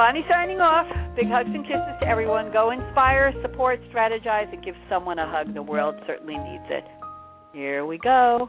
Bonnie 0.00 0.24
signing 0.32 0.64
off. 0.64 0.88
Big 1.12 1.28
hugs 1.28 1.52
and 1.52 1.60
kisses 1.68 1.92
to 2.00 2.08
everyone. 2.08 2.48
Go 2.56 2.72
inspire, 2.72 3.36
support, 3.44 3.84
strategize, 3.92 4.48
and 4.48 4.64
give 4.64 4.80
someone 4.88 5.18
a 5.18 5.28
hug. 5.28 5.52
The 5.52 5.62
world 5.62 5.94
certainly 6.06 6.40
needs 6.40 6.64
it. 6.72 6.88
Here 7.52 7.84
we 7.84 7.98
go. 7.98 8.48